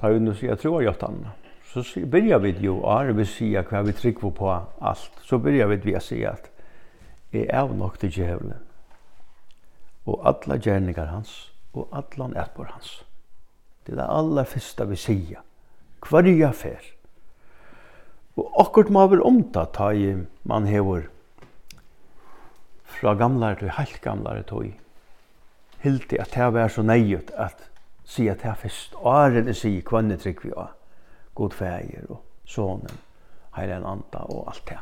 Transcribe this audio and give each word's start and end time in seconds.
tar 0.00 0.10
vi 0.10 0.20
nu 0.20 0.34
sig 0.34 0.50
att 0.50 1.02
han. 1.02 1.26
Så 1.64 2.00
börjar 2.06 2.38
vi 2.38 2.56
jo, 2.60 2.86
är 2.86 3.12
vi 3.12 3.26
sier 3.26 3.66
vad 3.70 3.86
vi 3.86 3.92
trykker 3.92 4.30
på 4.30 4.62
allt. 4.78 5.12
Så 5.22 5.38
börjar 5.38 5.66
vi 5.66 5.76
vi 5.76 6.00
säga 6.00 6.30
att 6.30 6.50
är 7.32 7.54
er 7.54 7.74
nok 7.74 7.98
til 7.98 8.10
djävulen. 8.10 8.58
Och 10.06 10.26
alla 10.26 10.56
gjerninger 10.56 11.06
hans 11.06 11.52
och 11.72 11.88
allan 11.92 12.36
ätbor 12.36 12.64
hans. 12.64 13.04
Det 13.86 13.92
är 13.92 13.96
det 13.96 14.06
allra 14.06 14.44
första 14.44 14.84
vi 14.84 14.96
säger. 14.96 15.40
Kvarje 16.02 16.48
affär. 16.48 16.80
Og 18.36 18.60
akkurat 18.60 18.90
må 18.90 19.06
vi 19.06 19.18
omta 19.18 19.64
ta 19.64 19.92
i 19.92 20.16
man 20.42 20.66
hever 20.66 21.02
fra 22.84 23.14
gamlare 23.14 23.54
til 23.54 23.70
helt 23.70 24.00
gamlare 24.00 24.42
tog. 24.42 24.72
Hilti 25.78 26.16
at 26.16 26.34
det 26.34 26.52
var 26.52 26.68
så 26.68 26.82
nøyut 26.82 27.30
at 27.30 27.69
sier 28.04 28.34
til 28.34 28.54
fest, 28.58 28.94
åren 28.96 29.48
er 29.48 29.56
sier 29.56 29.82
kvann 29.86 30.10
jeg 30.10 30.22
trygg 30.22 30.44
vi 30.44 30.52
av, 30.56 30.74
god 31.34 31.54
feir 31.56 32.06
og 32.08 32.22
sonen, 32.48 33.00
heilen 33.56 33.86
anda 33.86 34.24
og 34.28 34.48
alt 34.50 34.64
det. 34.68 34.78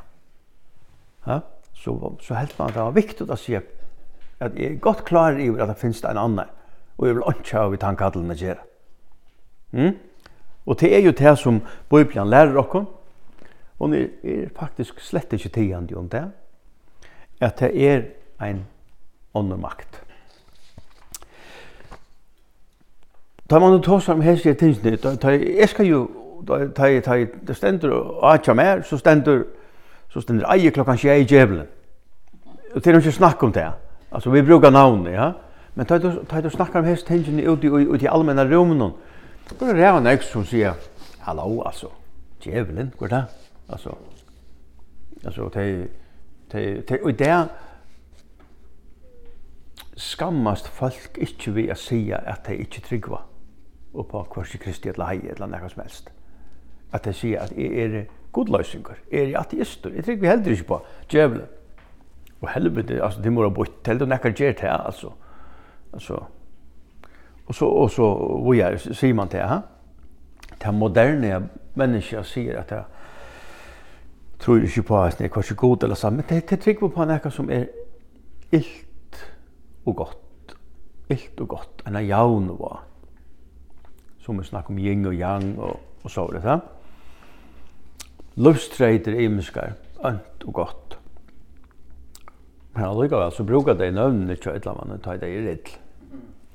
Ja? 1.27 1.41
Så, 1.75 1.95
så 2.21 2.35
helt 2.35 2.59
man 2.59 2.71
at 2.71 2.75
det 2.75 2.83
var 2.83 2.97
viktig 2.97 3.29
å 3.31 3.39
si 3.39 3.55
at 3.59 3.75
jeg 4.39 4.73
er 4.73 4.81
godt 4.83 5.05
klar 5.07 5.39
i 5.39 5.49
at 5.51 5.71
det 5.71 5.79
finnes 5.79 6.03
en 6.05 6.19
annen. 6.19 6.51
og 6.99 7.07
jeg 7.07 7.15
vil 7.15 7.29
ikke 7.31 7.59
ha 7.59 7.69
vi 7.69 7.77
tankadlene 7.77 8.35
gjøre. 8.35 8.63
Mm? 9.73 9.97
Og 10.67 10.81
det 10.81 10.95
er 10.95 11.01
jo 11.05 11.13
det 11.13 11.39
som 11.39 11.61
Bibelen 11.91 12.31
lærer 12.31 12.53
dere, 12.53 12.85
og 13.79 13.91
det 13.91 14.11
er 14.25 14.49
faktisk 14.57 15.01
slett 15.01 15.33
ikke 15.33 15.49
tidende 15.49 15.97
om 15.97 16.09
det, 16.09 16.25
at 17.41 17.59
det 17.59 17.71
er 17.75 18.03
en 18.43 18.67
åndermakt. 19.35 19.87
makt 19.93 20.08
Da 23.51 23.59
man 23.59 23.83
tar 23.83 24.11
om 24.11 24.21
hälsa 24.21 24.55
tingene, 24.55 24.97
da 24.97 25.31
jeg 25.31 25.69
skal 25.69 25.87
jo, 25.87 26.09
da 26.49 26.69
tar 26.69 27.27
det 27.47 27.55
ständer 27.55 28.25
att 28.35 28.47
jag 28.47 28.57
mer 28.57 28.83
så 28.83 28.99
stender, 28.99 29.45
så 30.13 30.21
stender 30.21 30.51
aj 30.51 30.71
klokkan 30.71 30.99
tjei 30.99 31.21
i 31.21 31.25
djevelen. 31.25 31.67
Og 32.75 32.85
det 32.85 32.87
er 32.87 32.99
ikke 32.99 33.13
snakk 33.13 33.43
om 33.43 33.53
det. 33.53 33.71
altså 34.11 34.31
vi 34.31 34.43
brukar 34.43 34.71
navnet, 34.71 35.13
ja. 35.13 35.33
Men 35.75 35.87
da 35.87 35.99
du 36.41 36.51
snakkar 36.51 36.79
om 36.79 36.85
hälsa 36.85 37.07
tingene 37.07 37.43
ute 37.43 37.67
i 37.67 37.71
ut 37.71 38.03
i 38.03 38.07
allmänna 38.07 38.45
rummen. 38.45 38.93
Då 39.59 39.67
är 39.67 39.75
det 39.75 39.87
en 39.87 40.07
ex 40.07 40.27
som 40.27 40.45
sier, 40.45 40.75
hallo, 41.19 41.63
altså, 41.63 41.87
djevelen, 42.41 42.93
Gävle, 43.01 43.05
er 43.05 43.09
det? 43.09 43.25
Altså, 43.69 43.95
altså, 45.25 45.49
det 45.55 45.89
det 46.53 46.89
det 46.89 47.01
og 47.03 47.19
där 47.19 47.47
skammast 49.97 50.69
folk 50.69 51.19
ikkje 51.19 51.53
vi 51.55 51.69
a 51.71 51.75
sia 51.75 52.21
at 52.27 52.47
dei 52.47 52.61
ikkje 52.63 52.83
tryggva 52.87 53.23
og 53.99 54.07
på 54.07 54.23
kvarsi 54.33 54.59
Kristi 54.63 54.89
eller 54.93 55.11
hei 55.11 55.21
eller 55.33 55.51
nekka 55.51 55.69
som 55.73 55.83
helst. 55.83 56.11
At 56.93 57.07
jeg 57.07 57.15
sier 57.15 57.45
at 57.45 57.53
jeg 57.57 57.85
er 57.85 58.05
godløysinger, 58.33 59.01
er 59.13 59.33
jeg 59.33 59.39
ateister, 59.41 59.95
jeg 59.95 60.05
trykker 60.05 60.23
vi 60.23 60.29
heldur 60.31 60.55
ikke 60.55 60.69
på 60.69 60.81
djevelen. 61.11 61.47
Og 62.41 62.51
helvete, 62.55 63.03
altså, 63.03 63.23
de 63.23 63.31
må 63.35 63.43
ha 63.43 63.51
bort, 63.51 63.81
heldur 63.87 64.07
nekka 64.07 64.31
gjer 64.31 64.55
til, 64.61 64.71
altså. 64.71 65.11
Altså, 65.93 66.21
og 67.47 67.55
så, 67.55 67.67
og 67.67 67.91
så, 67.91 68.07
hvor 68.15 68.55
jeg, 68.55 68.81
sier 68.81 69.15
man 69.15 69.29
til, 69.29 69.43
ha? 69.43 69.59
Det 70.59 70.75
moderne 70.75 71.49
mennesker 71.79 72.23
sier 72.23 72.61
at 72.61 72.71
jeg 72.71 72.85
tror 74.39 74.63
ikke 74.63 74.83
på 74.83 75.03
at 75.03 75.21
jeg 75.21 75.29
er 75.29 75.35
korsi 75.35 75.55
god 75.55 75.83
eller 75.83 75.97
samme, 75.97 76.23
men 76.23 76.27
det 76.29 76.51
det 76.51 76.61
trykker 76.61 76.89
på 76.89 77.05
nekka 77.05 77.31
som 77.31 77.51
er 77.51 77.67
illt 78.53 79.25
og 79.87 79.97
godt, 79.97 80.55
illt 81.11 81.41
og 81.41 81.49
godt, 81.49 81.83
enn 81.87 81.99
jeg 81.99 82.11
jaun 82.13 82.51
og 82.51 82.61
var 82.61 82.88
som 84.29 84.37
vi 84.37 84.45
snakker 84.45 84.75
om 84.75 84.79
yin 84.79 85.07
og 85.09 85.15
yang 85.17 85.55
og, 85.57 85.81
og 86.05 86.11
så 86.11 86.27
videre. 86.29 86.51
Ja? 86.53 86.59
i 88.37 88.99
er 89.09 89.21
imenskar, 89.25 89.73
ønt 90.05 90.45
og 90.45 90.53
godt. 90.55 90.99
Men 92.75 92.85
allikevel 92.85 93.33
så 93.33 93.45
bruker 93.45 93.75
de 93.75 93.89
nøvnene 93.91 94.37
til 94.37 94.53
et 94.53 94.67
eller 94.67 94.85
annet, 94.85 95.01
ta 95.03 95.17
det 95.17 95.31
i 95.33 95.41
rill. 95.47 95.73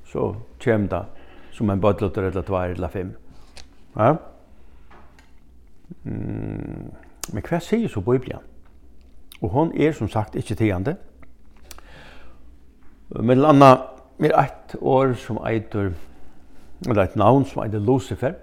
Så 0.06 0.28
kjem 0.62 0.86
det 0.88 1.02
som 1.50 1.70
en 1.70 1.80
bødlotter 1.80 2.30
eller 2.30 2.46
tvær 2.46 2.76
eller 2.76 2.88
fem. 2.88 3.10
Ja? 3.96 4.14
Mm. 6.04 6.94
Men 7.32 7.42
hva 7.48 7.58
sier 7.58 7.90
så 7.90 8.00
Bibelen? 8.00 8.38
Og 9.42 9.50
hon 9.50 9.74
er 9.74 9.92
som 9.92 10.08
sagt 10.08 10.38
ikke 10.38 10.54
tiende. 10.54 10.94
Mellom 13.10 13.50
annet 13.50 14.30
er 14.30 14.40
et 14.46 14.78
år 14.80 15.18
som 15.18 15.42
eitur 15.42 15.90
eller 16.86 17.02
et 17.02 17.16
navn 17.16 17.44
som 17.44 17.62
heter 17.62 17.78
Lucifer. 17.78 18.34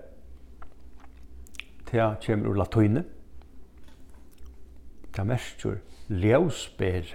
Det 1.92 2.18
kommer 2.26 2.48
ur 2.48 2.56
latøyne. 2.56 3.04
Det 5.16 5.26
merker 5.28 5.82
ljøsbær. 6.08 7.10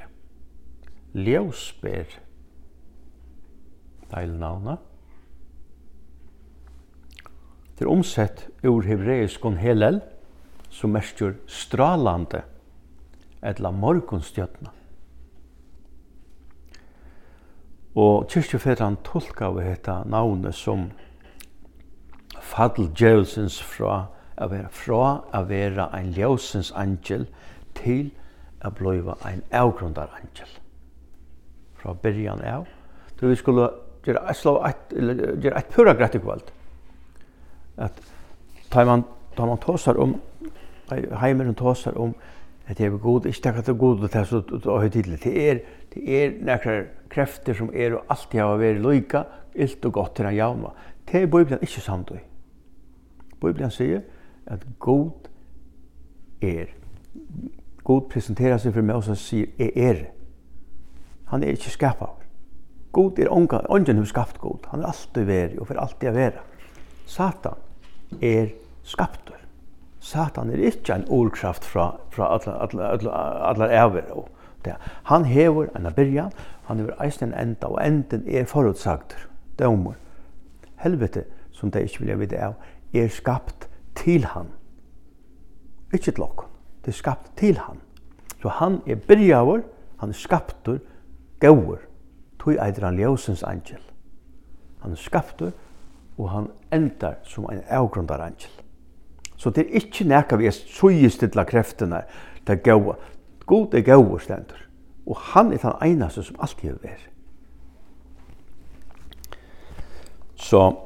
Ljøsbær. 1.15 2.19
Deil 4.13 4.37
navna. 4.39 4.77
Det 7.77 7.85
er 7.85 7.93
omsett 7.93 8.47
ur 8.65 8.85
hebreiskon 8.85 9.59
helel, 9.61 10.01
som 10.71 10.95
merker 10.97 11.35
stralande, 11.49 12.43
etla 13.45 13.73
morgonstjøtna. 13.73 14.73
Og 17.97 18.29
kyrkjefedran 18.29 18.99
tolka 19.05 19.51
vi 19.57 19.65
hetta 19.65 20.03
navnet 20.05 20.57
som 20.57 20.91
fall 22.47 22.91
djevelsens 22.95 23.59
fra 23.63 24.07
at 24.37 24.51
vera 24.51 24.69
fra 24.71 25.25
at 25.35 25.49
vera 25.49 25.89
ein 25.97 26.13
ljósens 26.13 26.73
angel 26.77 27.27
til 27.75 28.11
a 28.61 28.71
bliva 28.71 29.17
ein 29.25 29.43
avgrundar 29.53 30.11
angel. 30.21 30.49
Fra 31.77 31.95
byrjan 31.95 32.43
av. 32.45 32.67
Då 33.21 33.27
vi 33.27 33.37
skulle 33.37 33.71
gjøre 34.05 34.31
et 34.31 34.37
slå 34.37 34.57
et, 34.67 34.93
gjøre 35.43 35.59
et 35.59 35.73
pura 35.73 35.95
greit 35.95 36.15
i. 36.15 36.21
At 37.77 37.93
tar 38.71 38.85
man, 38.85 39.05
tar 39.37 39.47
man 39.47 39.59
tåsar 39.59 39.97
om, 39.97 40.21
heimeren 40.91 41.55
tåsar 41.55 41.97
om, 41.99 42.15
at 42.67 42.81
jeg 42.81 42.93
er 42.93 42.99
god, 42.99 43.27
ikke 43.27 43.43
takk 43.43 43.59
at 43.59 43.67
det 43.67 43.75
er 43.75 43.79
god, 43.79 44.01
det 44.03 44.15
er 44.15 44.25
så 44.25 44.79
høytidlig. 44.81 45.19
Det 45.25 45.51
er, 45.51 45.59
det 45.95 46.23
er 46.23 46.33
nekrar 46.43 46.87
krefter 47.11 47.55
som 47.55 47.71
er 47.75 47.95
og 47.95 48.09
alltid 48.11 48.41
har 48.41 48.57
vært 48.59 48.81
loika, 48.83 49.23
ilt 49.55 49.85
og 49.87 49.93
godt 49.93 50.17
til 50.17 50.27
han 50.27 50.35
jauna. 50.35 50.73
Det 51.07 51.23
er 51.23 51.31
bøyblen 51.31 51.63
ikke 51.63 51.81
samt 51.81 52.11
i. 52.11 52.19
Bibelen 53.47 53.71
sier 53.71 54.03
at 54.47 54.67
god 54.79 55.31
er. 56.43 56.71
God 57.87 58.09
presenterer 58.11 58.59
seg 58.59 58.75
for 58.75 58.87
meg 58.87 58.99
og 58.99 59.19
sier 59.19 59.51
er 59.59 59.73
er. 59.89 60.05
Han 61.31 61.43
er 61.43 61.57
ikke 61.57 61.75
skapet. 61.75 62.27
God 62.93 63.19
er 63.19 63.33
ongen, 63.33 63.67
ongen 63.69 63.99
har 63.99 64.05
skapt 64.09 64.39
god. 64.41 64.67
Han 64.71 64.83
er 64.83 64.93
alltid 64.93 65.27
veri 65.29 65.59
og 65.59 65.67
for 65.69 65.81
alltid 65.81 66.11
å 66.11 66.17
være. 66.17 66.45
Satan 67.07 67.59
er 68.23 68.55
skaptur. 68.87 69.37
Satan 70.01 70.51
er 70.51 70.63
ikke 70.69 70.95
en 70.95 71.07
ordkraft 71.11 71.65
fra, 71.65 71.91
fra 72.15 72.31
alla, 72.37 72.57
alla, 72.63 73.21
alla, 73.51 73.69
æver. 73.85 74.13
Og 74.15 74.29
det. 74.65 74.75
Han 75.11 75.25
hever 75.25 75.69
en 75.77 75.93
byrjan, 75.97 76.33
han 76.67 76.79
hever 76.79 77.03
eisen 77.03 77.33
en 77.33 77.49
enda, 77.49 77.67
og 77.67 77.87
enden 77.87 78.25
er 78.29 78.45
forutsagt, 78.45 79.17
dømer. 79.59 79.95
Helvete, 80.77 81.25
som 81.53 81.71
det 81.71 81.87
ikke 81.87 82.05
vil 82.05 82.21
vite 82.21 82.39
av, 82.43 82.55
er 83.05 83.09
skapt 83.09 83.69
til 83.95 84.25
han. 84.25 84.47
Ikke 85.93 86.13
til 86.13 86.23
okkom. 86.23 86.49
Det 86.85 86.89
er 86.89 86.97
skapt 86.97 87.33
til 87.37 87.59
han. 87.59 87.81
Så 88.43 88.49
han 88.49 88.81
er 88.87 88.95
byrjavur, 88.95 89.61
han 89.99 90.09
er 90.09 90.15
skaptur, 90.15 90.79
gauur. 91.41 91.79
Tui 92.39 92.57
eitir 92.63 92.85
han 92.85 92.99
ljósens 92.99 93.43
angel. 93.43 93.81
Han 94.83 94.93
er 94.93 94.97
skaptur, 94.97 95.51
og 96.19 96.31
han 96.31 96.51
endar 96.73 97.15
som 97.25 97.49
en 97.53 97.63
avgrundar 97.69 98.21
angel. 98.21 98.53
Så 99.37 99.51
det 99.51 99.67
er 99.67 99.81
ikkje 99.81 100.09
nekka 100.09 100.37
vi 100.37 100.47
er 100.47 100.55
sujistidla 100.55 101.45
kreftene 101.45 102.03
til 102.47 102.57
gaua. 102.65 102.95
God 103.47 103.75
er 103.75 103.81
gaur 103.81 104.19
stendur. 104.19 104.63
Og 105.07 105.17
han 105.17 105.53
er 105.53 105.59
den 105.63 105.73
einaste 105.81 106.23
som 106.23 106.37
alltid 106.41 106.71
er 106.71 106.79
veri. 106.83 107.11
Så 110.37 110.86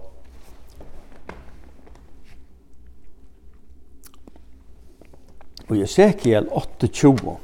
i 5.75 5.83
Ezekiel 5.83 6.49
8:20. 6.51 7.39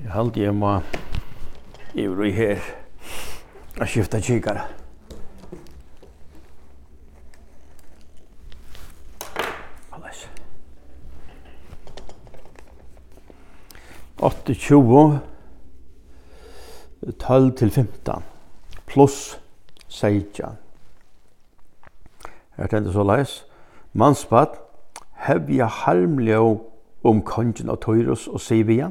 Jeg 0.00 0.12
halte 0.12 0.40
jeg 0.40 0.54
må 0.54 0.80
i 1.94 2.06
her 2.32 2.58
og 3.80 3.88
skifta 3.88 4.20
kikare. 4.20 4.85
8-20 14.22 15.18
12 17.18 17.56
til 17.56 17.70
15 17.70 18.22
pluss 18.86 19.40
16 19.88 20.56
Her 22.56 22.70
tenker 22.72 22.94
så 22.94 23.04
leis 23.04 23.34
Mansbad 23.92 24.56
hevja 25.26 25.68
harmlig 25.82 26.38
om 26.40 27.20
kongen 27.28 27.68
av 27.68 27.82
Tøyrus 27.84 28.24
og 28.32 28.40
Sivia 28.40 28.88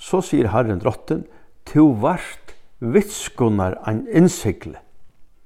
så 0.00 0.20
sier 0.24 0.50
Herren 0.52 0.82
drotten 0.84 1.24
to 1.68 1.86
vart 2.02 2.52
vitskunnar 2.80 3.78
ein 3.88 4.04
innsikle 4.12 4.76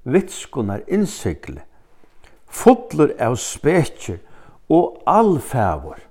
vitskunnar 0.03 0.83
innsikle 0.91 1.63
fotler 2.51 3.15
av 3.23 3.39
spekjer 3.39 4.19
og 4.67 4.99
all 5.07 5.37
fævor 5.39 6.03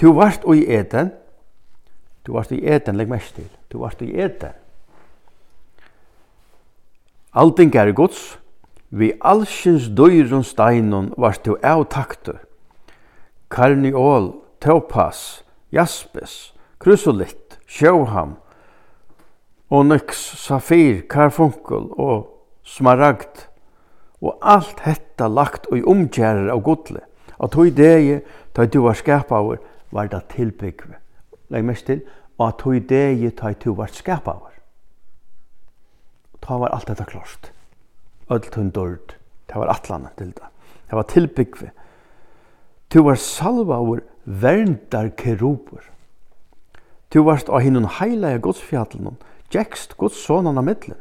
Tu 0.00 0.08
vart 0.16 0.44
i 0.48 0.64
eten. 0.64 1.12
Tu 2.24 2.32
vart 2.32 2.52
i 2.52 2.60
eten, 2.64 2.96
legg 2.96 3.08
mest 3.08 3.34
til. 3.36 3.48
Tu 3.68 3.76
vart 3.78 4.00
i 4.00 4.08
eten. 4.16 4.56
Allting 7.36 7.74
er 7.76 7.92
gods. 7.92 8.38
Vi 8.90 9.12
allsins 9.20 9.90
døyrun 9.92 10.42
steinon 10.42 11.12
vart 11.20 11.44
tu 11.44 11.52
av 11.62 11.84
taktu. 11.92 12.32
Karniol, 13.50 14.32
taupas, 14.60 15.44
jaspes, 15.70 16.54
Krusolitt, 16.80 17.58
sjóham, 17.68 18.38
onyx, 19.70 20.16
safir, 20.40 21.02
karfunkel 21.10 21.90
og 21.92 22.30
smaragd. 22.64 23.44
Og 24.24 24.38
alt 24.40 24.80
hetta 24.86 25.28
lagt 25.28 25.68
og 25.68 25.84
umkjærer 25.92 26.48
av 26.54 26.64
godle. 26.64 27.04
Og 27.36 27.52
tog 27.52 27.68
degi, 27.76 28.22
tog 28.56 28.72
du 28.72 28.80
var 28.84 28.96
skapaver, 28.96 29.60
var 29.90 30.06
det 30.06 30.22
tilbyggve. 30.34 30.98
Legg 31.50 31.64
mest 31.64 31.86
til, 31.86 32.02
og 32.38 32.48
at 32.48 32.58
tog 32.58 32.88
degi 32.88 33.30
ta 33.30 33.50
i 33.50 33.58
to 33.58 33.74
vart 33.76 33.94
skapavar. 33.94 34.54
Ta 36.40 36.58
var 36.58 36.72
alt 36.74 36.88
dette 36.88 37.04
klart. 37.04 37.52
Öll 38.30 38.50
tunn 38.50 38.70
dörd. 38.70 39.16
Det 39.48 39.56
var 39.56 39.68
atlan 39.68 40.06
til 40.16 40.26
det. 40.26 40.48
Det 40.90 40.96
var 40.96 41.02
tilbyggve. 41.02 41.70
Tu 42.90 43.02
var 43.02 43.14
salva 43.14 43.74
salvavar 43.74 44.00
verndar 44.24 45.10
kerubur. 45.16 45.82
Tu 47.10 47.22
varst 47.24 47.48
av 47.48 47.60
hinnun 47.60 47.84
heila 47.84 48.34
i 48.34 48.40
djekst 49.50 49.96
gods 49.96 50.24
sonan 50.24 50.58
av 50.58 50.64
middelen. 50.64 50.98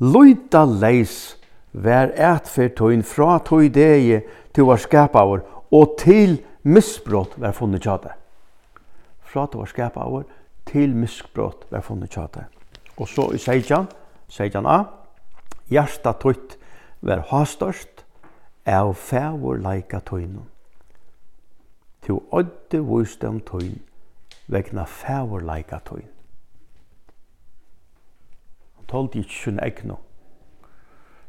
Luita 0.00 0.64
leis 0.64 1.36
vær 1.72 2.10
ætfer 2.18 2.72
tøyn 2.74 3.02
fra 3.02 3.38
tøy 3.38 3.68
degi 3.70 4.20
tu 4.54 4.64
var 4.66 4.76
skapavar 4.82 5.44
og 5.70 5.96
til 5.98 6.40
misbrott 6.64 7.38
var 7.38 7.52
funnet 7.52 7.82
tja. 7.84 7.98
Fra 9.22 9.46
det 9.46 9.60
var 9.60 9.70
skapet 9.70 10.02
av 10.02 10.24
til 10.66 10.94
misbrott 10.96 11.66
var 11.70 11.84
funnet 11.84 12.10
tja. 12.10 12.28
Og 12.96 13.08
så 13.08 13.30
i 13.34 13.38
Seidjan, 13.38 13.88
Seidjan 14.28 14.66
A, 14.66 14.84
hjärsta 15.68 16.12
tøyt 16.12 16.56
var 17.04 17.26
hastørst, 17.30 18.04
av 18.64 18.94
fævor 18.96 19.58
leika 19.60 20.00
tøynum. 20.00 20.46
Til 22.02 22.20
ådde 22.32 22.80
viste 22.80 23.28
tøyn, 23.44 23.82
vegna 24.48 24.84
fævor 24.88 25.44
leika 25.44 25.78
tøyn. 25.84 26.08
Han 28.76 28.88
tålte 28.88 29.18
ikke 29.18 29.36
sin 29.44 29.60
egnu. 29.60 29.98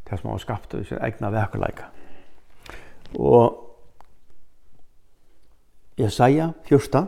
Det 0.09 0.19
som 0.19 0.29
han 0.29 0.39
skapte, 0.39 0.85
sin 0.85 1.01
egna 1.01 1.29
vekerleika. 1.29 1.89
Og 3.19 3.64
Jesaja 5.97 6.53
14. 6.67 7.07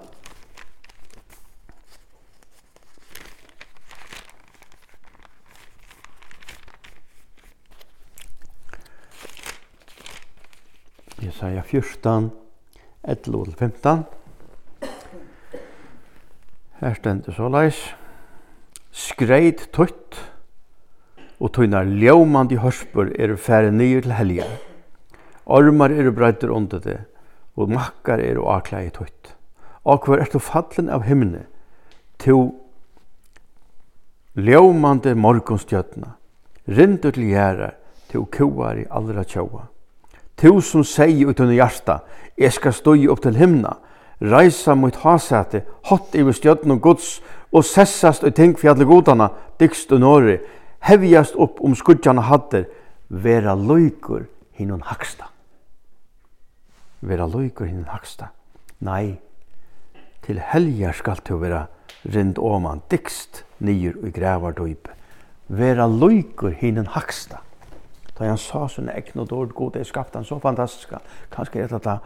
Jesaja 11.19 11.63
14, 11.63 12.31
11-15. 13.03 14.03
Her 16.79 16.93
stendur 16.95 17.35
så 17.35 17.49
leis. 17.51 17.81
Skreit 18.95 19.67
tøtt, 19.75 20.15
og 21.43 21.51
tøynar 21.53 21.85
ljómandi 21.91 22.55
hørspur 22.63 23.11
eru 23.19 23.35
færre 23.35 23.75
nýr 23.75 24.07
til 24.07 24.15
helgen. 24.15 24.55
Ormar 25.43 25.91
eru 25.91 26.15
breitur 26.15 26.55
under 26.55 26.79
det, 26.79 27.01
og 27.57 27.71
makkar 27.73 28.21
er 28.21 28.39
og 28.39 28.51
aklei 28.59 28.89
tøtt. 28.93 29.33
Og 29.87 30.05
hver 30.05 30.21
er 30.21 30.29
du 30.31 30.39
fallen 30.39 30.89
av 30.93 31.05
himne, 31.07 31.45
til 32.19 32.51
ljómande 34.37 35.15
morgonstjøtna, 35.17 36.13
rindur 36.67 37.15
til 37.15 37.29
gjerrar, 37.31 37.75
til 38.11 38.25
kuar 38.31 38.77
i 38.77 38.85
allra 38.89 39.23
tjaua. 39.27 39.67
Tu 40.37 40.51
som 40.61 40.83
seg 40.85 41.23
ut 41.25 41.39
under 41.39 41.55
hjarta, 41.57 42.01
jeg 42.37 42.53
skal 42.53 42.73
stoi 42.73 43.07
upp 43.09 43.23
til 43.23 43.37
himna, 43.37 43.77
reisa 44.21 44.75
mot 44.75 44.95
hasete, 45.01 45.63
hot 45.89 46.15
i 46.15 46.25
stjøtna 46.33 46.77
og 46.77 46.81
gods, 46.81 47.21
og 47.51 47.65
sessast 47.65 48.23
og 48.23 48.35
ting 48.35 48.57
fjalli 48.59 48.85
godana, 48.85 49.31
dykst 49.59 49.91
og 49.95 50.03
nori, 50.03 50.37
hevjast 50.85 51.35
upp 51.35 51.61
om 51.63 51.75
skudjana 51.75 52.21
hadder, 52.27 52.67
vera 53.09 53.55
løykur 53.55 54.27
hinun 54.57 54.83
haksta 54.85 55.31
vera 57.01 57.27
løykur 57.27 57.67
hinn 57.69 57.87
haksta. 57.91 58.31
Nei, 58.79 59.17
til 60.25 60.39
helgar 60.51 60.95
skal 60.97 61.21
du 61.27 61.37
vera 61.41 61.65
rind 62.05 62.37
oman 62.37 62.81
dikst 62.91 63.43
nýr 63.63 63.97
og 64.01 64.13
grævar 64.15 64.55
døype. 64.57 64.93
Vera 65.47 65.87
løykur 65.87 66.55
hinn 66.57 66.85
haksta. 66.93 67.41
Da 68.17 68.25
han 68.25 68.39
sa 68.41 68.65
sånne 68.67 68.95
ekne 68.97 69.23
og 69.23 69.29
dårlig 69.29 69.53
god 69.55 69.75
er 69.77 69.85
skapt 69.85 70.15
han 70.17 70.25
så 70.25 70.39
fantastiska. 70.41 70.99
Kanskje 71.31 71.63
er 71.63 71.75
det 71.77 71.99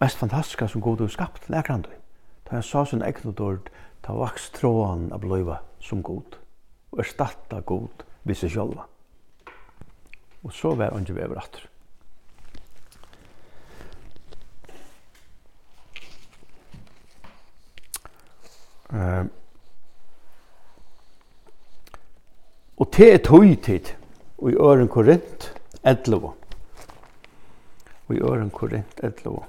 mest 0.00 0.20
fantastiska 0.20 0.68
som 0.68 0.84
god 0.84 1.00
er 1.00 1.12
skapt 1.12 1.48
nekrand 1.48 1.88
døy. 1.88 1.96
Da 2.44 2.58
han 2.58 2.66
sa 2.66 2.84
sånne 2.84 3.08
ekne 3.08 3.32
og 3.32 3.38
dårlig, 3.38 3.72
ta 4.04 4.12
vaks 4.16 4.50
tråan 4.56 5.08
av 5.12 5.24
bløyva 5.24 5.62
som 5.80 6.02
god. 6.02 6.36
Og 6.92 7.00
erstatta 7.04 7.60
god 7.64 8.04
visse 8.28 8.48
sjálva. 8.52 8.84
Og 10.44 10.52
så 10.52 10.74
var 10.76 10.92
han 10.92 11.08
ikke 11.08 11.18
vever 11.18 11.40
atter. 11.40 11.64
Eh, 18.92 19.24
og 22.78 22.90
te 22.94 23.10
er 23.12 23.20
tøytid 23.26 23.92
i 24.48 24.54
øren 24.54 24.88
korint 24.88 25.48
11. 25.84 26.32
Og 28.08 28.14
i 28.16 28.20
øren 28.24 28.50
korint 28.50 29.00
11. 29.02 29.44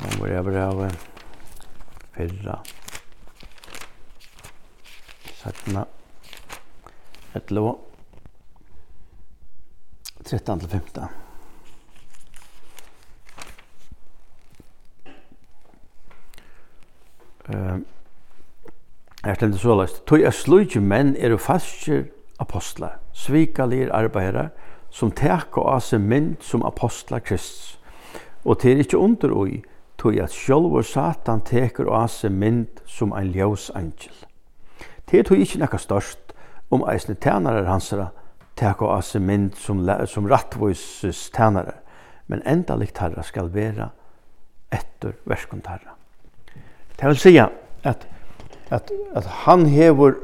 Nå 0.00 0.12
må 0.18 0.30
jeg 0.30 0.44
bare 0.44 0.90
fyrra. 2.16 2.60
Sattna. 5.40 5.84
11. 7.34 7.74
13 10.24 10.60
til 10.60 10.68
15. 10.68 11.29
Eh 17.50 17.80
Er 19.24 19.34
stendur 19.34 19.58
så 19.58 19.74
lest. 19.76 20.06
Tøy 20.08 20.22
er 20.24 20.32
slúgi 20.32 20.80
menn 20.80 21.12
eru 21.20 21.36
fastir 21.36 22.06
apostlar, 22.40 22.94
svikalir 23.12 23.90
arbeiðar 23.92 24.48
sum 24.88 25.10
tærka 25.12 25.60
á 25.60 25.76
seg 25.84 26.00
mynd 26.00 26.40
sum 26.40 26.64
apostlar 26.64 27.20
Kristus. 27.20 27.76
Og 28.48 28.62
tær 28.62 28.78
er 28.78 28.80
ikki 28.86 28.96
undir 28.96 29.36
oi, 29.36 29.60
tøy 30.00 30.22
at 30.24 30.32
sjálvur 30.32 30.88
Satan 30.88 31.44
tekur 31.44 31.92
á 31.92 32.08
seg 32.08 32.32
mynd 32.32 32.80
sum 32.88 33.12
ein 33.12 33.34
ljós 33.36 33.68
angel. 33.76 34.16
Tær 35.04 35.28
tøy 35.28 35.44
ikki 35.44 35.60
nakka 35.60 35.84
størst 35.84 36.32
um 36.72 36.88
eisini 36.88 37.20
tænarar 37.20 37.68
hansara 37.68 38.10
tærka 38.56 38.88
á 38.88 39.04
seg 39.04 39.20
mynd 39.20 39.52
sum 39.60 39.84
sum 40.08 40.32
rattvoisus 40.32 41.28
tænarar, 41.36 41.84
men 42.26 42.40
endalikt 42.48 43.04
herra 43.04 43.20
skal 43.20 43.52
vera 43.52 43.92
etter 44.72 45.18
verskontarra. 45.28 45.99
Det 47.00 47.08
vil 47.08 47.16
si 47.16 47.38
att 47.38 48.06
att 48.70 48.90
at 49.14 49.26
han 49.26 49.66
hever 49.66 50.14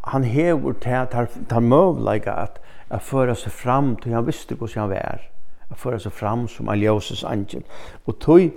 han 0.00 0.24
hever 0.24 0.72
tar 0.72 1.04
tar 1.04 1.28
tar 1.48 1.60
mövliga 1.60 2.32
att 2.32 2.60
att 2.88 3.02
föra 3.02 3.34
sig 3.34 3.52
fram 3.52 3.96
till 3.96 4.12
han 4.12 4.26
visste 4.26 4.54
hvordan 4.54 4.80
han 4.80 4.90
var 4.90 5.20
att 5.68 5.78
föra 5.78 5.98
seg 5.98 6.12
fram 6.12 6.48
som 6.48 6.68
Elioses 6.68 7.24
angel 7.24 7.62
och 8.04 8.18
tog 8.18 8.50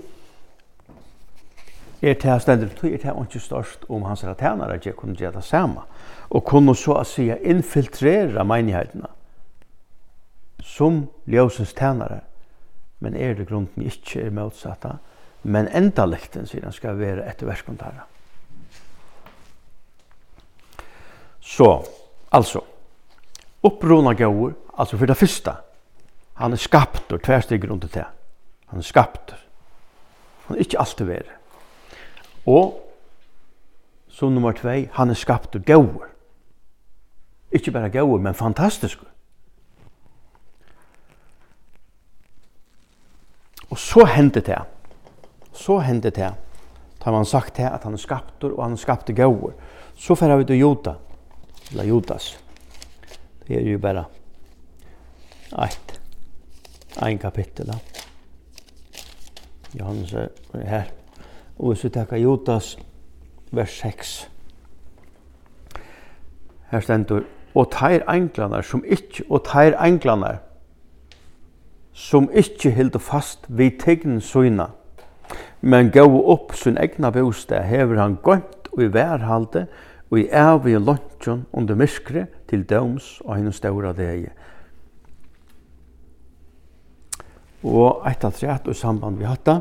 er 2.01 2.13
det 2.13 2.41
stendur 2.41 2.69
tog 2.69 2.91
er 2.91 2.97
det 2.97 3.13
ikke 3.21 3.39
størst 3.39 3.85
om 3.89 4.03
hans 4.03 4.23
retenere 4.23 4.73
at 4.73 4.85
jeg 4.85 4.95
kunne 4.95 5.15
gjøre 5.15 5.35
det 5.35 5.43
samme 5.43 5.81
og 6.29 6.43
kunne 6.45 6.75
så 6.75 6.99
å 6.99 7.03
si 7.03 7.29
infiltrera 7.31 8.43
menighetene 8.43 9.07
som 10.63 11.07
ljøsens 11.25 11.73
tænare 11.73 12.19
men 12.99 13.15
er 13.15 13.33
det 13.33 13.47
grunden 13.47 13.83
ikke 13.83 14.21
er 14.21 14.31
motsatta 14.31 14.97
men 15.45 15.67
endalikten, 15.69 16.47
sier 16.49 16.65
han, 16.65 16.73
skal 16.73 16.97
være 16.97 17.27
etter 17.29 17.45
verskontara. 17.45 18.07
Så, 21.45 21.69
altså, 22.33 22.63
opprona 23.61 24.15
gaur, 24.17 24.55
altså 24.73 24.97
for 24.97 25.05
det 25.05 25.17
første, 25.17 25.53
han 26.41 26.57
er 26.57 26.61
skapt 26.61 27.13
og 27.13 27.21
tverstig 27.21 27.61
grunn 27.61 27.83
til 27.83 27.93
det. 27.93 28.07
Han 28.73 28.81
er 28.81 28.89
skapt. 28.89 29.35
Han 30.47 30.57
er 30.57 30.65
ikke 30.65 30.81
alltid 30.81 31.05
vere. 31.13 31.37
Og, 32.49 32.81
som 34.09 34.33
nummer 34.33 34.57
tvei, 34.57 34.87
han 34.97 35.13
er 35.13 35.21
skapt 35.21 35.55
og 35.55 35.65
gaur. 35.65 36.09
Ikke 37.53 37.71
bare 37.71 37.93
gaur, 37.93 38.17
men 38.17 38.33
fantastisk. 38.33 39.05
Og 43.69 43.77
så 43.77 44.09
hendte 44.09 44.41
det 44.41 44.63
så 45.55 45.79
hendte 45.79 46.09
det 46.09 46.33
tar 46.99 47.11
man 47.11 47.25
sagt 47.25 47.55
det 47.55 47.69
att 47.69 47.83
han 47.83 47.93
är 47.93 47.97
skaptor 47.97 48.51
och 48.51 48.63
han 48.63 48.77
skapte 48.77 49.13
gåvor 49.13 49.53
så 49.95 50.15
får 50.15 50.37
vi 50.37 50.45
till 50.45 50.55
Jota 50.59 50.95
eller 51.71 51.83
Jotas. 51.83 52.37
det 53.47 53.55
är 53.55 53.61
ju 53.61 53.77
bara 53.77 54.05
ett 55.51 55.99
ein 57.01 57.17
kapitel 57.17 57.67
då 57.67 57.73
Johannes 59.71 60.13
her. 60.53 60.83
Og 61.57 61.67
hvis 61.67 61.83
vi 61.83 61.89
tar 61.89 62.15
Jotas, 62.15 62.77
vers 63.51 63.79
6 63.81 64.29
Her 66.71 66.79
stendur 66.79 67.23
og 67.55 67.71
teir 67.71 68.03
englanar 68.09 68.61
som 68.61 68.83
ikkje 68.83 69.25
og 69.29 69.45
teir 69.47 69.75
englanar 69.79 70.41
som 71.93 72.27
ikkje 72.33 72.71
hildu 72.75 72.99
fast 72.99 73.45
við 73.47 73.77
tegnen 73.79 74.21
søgna 74.21 74.71
men 75.65 75.89
gav 75.89 76.13
opp 76.13 76.53
sin 76.53 76.77
egna 76.77 77.09
bostad 77.09 77.65
hever 77.65 77.97
han 77.97 78.19
gømt 78.21 78.67
og 78.69 78.83
i 78.85 78.89
værhalde 78.93 79.63
og 80.11 80.19
i 80.21 80.27
evig 80.29 80.77
lontjon 80.77 81.45
under 81.57 81.79
myskre 81.79 82.27
til 82.49 82.67
døms 82.69 83.21
og 83.25 83.39
henne 83.39 83.53
ståra 83.53 83.95
degi. 83.97 84.29
Og 87.65 88.05
eit 88.05 88.27
av 88.27 88.37
tret 88.37 88.69
og 88.69 88.77
samband 88.77 89.17
vi 89.17 89.25
hatta, 89.25 89.57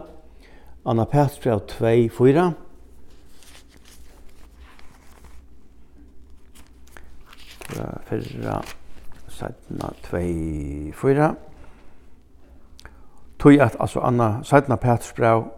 Anna 0.85 1.09
Pets 1.09 1.41
brev 1.41 1.65
2, 1.73 1.97
4. 2.19 2.47
Fyrra, 8.11 8.61
sætna 9.33 9.93
2, 10.11 10.25
4. 11.01 11.35
Tui 13.41 13.57
at, 13.57 13.77
altså, 13.81 14.05
Anna, 14.05 14.35
sætna 14.45 14.77
Pets 14.77 15.15
brev 15.17 15.49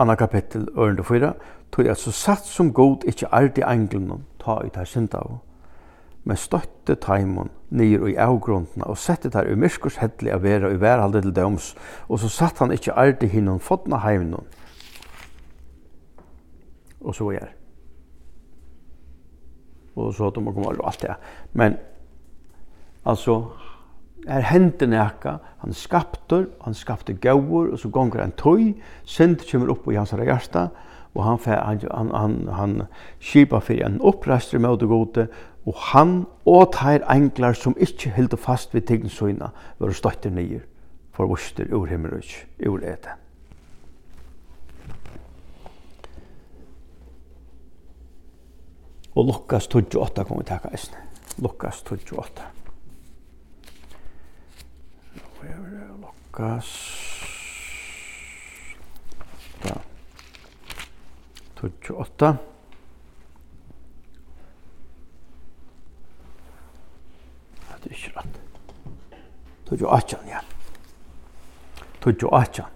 Anna 0.00 0.14
kapittel, 0.16 0.68
ørende 0.76 1.04
4, 1.04 1.32
tog 1.72 1.86
at 1.86 1.98
så 2.00 2.12
satt 2.12 2.46
som 2.48 2.72
god 2.72 3.04
ikkje 3.04 3.28
ardi 3.36 3.64
englen 3.66 4.24
ta 4.40 4.56
i 4.64 4.70
tar 4.72 4.88
av. 5.12 5.38
Men 6.24 6.36
støtte 6.36 6.94
taimon 7.00 7.50
nyr 7.70 8.06
i 8.08 8.16
avgrundna 8.16 8.88
og 8.88 8.98
sette 8.98 9.30
tar 9.30 9.48
i 9.48 9.56
myrskurs 9.56 9.96
hedli 10.00 10.32
av 10.32 10.42
vera 10.42 10.70
i 10.72 10.80
værhalde 10.80 11.22
til 11.22 11.36
døms, 11.36 11.74
og 12.08 12.20
så 12.20 12.28
satt 12.28 12.58
han 12.58 12.72
ikkje 12.72 12.96
ardi 12.96 13.28
hinnon 13.28 13.60
fotna 13.60 14.00
heimnum. 14.00 14.44
Og 17.00 17.14
så 17.14 17.30
er. 17.32 17.52
Og 19.96 20.14
så 20.14 20.28
hatt 20.28 20.40
man 20.40 20.64
å 20.64 20.86
alt 20.86 21.02
det. 21.02 21.16
Men, 21.52 21.76
altså, 23.04 23.52
er 24.28 24.44
hendi 24.50 24.86
nekka, 24.86 25.38
han 25.62 25.72
skaptur, 25.76 26.48
han 26.64 26.74
skapte 26.74 27.14
gauur, 27.14 27.72
og 27.72 27.78
så 27.78 27.88
gonger 27.88 28.22
han 28.24 28.34
tøy, 28.36 28.74
synd 29.04 29.44
kommer 29.50 29.72
opp 29.72 29.88
i 29.90 29.98
hans 29.98 30.12
hjarta, 30.12 30.68
og 31.14 31.24
han, 31.24 31.38
fær, 31.42 31.62
han, 31.64 31.80
han, 31.90 32.10
han, 32.14 32.36
han 32.54 32.76
skipa 33.18 33.60
fyrir 33.64 33.88
en 33.88 34.00
oppreistur 34.00 34.60
med 34.62 34.76
og 34.76 34.88
gode, 34.88 35.26
og 35.66 35.80
han 35.92 36.12
og 36.48 36.70
teir 36.76 37.04
englar 37.10 37.56
som 37.58 37.76
ikkje 37.78 38.14
hildu 38.16 38.38
fast 38.40 38.74
við 38.74 38.86
tign 38.90 39.10
søgna, 39.12 39.50
var 39.78 39.96
støttir 39.96 40.32
nýr, 40.34 40.62
for 41.12 41.30
vuster 41.30 41.68
ur 41.74 41.90
himmelrøys, 41.90 42.44
ur 42.66 42.84
ete. 42.84 43.16
Og 49.18 49.26
Lukas 49.26 49.66
28 49.66 50.24
kommer 50.24 50.44
vi 50.44 50.48
takka 50.48 50.70
eisne. 50.70 51.02
Lukas 51.42 51.82
28. 51.82 52.59
Lukas. 56.30 56.66
Da 59.64 59.74
28 61.60 62.36
hatta 67.68 67.88
er 67.88 67.94
ikke 67.94 68.12
rett. 68.16 68.40
28, 69.70 70.18
ja. 70.28 70.40
Tíggju 72.00 72.28
átjan 72.32 72.66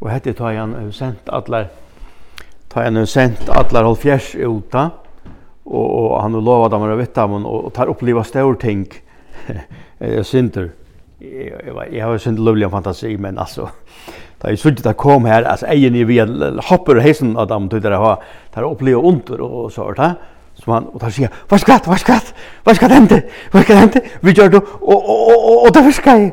Og 0.00 0.10
hetta 0.10 0.30
er 0.30 0.34
ta 0.34 0.50
hann 0.56 0.74
hevur 0.74 0.92
sent 0.96 1.28
allar 1.28 1.68
ta 2.68 2.82
hann 2.82 2.96
hevur 2.96 3.06
sent 3.06 3.48
allar 3.48 3.84
70 3.94 4.48
uta 4.48 4.88
og, 5.64 5.86
og 5.90 6.22
han 6.22 6.34
har 6.34 6.40
lovat 6.40 6.72
at 6.72 6.80
han 6.80 6.88
var 6.88 6.96
vitt 6.96 7.18
og, 7.18 7.64
og 7.64 7.72
tar 7.74 7.88
oppliva 7.88 8.24
stór 8.24 8.58
ting. 8.58 8.88
jeg 10.00 10.24
synter 10.26 10.70
Jeg 11.20 12.00
har 12.00 12.18
synder 12.18 12.42
lovlig 12.42 12.70
fantasi 12.70 13.16
men 13.16 13.38
altså, 13.38 13.68
Da 14.42 14.48
jeg 14.48 14.58
sørte 14.58 14.82
det 14.82 14.96
kom 14.96 15.26
her, 15.28 15.44
altså 15.44 15.66
egen 15.68 15.94
i 15.94 16.04
via 16.08 16.24
hopper 16.70 16.96
og 16.96 17.04
heisen 17.04 17.36
av 17.36 17.48
dem 17.48 17.68
til 17.68 17.82
dere 17.84 17.98
har, 18.00 18.22
der 18.54 18.64
opplever 18.64 19.04
under 19.04 19.42
og 19.42 19.72
så 19.72 19.90
er 19.90 20.14
Så 20.54 20.64
som 20.64 20.72
han, 20.72 20.86
og 20.92 21.00
da 21.00 21.08
sier, 21.10 21.28
hva 21.48 21.58
skal 21.58 21.80
hva 21.86 21.96
skal 21.96 22.20
hva 22.64 22.74
skal 22.74 22.90
hente, 22.90 23.22
hva 23.52 23.62
skal 23.62 23.76
hente, 23.76 24.00
vi 24.20 24.32
gjør 24.32 24.48
det, 24.50 24.60
og, 24.80 24.96
og, 25.08 25.28
og, 25.28 25.66
og 25.66 25.74
det 25.74 25.84
fisker 25.84 26.16
jeg. 26.16 26.32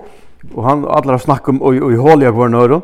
Og 0.54 0.64
han, 0.68 0.86
alle 0.90 1.12
har 1.16 1.22
snakket 1.22 1.54
om, 1.54 1.62
og, 1.62 1.78
og 1.84 1.94
i 1.94 2.00
hål 2.02 2.26
jeg 2.26 2.36
var 2.36 2.52
nøyre, 2.52 2.82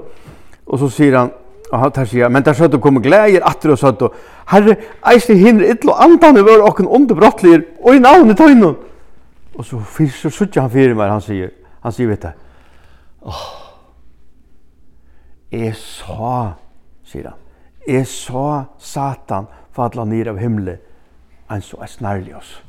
og 0.68 0.80
så 0.80 0.89
sier 0.94 1.18
han, 1.18 1.32
og 1.72 1.80
han 1.82 1.92
tar 1.92 2.08
sier, 2.08 2.30
men 2.30 2.46
der 2.46 2.56
søtt 2.56 2.77
og 2.77 2.82
kommer 2.84 3.03
glæger 3.03 3.44
atter 3.50 3.74
og 3.74 3.80
søtt, 3.82 4.01
og 4.06 4.15
herre, 4.53 4.77
eisen 5.12 5.39
hinner 5.42 5.74
ytlo 5.74 5.96
andan 6.06 6.38
i 6.38 6.46
var 6.46 6.63
okken 6.68 6.88
underbrottligere, 6.88 7.65
og 7.84 7.96
i 7.98 8.03
navnet 8.03 8.38
tøyne. 8.38 8.74
Och 9.53 9.65
så 9.65 9.79
finns 9.79 10.15
så 10.15 10.48
han 10.55 10.69
för 10.69 10.93
mig 10.93 11.10
han 11.10 11.22
säger 11.22 11.51
han 11.81 11.91
säger 11.91 12.10
vet 12.10 12.22
du. 12.22 12.31
Åh. 13.22 13.63
jeg 15.51 15.75
sa 15.75 16.53
säger 17.03 17.29
han. 17.29 17.38
jeg 17.88 18.07
sa 18.07 18.65
Satan 18.79 19.45
fadla 19.72 20.05
ner 20.05 20.29
av 20.29 20.38
himmelen, 20.38 20.77
Han 21.48 21.62
så 21.62 21.77
er 21.81 21.86
snarlig 21.86 22.36
oss. 22.36 22.63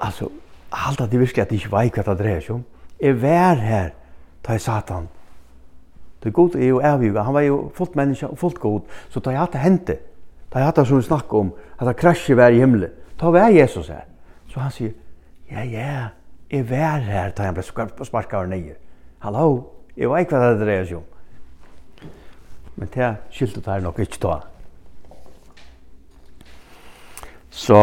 Alltså 0.00 0.28
allt 0.70 1.00
at 1.00 1.10
det 1.10 1.20
verkligen 1.20 1.42
at 1.42 1.50
det 1.50 1.56
inte 1.56 1.70
var 1.70 1.84
hva 1.84 2.14
det 2.14 2.24
det 2.24 2.30
är 2.30 2.50
om. 2.52 2.64
Är 3.00 3.12
vär 3.12 3.56
här 3.56 3.94
ta 4.42 4.54
i 4.54 4.58
Satan. 4.58 5.08
Det 6.22 6.28
er 6.28 6.32
god 6.32 6.54
er 6.54 6.66
jo 6.66 6.80
avgivet. 6.80 7.24
Han 7.24 7.34
var 7.34 7.40
jo 7.40 7.72
fullt 7.74 7.96
menneske 7.96 8.26
og 8.26 8.38
fullt 8.38 8.58
god. 8.58 8.80
Så 9.08 9.20
ta 9.20 9.30
jeg 9.30 9.40
hatt 9.40 9.52
det 9.52 9.60
hente, 9.60 9.96
ta 10.50 10.58
jeg 10.58 10.66
hatt 10.66 10.76
det 10.76 10.86
som 10.86 10.96
vi 10.96 11.02
snakket 11.02 11.32
om, 11.32 11.52
at 11.78 11.86
det 11.86 11.96
krasje 11.96 12.36
vær 12.36 12.54
i 12.54 12.60
himmelen, 12.60 12.90
ta 13.18 13.30
var 13.30 13.48
Jesus 13.48 13.88
her. 13.88 14.11
Så 14.52 14.60
han 14.60 14.70
sier, 14.70 14.92
ja, 15.50 15.62
ja, 15.64 16.08
jeg 16.50 16.70
var 16.70 16.98
her, 17.00 17.30
da 17.32 17.46
han 17.48 17.54
ble 17.56 17.64
sparket 17.64 18.34
over 18.36 18.50
nye. 18.50 18.74
Hallo, 19.24 19.46
jeg 19.96 20.10
vet 20.12 20.26
ikke 20.26 20.36
hva 20.36 20.50
det 20.52 20.60
dreier 20.60 20.84
seg 20.90 20.98
om. 20.98 22.10
Men 22.76 22.90
det 22.92 23.08
skilte 23.32 23.62
det 23.64 23.72
her 23.72 23.80
nok 23.80 24.02
ikke 24.04 24.20
da. 24.20 24.34
Så, 27.48 27.80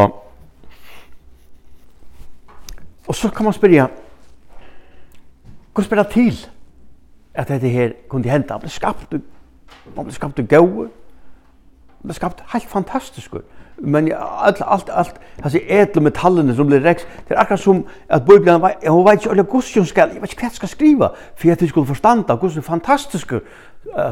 og 3.08 3.16
så 3.18 3.34
kan 3.34 3.50
man 3.50 3.58
spørre, 3.58 3.90
hva 5.74 5.86
spør 5.88 6.04
det 6.04 6.10
til 6.14 6.38
at 7.34 7.50
dette 7.50 7.74
her 7.74 7.98
kunne 8.10 8.30
hente? 8.30 8.54
Han 8.54 8.62
ble 8.62 8.70
skapt, 8.70 9.18
han 9.18 10.06
ble 10.06 10.14
skapt 10.14 10.46
gode, 10.54 10.92
han 11.98 12.12
ble 12.12 12.22
skapt 12.22 12.46
helt 12.54 12.70
fantastisk 12.70 13.40
gode 13.40 13.59
men 13.82 14.14
allt 14.14 14.62
allt 14.62 14.90
allt 14.90 15.16
alltså 15.44 15.58
ädla 15.58 16.02
metallerna 16.02 16.56
som 16.56 16.68
blir 16.68 16.80
rex 16.80 17.06
det 17.28 17.34
är 17.34 17.40
akkurat 17.40 17.62
som 17.62 17.84
att 18.08 18.26
bibeln 18.26 18.70
hon 18.88 19.06
vet 19.06 19.26
ju 19.26 19.30
alla 19.30 19.44
gudstjän 19.44 19.86
ska 19.86 20.02
jag 20.02 20.08
vet 20.08 20.16
inte 20.32 20.46
vad 20.46 20.54
ska 20.54 20.68
skriva 20.68 21.12
för 21.36 21.52
att 21.52 21.62
vi 21.62 21.68
skulle 21.68 21.86
förstå 21.86 22.38
hur 22.42 22.50
så 22.50 22.62
fantastisk 22.62 23.34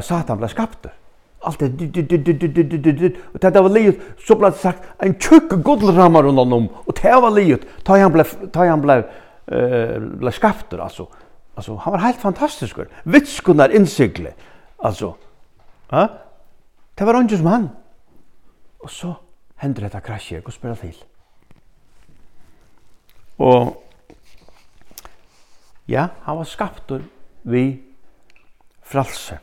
satan 0.02 0.38
blev 0.38 0.48
skapt. 0.48 0.86
Allt 1.40 1.58
det 1.58 1.66
och 3.32 3.38
det 3.40 3.60
var 3.60 3.68
livet. 3.68 3.96
Så 4.18 4.36
blev 4.36 4.52
sagt 4.52 4.82
en 4.98 5.14
tjock 5.14 5.50
gullramar 5.50 6.22
runt 6.22 6.38
honom 6.38 6.68
och 6.74 6.98
det 7.02 7.20
var 7.20 7.30
livet. 7.30 7.60
Ta 7.82 7.98
han 7.98 8.12
blev 8.12 8.24
ta 8.52 8.66
han 8.66 8.80
blev 8.80 9.04
eh 9.46 10.00
blev 10.00 10.30
skapt 10.30 10.74
alltså 10.74 11.06
alltså 11.54 11.74
han 11.74 11.92
var 11.92 12.00
helt 12.00 12.16
fantastisk. 12.16 12.76
Vitskunar 13.02 13.68
insigle 13.68 14.32
alltså 14.76 15.14
ja 15.88 16.08
det 16.94 17.04
var 17.04 17.20
inte 17.20 17.36
som 17.36 17.46
han. 17.46 17.68
Och 18.78 18.90
så 18.90 19.14
hendur 19.62 19.86
dette 19.86 20.00
krasje, 20.04 20.42
hur 20.44 20.54
spelar 20.54 20.80
til? 20.80 20.96
Og 23.38 23.74
ja, 25.88 26.08
han 26.24 26.38
var 26.40 26.48
skaptur 26.48 27.04
vi 27.48 27.64
fralse. 28.82 29.38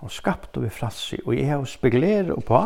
Og 0.00 0.12
skaptur 0.12 0.64
vi 0.64 0.70
fralse. 0.72 1.18
Og 1.26 1.36
jeg 1.36 1.50
har 1.50 1.64
spekulerat 1.64 2.44
på 2.46 2.62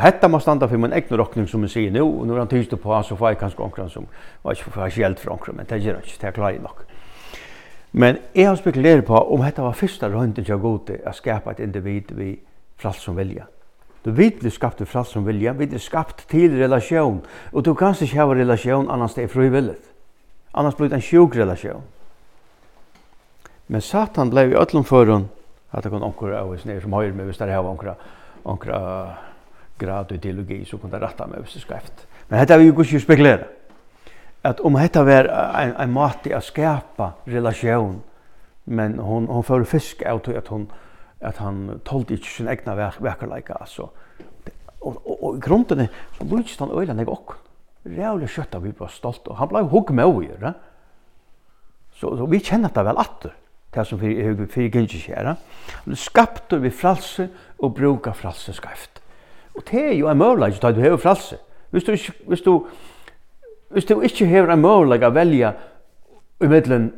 Og 0.00 0.06
hetta 0.06 0.30
må 0.32 0.38
standa 0.40 0.64
fyrir 0.64 0.80
min 0.80 0.94
egnu 0.96 1.18
rokning 1.20 1.48
som 1.50 1.60
jeg 1.66 1.72
sier 1.74 1.90
nu, 1.92 2.06
og 2.06 2.22
nu 2.24 2.32
er 2.32 2.38
han 2.40 2.48
tyst 2.48 2.72
på, 2.72 2.92
så 3.04 3.16
får 3.20 3.34
jeg 3.34 3.38
kanskje 3.42 3.60
onkran 3.60 3.90
som 3.92 4.06
var 4.40 4.56
ikke 4.56 4.70
for 4.72 4.88
skjelt 4.94 5.20
for 5.20 5.34
onkran, 5.34 5.58
men 5.58 5.66
det 5.68 5.76
gjør 5.82 5.98
han 5.98 6.06
ikke, 6.06 6.20
det 6.22 6.30
klarer 6.38 6.54
jeg 6.54 6.62
nok. 6.62 6.84
Men 7.92 8.16
jeg 8.34 8.46
har 8.48 8.56
spekulerat 8.56 9.04
på 9.04 9.20
om 9.34 9.44
hetta 9.44 9.66
var 9.66 9.76
fyrsta 9.76 10.08
røyndin 10.08 10.46
til 10.46 10.56
å 10.56 10.62
gå 10.62 10.72
til 10.88 11.04
å 11.04 11.12
skapa 11.12 11.52
et 11.52 11.60
individ 11.60 12.14
vi 12.16 12.30
fralt 12.80 13.02
som 13.02 13.18
vilja. 13.18 13.44
Du 14.04 14.10
vet 14.16 14.40
du 14.40 14.50
skapte 14.50 14.86
fra 14.88 15.04
som 15.04 15.26
vilja, 15.26 15.52
vi 15.52 15.68
er 15.68 15.82
skapt 15.82 16.24
til 16.30 16.56
relasjon, 16.56 17.20
og 17.52 17.64
du 17.64 17.74
kanst 17.74 18.02
ikke 18.02 18.22
ha 18.22 18.32
relasjon 18.32 18.88
annars 18.90 19.14
det 19.14 19.26
er 19.26 19.32
frivillig. 19.32 19.76
Annars 20.54 20.76
blir 20.78 20.88
det 20.88 20.96
en 20.98 21.04
sjuk 21.04 21.36
relasjon. 21.36 21.84
Men 23.68 23.84
Satan 23.84 24.32
ble 24.32 24.48
i 24.48 24.56
öllum 24.58 24.84
foran, 24.84 25.28
at 25.70 25.84
det 25.84 25.92
kan 25.92 26.02
omkring 26.02 26.34
av 26.34 26.50
oss 26.50 26.64
nere 26.66 26.80
som 26.82 26.96
høyre 26.96 27.12
med, 27.12 27.28
hvis 27.28 27.38
det 27.38 27.50
er 27.50 27.60
omkring 27.60 27.94
onkra 28.44 28.80
grad 29.78 30.12
i 30.12 30.18
teologi, 30.18 30.64
så 30.64 30.78
kunne 30.78 30.96
det 30.96 31.04
rette 31.04 31.26
med 31.28 31.44
hvis 31.44 31.54
det 31.58 31.62
skreft. 31.62 32.06
Men 32.28 32.40
dette 32.40 32.58
vil 32.58 32.72
jo 32.72 32.80
ikke 32.80 33.00
spekulere. 33.00 33.46
At 34.44 34.60
om 34.64 34.74
dette 34.80 35.04
var 35.04 35.28
en, 35.28 35.74
en 35.76 35.92
måte 35.92 36.32
å 36.34 36.40
skapa 36.40 37.12
relasjon, 37.28 38.00
men 38.64 38.98
hon, 38.98 39.26
hon 39.28 39.44
får 39.44 39.68
fisk 39.68 40.02
av 40.06 40.22
til 40.24 40.38
at 40.40 40.48
hon 40.48 40.70
at 41.20 41.36
han 41.36 41.80
tolte 41.84 42.16
ikke 42.16 42.32
sin 42.32 42.48
egna 42.48 42.74
vekkerleika, 42.76 43.58
altså. 43.60 43.90
Og, 44.80 44.96
og, 45.04 45.24
og 45.24 45.40
grunden 45.42 45.84
er, 45.84 45.88
så 46.16 46.24
lydst 46.24 46.60
han 46.60 46.72
øyla 46.72 46.96
nek 46.96 47.08
okk. 47.12 47.34
Rævlig 47.84 48.30
kjøtt 48.32 48.56
av 48.56 48.64
vi 48.64 48.72
var 48.76 48.92
stolt, 48.92 49.28
og 49.28 49.36
han 49.36 49.50
blei 49.50 49.62
hugg 49.68 49.92
med 49.96 50.08
å 50.08 50.22
gjøre. 50.24 50.54
Så, 51.96 52.14
så 52.16 52.28
vi 52.28 52.40
kjenner 52.40 52.72
det 52.72 52.84
vel 52.88 53.00
atter, 53.00 53.34
det 53.74 53.84
som 53.86 54.00
vi 54.00 54.14
fyrir 54.50 54.72
gynnsi 54.72 55.02
kjæra. 55.04 55.34
Skapte 55.96 56.60
vi 56.62 56.72
fralse 56.72 57.28
og 57.60 57.74
bruka 57.76 58.14
fralse 58.16 58.56
skreft. 58.56 59.02
Og 59.56 59.66
det 59.68 59.84
er 59.90 59.98
jo 59.98 60.08
en 60.08 60.20
møvleik, 60.20 60.56
da 60.62 60.72
du 60.72 60.80
hever 60.80 61.00
fralse. 61.00 61.36
Hvis 61.70 61.84
du, 61.84 61.92
hvis 62.28 62.42
du, 62.42 62.54
hvis 63.70 63.84
du 63.84 64.00
ikke 64.00 64.28
hever 64.30 64.54
en 64.54 64.64
møvleik 64.64 65.04
å 65.04 65.12
velja 65.12 65.52
i 66.40 66.48
middelen 66.48 66.88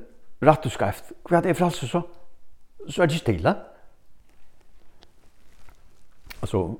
rett 0.42 0.70
og 0.70 0.74
skreift, 0.74 1.10
hva 1.26 1.42
er 1.42 1.58
fralse 1.58 1.90
så? 1.90 2.06
Så 2.86 3.02
er 3.02 3.10
det 3.10 3.18
ikke 3.18 3.26
stille. 3.26 3.58
Ja 3.58 3.71
alltså 6.42 6.74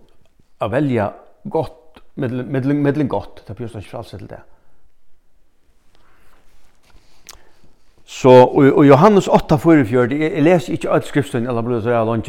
att 0.59 0.71
välja 0.71 1.13
gott 1.45 2.03
med 2.15 2.33
med 2.33 2.67
mellan 2.67 3.09
gott 3.09 3.43
det 3.47 3.57
blir 3.57 3.69
sig 3.69 3.83
fram 3.83 4.05
till 4.05 4.27
det. 4.27 4.41
Så 8.05 8.31
og, 8.31 8.77
og 8.77 8.87
Johannes 8.87 9.29
8:44 9.29 10.15
jeg 10.15 10.43
leser 10.43 10.73
ikke 10.73 10.91
alt 10.91 11.07
skriften 11.07 11.47
eller 11.47 11.63
blod 11.63 11.83
så 11.83 12.05
langt. 12.05 12.29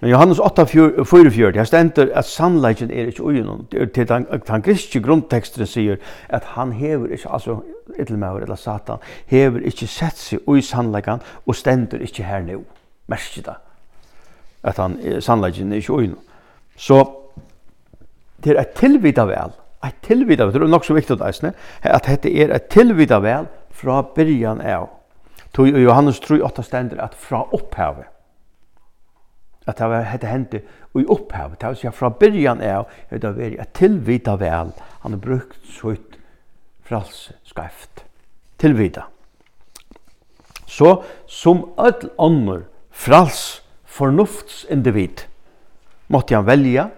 Men 0.00 0.10
Johannes 0.10 0.38
8:44 0.38 1.50
her 1.56 1.74
att 1.74 1.98
at 1.98 2.24
sannleiken 2.24 2.90
er 2.90 3.06
ikke 3.06 3.22
ugen. 3.22 3.66
Det 3.72 3.82
er 3.82 3.86
til 3.86 4.08
den, 4.08 4.26
den 4.46 4.62
kristne 4.62 5.02
grunnteksten 5.02 5.66
sier 5.66 5.96
at 6.28 6.44
han 6.44 6.72
hever 6.72 7.06
inte 7.06 7.28
altså 7.32 7.60
edelmauer 7.98 8.40
eller 8.40 8.54
satan 8.54 8.98
hever 9.26 9.60
inte 9.60 9.86
sett 9.86 10.18
seg 10.18 10.38
i 10.56 10.60
sannleiken 10.60 11.20
og 11.46 11.54
stender 11.54 11.98
inte 11.98 12.22
her 12.22 12.40
nu. 12.40 12.64
Merker 13.06 13.42
det. 13.42 13.54
At 14.62 14.76
han 14.76 15.20
sannleiken 15.20 15.72
er 15.72 15.80
ju 15.88 15.92
ugen. 15.94 16.16
Så 16.78 17.00
det 18.44 18.54
er 18.54 18.60
et 18.62 18.76
tilvita 18.78 19.26
vel, 19.26 19.54
et 19.84 19.98
tilvita 20.06 20.46
vel, 20.46 20.54
det 20.54 20.62
er 20.62 20.70
nok 20.70 20.86
så 20.86 20.94
viktig 20.94 21.18
at 21.18 22.06
dette 22.06 22.30
er 22.30 22.54
et 22.54 22.68
tilvita 22.70 23.18
vel 23.22 23.48
fra 23.74 24.02
byrjan 24.14 24.62
av. 24.62 24.88
Tog 25.54 25.68
i 25.68 25.82
Johannes 25.82 26.20
3, 26.20 26.40
8 26.44 26.62
stender 26.62 27.00
at 27.02 27.16
fra 27.18 27.42
opphavet. 27.56 28.06
At 29.68 29.78
det 29.78 29.88
var 29.90 30.06
hette 30.08 30.30
hendte 30.30 30.62
i 30.96 31.04
opphavet. 31.04 31.60
Det 31.60 31.84
var 31.84 31.96
fra 31.96 32.10
byrjan 32.10 32.62
av, 32.64 32.86
det 33.10 33.22
var 33.22 33.42
et 33.42 33.74
tilvita 33.76 34.36
vel. 34.40 34.72
Han 35.02 35.16
har 35.16 35.20
brukt 35.20 35.58
sitt 35.66 36.18
fralse 36.86 37.34
skreft. 37.44 38.04
Tilvita. 38.58 39.08
Så 40.66 41.02
som 41.26 41.64
öll 41.78 42.10
ånder 42.16 42.64
frals 42.90 43.62
fornuftsindivid 43.84 45.26
måtte 46.08 46.34
han 46.34 46.46
velja, 46.46 46.88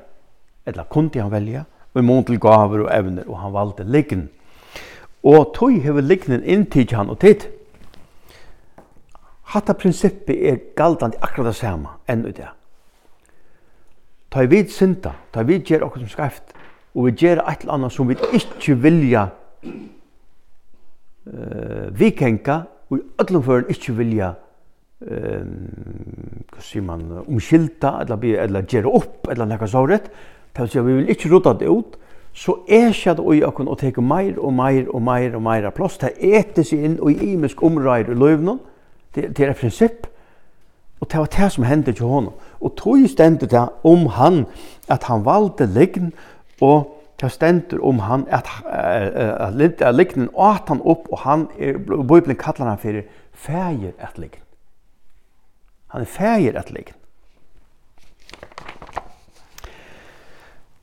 eller 0.67 0.85
kunne 0.91 1.23
han 1.23 1.33
velja, 1.33 1.65
og 1.95 2.01
i 2.01 2.07
mån 2.07 2.25
til 2.25 2.41
gaver 2.41 2.85
og 2.85 2.91
evner, 2.95 3.27
og 3.29 3.39
han 3.39 3.53
valde 3.53 3.85
liggen. 3.85 4.29
Og 5.23 5.55
tog 5.55 5.73
hever 5.83 6.01
liggen 6.01 6.45
inntid 6.45 6.95
han 6.95 7.11
og 7.11 7.19
tid. 7.21 7.41
Hatta 9.51 9.73
prinsippet 9.75 10.37
er 10.49 10.57
galdandi 10.77 11.19
akkurat 11.21 11.51
det 11.51 11.59
samme 11.59 11.89
enn 12.09 12.25
ut 12.27 12.37
det. 12.37 12.49
Ta 14.31 14.45
i 14.47 14.47
vid 14.47 14.71
synda, 14.71 15.13
ta 15.33 15.43
i 15.43 15.49
vid 15.49 15.67
gjer 15.67 15.83
okkur 15.83 16.05
som 16.05 16.13
skreft, 16.13 16.55
og 16.95 17.09
vi 17.09 17.17
gjer 17.19 17.43
eit 17.43 17.65
eller 17.65 17.75
annet 17.75 17.93
som 17.93 18.09
vi 18.09 18.15
ikke 18.15 18.77
vilja 18.79 19.25
uh, 21.27 21.91
vikenka, 21.99 22.61
og 22.91 22.99
i 22.99 23.03
öllum 23.23 23.43
føren 23.43 23.71
ikke 23.75 23.97
vilja 23.99 24.29
vikenka, 24.31 24.50
ehm 25.07 26.41
hva 26.51 26.63
sier 26.65 26.83
man 26.85 27.07
omskilta 27.23 28.01
eller 28.03 28.19
be 28.21 28.35
eller 28.37 28.67
gjøre 28.69 28.93
opp 29.01 29.31
eller 29.31 29.49
noe 29.49 29.69
såret 29.69 30.11
Det 30.57 30.67
vil 30.75 30.87
vi 30.87 30.95
vil 30.95 31.11
ikke 31.11 31.31
rota 31.31 31.53
det 31.55 31.69
ut. 31.69 31.97
Så 32.33 32.57
er 32.69 32.91
det 32.91 33.21
oi 33.21 33.43
akon 33.43 33.69
og 33.69 33.79
teke 33.79 34.03
meir 34.03 34.39
og 34.39 34.53
meir 34.53 34.89
og 34.89 35.03
meir 35.03 35.35
og 35.37 35.43
meir 35.43 35.67
av 35.67 35.73
plass. 35.73 35.99
Det 35.99 36.13
eter 36.19 36.63
seg 36.63 36.85
inn 36.85 36.99
og 37.01 37.11
i 37.13 37.33
imisk 37.33 37.63
omrøyr 37.63 38.11
i 38.11 38.15
løvnen. 38.15 38.59
Det, 39.15 39.37
det 39.37 39.45
er 39.47 39.51
et 39.51 39.57
prinsipp. 39.57 40.07
Og 41.01 41.09
det 41.11 41.19
var 41.19 41.27
det 41.27 41.53
som 41.53 41.65
hendte 41.65 41.93
til 41.93 42.07
honom. 42.07 42.35
Og 42.61 42.75
tog 42.77 43.09
stendet 43.09 43.51
det 43.51 43.69
om 43.85 44.07
han 44.07 44.47
at 44.89 45.05
han 45.05 45.25
valde 45.25 45.67
liggen 45.67 46.13
og 46.61 46.97
det 47.21 47.33
stendet 47.33 47.81
om 47.81 47.99
han 47.99 48.27
at, 48.29 48.49
at, 48.67 49.83
at 49.83 49.95
liggen 49.95 50.29
åt 50.35 50.69
han 50.69 50.81
opp 50.83 51.09
og 51.13 51.19
han, 51.19 51.49
Bibelen 51.87 52.37
kallar 52.37 52.69
han 52.75 52.79
for 52.79 53.03
fæger 53.33 53.93
at 53.99 54.19
liggen. 54.19 54.41
Han 55.91 56.01
er 56.01 56.11
fægir 56.11 56.59
at 56.59 56.71
liggen. 56.71 56.95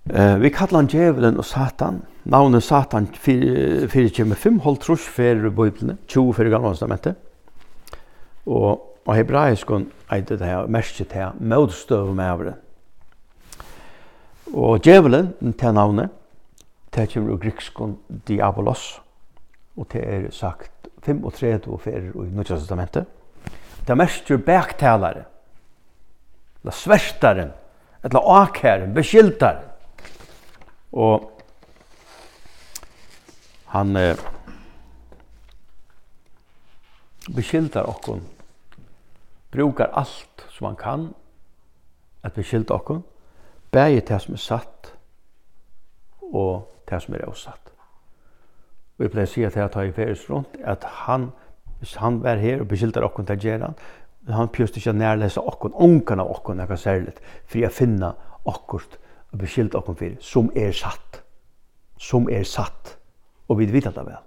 Eh, 0.09 0.41
vi 0.41 0.49
kallar 0.49 0.79
han 0.79 0.87
djevelen 0.87 1.37
og 1.37 1.45
Satan. 1.45 2.01
Navnet 2.23 2.63
Satan 2.63 3.07
fyrir 3.15 4.11
kjemme 4.15 4.35
fem 4.35 4.59
hold 4.63 4.79
trus 4.83 5.03
fyrir 5.03 5.49
bøyblene, 5.51 5.97
20 6.07 6.33
fyrir 6.35 6.51
gamla 6.51 6.71
testamentet. 6.71 7.15
Og, 8.45 8.83
og 9.05 9.15
hebraiskon 9.15 9.89
eit 10.11 10.29
det 10.29 10.39
her, 10.43 10.67
merskje 10.67 11.05
det 11.05 11.19
her, 11.19 11.35
mødstøv 11.39 12.13
med 12.15 12.25
avre. 12.25 12.53
Og 14.53 14.79
djevelen, 14.83 15.33
til 15.59 15.73
navnet, 15.73 16.09
det 16.95 17.09
kommer 17.13 17.33
ur 17.33 17.41
grikskon 17.43 17.97
diabolos. 18.27 19.01
Og 19.77 19.87
det 19.91 20.03
er 20.03 20.31
sagt 20.31 20.71
35 21.03 21.79
fyrir 21.79 22.11
i 22.15 22.29
Nødja 22.31 22.55
testamentet 22.55 23.05
det 23.87 23.95
mestjer 23.97 24.37
baktalare, 24.37 25.25
eller 26.61 26.75
sverstaren, 26.75 27.51
eller 28.03 28.31
akæren, 28.41 28.93
beskyldaren. 28.93 29.63
Og 30.91 31.31
han 33.67 33.95
eh, 33.95 34.17
beskyldar 37.35 37.89
okkon, 37.89 38.23
brukar 39.51 39.91
alt 39.93 40.47
som 40.49 40.65
han 40.65 40.75
kan 40.75 41.07
at 42.23 42.33
beskylda 42.33 42.73
okkon, 42.73 43.03
bægir 43.71 44.01
det 44.07 44.21
som 44.21 44.33
er 44.33 44.37
satt 44.37 44.93
og 46.21 46.67
det 46.89 47.01
som 47.03 47.13
er 47.13 47.27
avsatt. 47.27 47.71
Og 48.97 49.05
jeg 49.05 49.11
pleier 49.11 49.29
å 49.29 49.31
si 49.31 49.43
at 49.45 49.55
jeg 49.55 49.71
tar 49.71 49.87
i 49.87 49.93
feris 49.93 50.25
rundt, 50.29 50.57
at 50.63 50.83
han 51.05 51.29
beskyldar 51.29 51.46
hvis 51.79 51.95
han 52.01 52.23
var 52.23 52.41
her 52.41 52.61
og 52.61 52.67
beskyldte 52.67 53.03
okkur 53.05 53.23
til 53.23 53.39
Geran, 53.39 53.75
han 54.27 54.49
pjøst 54.51 54.77
ikke 54.77 54.93
nærlese 54.93 55.41
okkur, 55.41 55.71
onkan 55.75 56.19
av 56.19 56.31
okkur, 56.31 56.57
nekka 56.57 56.75
kan 56.75 56.81
særlig, 56.81 57.13
for 57.45 57.61
jeg 57.61 57.71
finna 57.71 58.11
okkur 58.45 58.83
og 59.31 59.39
beskyldte 59.39 59.79
okkur 59.79 59.95
for, 59.99 60.15
som 60.19 60.51
er 60.55 60.71
satt. 60.75 61.21
Som 61.97 62.29
er 62.29 62.43
satt. 62.43 62.97
Og 63.47 63.59
vi 63.59 63.69
vet 63.71 63.87
det 63.87 64.05
vel. 64.05 64.19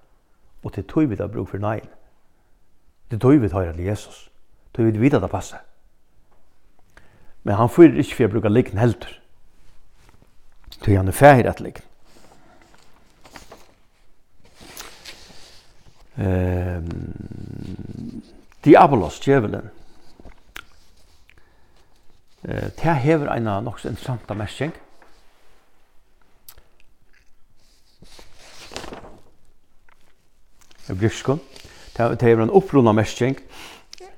Og 0.64 0.72
til 0.72 0.84
tog 0.84 1.10
vi 1.10 1.16
da 1.16 1.26
bruk 1.26 1.48
for 1.48 1.58
neien. 1.58 1.88
Til 3.10 3.20
tog 3.20 3.42
vi 3.42 3.48
tar 3.48 3.72
til 3.72 3.84
Jesus. 3.84 4.30
Til 4.74 4.92
vi 4.92 5.00
vet 5.00 5.20
det 5.20 5.30
passer. 5.30 5.58
Men 7.42 7.54
han 7.54 7.68
fyrer 7.68 7.98
ikke 7.98 8.16
for 8.16 8.28
å 8.28 8.34
bruke 8.34 8.52
likten 8.52 8.80
heldur. 8.80 9.12
Til 10.80 10.96
han 10.96 11.08
er 11.08 11.16
ferdig 11.16 11.48
at 11.50 11.60
likten. 11.60 11.89
eh, 16.20 16.82
Diabolos, 18.64 19.20
djevelen. 19.24 19.70
Eh, 22.42 22.68
det 22.76 22.94
hever 23.04 23.32
en 23.36 23.48
av 23.48 23.64
nokså 23.64 23.88
interessanta 23.88 24.34
mersing. 24.34 24.72
Grifskon. 30.90 31.40
Det 31.96 32.22
hevur 32.22 32.42
en 32.42 32.50
opprunna 32.56 32.92
mersing 32.92 33.36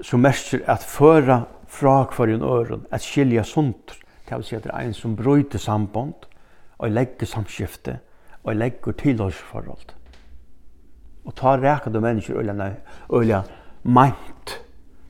som 0.02 0.22
merser 0.22 0.62
at 0.70 0.84
føra 0.86 1.42
fra 1.68 2.02
hverjen 2.04 2.42
øren, 2.42 2.86
at 2.90 3.02
skilja 3.02 3.42
sunt, 3.44 3.94
det 4.28 4.36
vil 4.36 4.44
si 4.44 4.56
at 4.56 4.64
det 4.64 4.72
er 4.74 4.86
en 4.86 4.94
som 4.94 5.16
brøyter 5.16 5.58
samband, 5.58 6.28
og 6.78 6.90
legger 6.90 7.26
samskifte, 7.26 7.98
og 8.44 8.56
legger 8.56 8.92
tilhørsforhold. 8.92 9.94
Og 11.24 11.34
ta 11.38 11.56
reka 11.56 11.90
du 11.90 12.00
mennesker 12.00 12.38
øyla, 12.40 12.70
øyla 13.12 13.42
meint, 13.82 14.56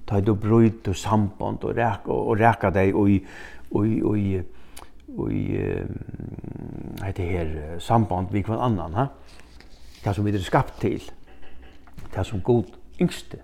ta 0.07 0.21
du 0.21 0.35
brøyt 0.35 0.89
og 0.89 0.97
samband 0.97 1.65
og 1.65 1.77
reka, 1.77 2.13
og 2.13 2.41
reka 2.41 2.71
deg 2.71 2.95
og 2.95 3.11
i, 3.11 3.23
og 3.71 3.87
i, 3.87 4.03
og 4.03 4.19
i, 4.19 4.41
og 5.19 5.33
i, 5.33 5.45
heter 7.05 7.25
her, 7.25 7.79
samband 7.79 8.33
vi 8.33 8.43
kvann 8.43 8.61
annan, 8.61 8.95
ha? 8.95 9.07
Det 10.05 10.15
som 10.15 10.27
vi 10.27 10.35
er 10.35 10.43
skapt 10.43 10.81
til, 10.81 11.03
det 12.15 12.27
som 12.27 12.41
god 12.41 12.65
yngste, 13.01 13.39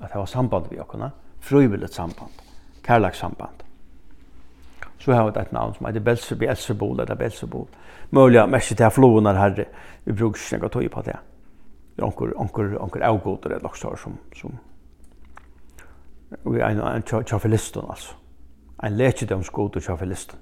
at 0.00 0.12
det 0.12 0.18
var 0.18 0.26
samband 0.26 0.68
vi 0.70 0.80
okkurna, 0.80 1.10
frivilligt 1.40 1.94
samband, 1.94 2.42
kærlagssamband. 2.84 3.64
Så 4.98 5.12
har 5.12 5.24
vi 5.24 5.40
et 5.40 5.52
navn 5.52 5.74
som 5.74 5.86
heter 5.86 6.00
Belzebul, 6.00 6.46
Belzebul, 6.46 7.00
eller 7.00 7.14
Belzebul. 7.14 7.66
Møyla, 8.10 8.46
mest 8.46 8.76
til 8.76 8.90
floen 8.90 9.26
her 9.26 9.38
herre, 9.38 9.64
vi 10.04 10.12
bruker 10.12 10.40
ikke 10.40 10.64
noe 10.64 10.72
tøy 10.72 10.88
på 10.90 11.02
det 11.06 11.16
det 11.98 12.02
är 12.02 12.06
onkel 12.06 12.32
onkel 12.36 12.76
onkel 12.78 13.02
avgoder 13.02 13.50
det 13.50 13.64
också 13.64 13.96
som 13.96 14.18
som 14.34 14.58
och 16.42 16.56
vi 16.56 16.60
en 16.60 16.80
en 16.80 17.02
chafelisten 17.02 17.84
alltså 17.88 18.14
en 18.82 18.96
läkedom 18.96 19.42
skoter 19.42 19.80
chafelisten 19.80 20.38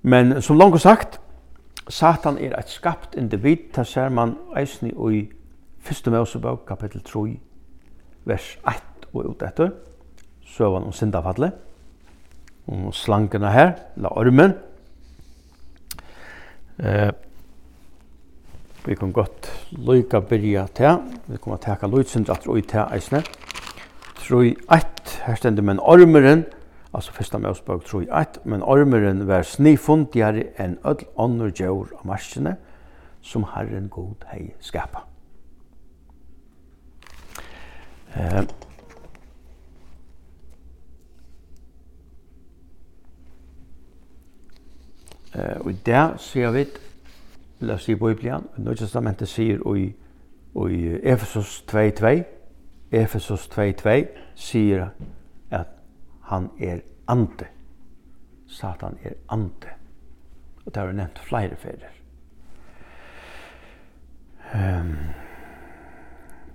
men 0.00 0.42
som 0.42 0.58
långt 0.58 0.82
sagt 0.82 1.20
Satan 1.88 2.38
er 2.38 2.54
et 2.56 2.68
skapt 2.68 3.14
individ, 3.14 3.56
det 3.76 3.86
ser 3.86 4.08
man 4.08 4.38
eisen 4.56 4.88
i 4.88 5.18
1. 5.90 6.06
Mosebok, 6.06 6.64
kapittel 6.66 7.02
3, 7.04 7.40
vers 8.24 8.58
1 8.66 9.08
og 9.12 9.26
ut 9.26 9.42
etter, 9.42 9.70
søvann 10.46 10.86
om 10.88 10.92
syndafallet, 10.92 11.52
om 12.66 12.92
slangene 12.92 13.50
her, 13.52 13.72
la 13.96 14.08
ormen. 14.16 14.54
Eh, 16.78 17.12
Vi 18.84 18.94
kan 18.94 19.12
godt 19.12 19.48
lyka 19.70 20.20
byrja 20.20 20.66
til. 20.74 20.98
Vi 21.26 21.36
kommer 21.36 21.56
til 21.56 21.72
å 21.72 21.78
ta 21.80 21.88
lydsindra 21.88 22.36
at 22.36 22.46
roi 22.48 22.60
til 22.60 22.84
eisne. 22.92 23.22
Troi 24.20 24.54
1, 24.72 25.14
her 25.26 25.40
stender 25.40 25.64
men 25.64 25.80
ormeren, 25.80 26.44
altså 26.94 27.12
første 27.12 27.38
med 27.38 27.50
oss 27.50 27.60
ossbøk 27.60 27.84
troi 27.88 28.04
1, 28.08 28.42
men 28.44 28.62
ormeren 28.62 29.26
var 29.28 29.44
snifundigare 29.48 30.46
enn 30.60 30.78
ødel 30.84 31.08
ånder 31.16 31.52
djur 31.52 31.92
av 31.98 32.04
marsjene, 32.08 32.56
som 33.24 33.48
Herren 33.54 33.88
god 33.88 34.28
hei 34.32 34.52
skapa. 34.60 35.06
Eh, 38.14 38.44
Eh, 45.34 45.66
og 45.66 45.74
der 45.86 46.16
ser 46.16 46.50
vi 46.50 46.64
eller 47.64 47.80
sier 47.80 47.96
Bibelen, 47.96 48.44
i 48.58 48.60
Nye 48.60 48.76
testamentet 48.76 49.28
sier 49.28 49.62
i, 49.76 49.86
i 50.68 50.80
Efesos 51.02 51.64
2.2, 51.70 52.12
Efesos 52.92 53.48
2.2 53.48 53.96
sier 54.36 54.90
at 55.50 55.72
han 56.28 56.50
er 56.60 56.84
ante. 57.08 57.48
Satan 58.46 58.98
er 59.02 59.16
ante. 59.32 59.72
Og 60.64 60.74
det 60.74 60.80
har 60.80 60.86
vi 60.86 60.96
nevnt 61.00 61.18
flere 61.18 61.56
ferier. 61.56 61.92
Um, 64.54 64.96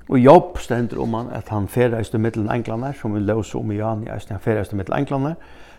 og 0.09 0.19
jobb 0.19 0.57
stender 0.57 1.01
om 1.01 1.13
han 1.13 1.33
at 1.35 1.49
han 1.49 1.67
ferreist 1.67 2.11
til 2.11 2.19
middelen 2.19 2.49
englene, 2.53 2.93
som 2.93 3.13
vi 3.15 3.19
løser 3.19 3.59
om 3.59 3.71
i 3.71 3.81
Jan, 3.81 4.07
han 4.07 4.39
ferreist 4.39 4.69
til 4.69 4.77
middelen 4.77 5.01
englene, 5.03 5.35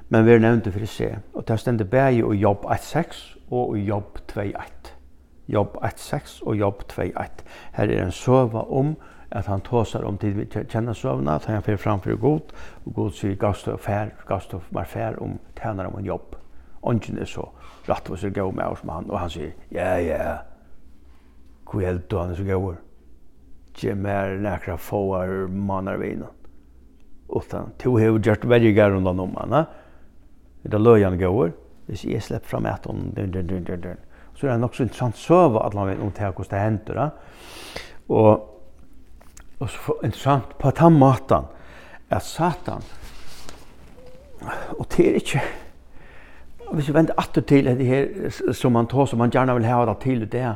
men 0.09 0.27
vi 0.27 0.35
er 0.35 0.43
nevnt 0.43 0.69
for 0.75 0.83
å 0.83 0.90
se. 0.90 1.11
Og 1.35 1.47
det 1.49 1.59
stender 1.62 1.88
bæg 1.88 2.21
i 2.21 2.40
jobb 2.43 2.66
1.6 2.66 3.23
og 3.51 3.79
i 3.79 3.87
jobb 3.87 4.19
2.1 4.33 5.00
jobb 5.53 5.77
1.6 5.83 6.41
og 6.47 6.59
jobb 6.59 6.83
2.1. 6.93 7.43
Her 7.77 7.91
er 7.91 8.05
en 8.05 8.13
søva 8.15 8.65
om 8.71 8.95
at 9.31 9.47
han 9.47 9.61
tåsar 9.61 10.05
om 10.05 10.19
tid 10.19 10.35
vi 10.35 10.47
kjenner 10.51 10.93
søvna, 10.93 11.37
at 11.39 11.47
han 11.47 11.63
fer 11.63 11.79
framfor 11.79 12.17
god, 12.19 12.53
og 12.87 12.95
god 12.95 13.11
sier 13.15 13.37
gavst 13.39 13.69
og 13.71 13.81
fær, 13.81 14.11
gavst 14.27 14.55
og 14.55 14.67
var 14.75 14.89
fær 14.91 15.19
om 15.23 15.39
tænar 15.59 15.91
om 15.91 15.99
en 15.99 16.07
jobb. 16.07 16.37
Ongen 16.83 17.19
er 17.19 17.29
så 17.29 17.47
rett 17.89 18.11
og 18.11 18.19
sier 18.19 18.35
gau 18.35 18.51
med 18.51 18.65
oss 18.67 18.83
med 18.85 18.95
han, 18.95 19.11
og 19.11 19.21
han 19.21 19.31
sier, 19.31 19.53
ja, 19.71 19.95
ja, 20.03 20.37
hvor 21.71 21.85
held 21.87 22.03
du 22.11 22.19
han 22.19 22.33
er 22.33 22.41
så 22.41 22.47
gau? 22.49 22.75
Kjem 23.79 24.03
mer 24.03 24.35
nekra 24.43 24.77
fåar 24.77 25.47
manar 25.49 26.01
vina. 26.01 26.27
Utan, 27.31 27.71
to 27.79 27.95
hev 27.97 28.19
gjort 28.19 28.49
veldig 28.49 28.75
gær 28.75 28.97
undan 28.97 29.21
om 29.23 29.37
han, 29.39 29.53
ha? 29.55 29.65
Det 30.65 30.75
er 30.75 30.83
løyan 30.83 31.19
gav, 31.19 31.53
hvis 31.87 32.03
jeg 32.05 32.23
slepp 32.23 32.49
fram 32.51 32.67
etan, 32.67 33.13
dun, 33.15 33.31
dun, 33.31 33.47
dun, 33.47 33.65
dun, 33.65 33.81
dun 33.81 34.03
så 34.40 34.46
er 34.46 34.53
det 34.57 34.61
nok 34.61 34.74
så 34.74 34.83
interessant 34.87 35.18
søve 35.20 35.61
at 35.61 35.74
man 35.76 35.88
vet 35.90 36.00
om 36.00 36.12
det 36.16 36.33
hvordan 36.33 36.50
det 36.50 36.61
hender. 36.61 37.11
Og, 38.09 38.31
og 39.61 39.70
så 39.70 39.96
interessant 40.03 40.59
på 40.59 40.70
den 40.70 40.98
måten 40.98 41.44
at 42.11 42.22
Satan, 42.22 42.83
og 44.79 44.87
det 44.96 45.09
er 45.09 45.14
ikke, 45.14 45.40
hvis 46.72 46.88
vi 46.88 46.94
venter 46.94 47.14
atter 47.18 47.40
til 47.40 47.64
det 47.64 47.87
her 47.87 48.53
som 48.53 48.72
man 48.72 48.87
tar, 48.87 49.05
som 49.05 49.18
man 49.18 49.31
gjerne 49.31 49.55
vil 49.55 49.68
ha 49.68 49.85
det 49.87 49.96
til 50.03 50.33
det, 50.33 50.55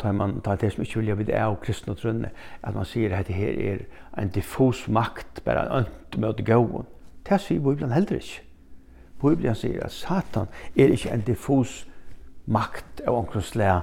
tar 0.00 0.12
man 0.12 0.40
tar 0.40 0.56
det 0.56 0.72
som 0.72 0.82
ikke 0.82 0.98
vilja 0.98 1.14
vite 1.14 1.38
av 1.38 1.58
kristne 1.62 1.94
trunne, 1.94 2.30
at 2.62 2.74
man 2.74 2.84
sier 2.84 3.14
at 3.16 3.28
det 3.28 3.36
her 3.36 3.60
er 3.72 3.84
en 4.18 4.32
diffus 4.34 4.88
makt, 4.88 5.44
bare 5.44 5.66
en 5.66 5.84
ønt 5.84 6.18
med 6.18 6.28
å 6.40 6.46
gå. 6.66 6.84
Det 7.28 7.40
sier 7.40 7.60
Bibelen 7.60 7.92
heller 7.92 8.18
ikke. 8.18 8.42
Bibelen 9.20 9.54
sier 9.54 9.84
at 9.84 9.92
Satan 9.92 10.48
er 10.76 10.90
ikke 10.90 11.12
en 11.12 11.24
diffus 11.26 11.84
makt 12.50 13.00
av 13.06 13.14
omkring 13.14 13.44
slag. 13.46 13.80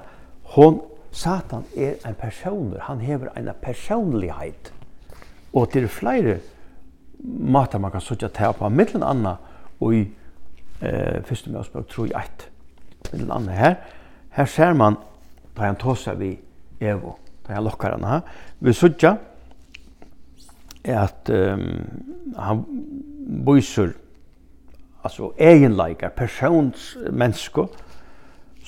Hon, 0.54 0.80
Satan 1.10 1.64
er 1.76 1.96
en 2.06 2.14
person. 2.14 2.76
han 2.80 3.00
hever 3.00 3.28
en 3.36 3.50
personlighet. 3.62 4.72
Og 5.52 5.72
det 5.72 5.82
er 5.82 5.88
flere 5.88 6.38
matar 7.24 7.78
man 7.78 7.90
kan 7.90 8.00
sutja 8.00 8.28
til 8.28 8.52
på 8.58 8.68
Mittelen 8.68 9.02
anna 9.02 9.36
og 9.80 9.94
i 9.94 10.02
eh, 10.82 11.24
første 11.24 11.50
mjøsbøk 11.50 11.88
tro 11.88 12.04
i 12.04 12.12
ett. 12.16 12.50
Mittelen 13.12 13.32
anna 13.32 13.52
her, 13.52 13.74
her 14.30 14.44
ser 14.44 14.72
man 14.72 14.96
da 15.56 15.62
han 15.62 15.76
tåsa 15.76 16.14
vi 16.14 16.36
Evo, 16.80 17.16
da 17.46 17.54
han 17.54 17.64
lokkar 17.64 17.96
han 17.96 18.04
her. 18.04 18.20
Vi 18.60 18.72
er 20.84 21.00
at 21.02 21.28
um, 21.28 21.88
han 22.36 22.64
viser 23.46 23.92
altså 25.04 25.32
egenleikar, 25.38 26.08
persons 26.08 26.96
mennesko, 27.10 27.66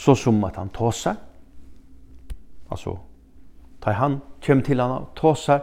så 0.01 0.15
som 0.15 0.45
at 0.45 0.57
han 0.57 0.69
tåsar. 0.69 1.17
Alltså, 2.71 2.97
tar 3.83 3.93
han, 3.93 4.21
kjem 4.41 4.63
til 4.65 4.81
han 4.81 4.91
og 4.95 5.09
tåsar, 5.17 5.61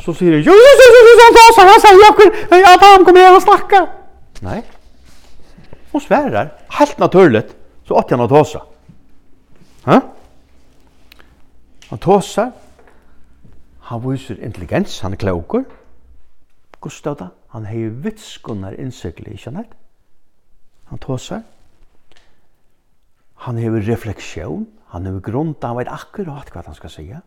så 0.00 0.14
sier 0.14 0.38
han, 0.38 0.44
jo, 0.46 0.54
jo, 0.54 0.72
jo, 0.80 1.00
jo, 1.08 1.14
han 1.20 1.36
tåsar, 1.36 1.70
han 1.72 1.82
sier, 1.84 2.00
jokker, 2.04 2.36
at 2.56 2.84
han 2.84 3.04
kommer 3.04 3.20
igjen 3.20 3.36
og 3.36 3.44
snakkar. 3.44 3.88
Nei, 4.46 4.60
hon 5.92 6.04
svärar, 6.04 6.52
helt 6.78 6.98
naturligt, 6.98 7.56
så 7.88 7.94
åt 7.94 8.10
han 8.10 8.20
att 8.20 8.30
tåsa. 8.30 8.62
Ha? 9.84 10.00
Han 11.88 11.98
tåsar, 11.98 12.52
han 13.80 14.10
viser 14.10 14.44
intelligens, 14.44 15.00
han 15.00 15.12
er 15.12 15.20
klokor. 15.20 15.64
Gustav 16.80 17.18
da, 17.20 17.28
han 17.52 17.66
heier 17.66 17.90
vitskunnar 17.90 18.78
innsikli, 18.80 19.32
ikke 19.36 19.50
han 19.50 19.64
Han 20.86 20.98
tåsar, 20.98 21.42
Han 23.44 23.58
hever 23.60 23.84
refleksjon, 23.84 24.66
han 24.92 25.06
hever 25.06 25.20
grund, 25.20 25.56
han 25.62 25.76
vet 25.76 25.90
akkurat 25.92 26.52
hva 26.52 26.62
han 26.66 26.76
skal 26.78 26.90
sige. 26.90 27.20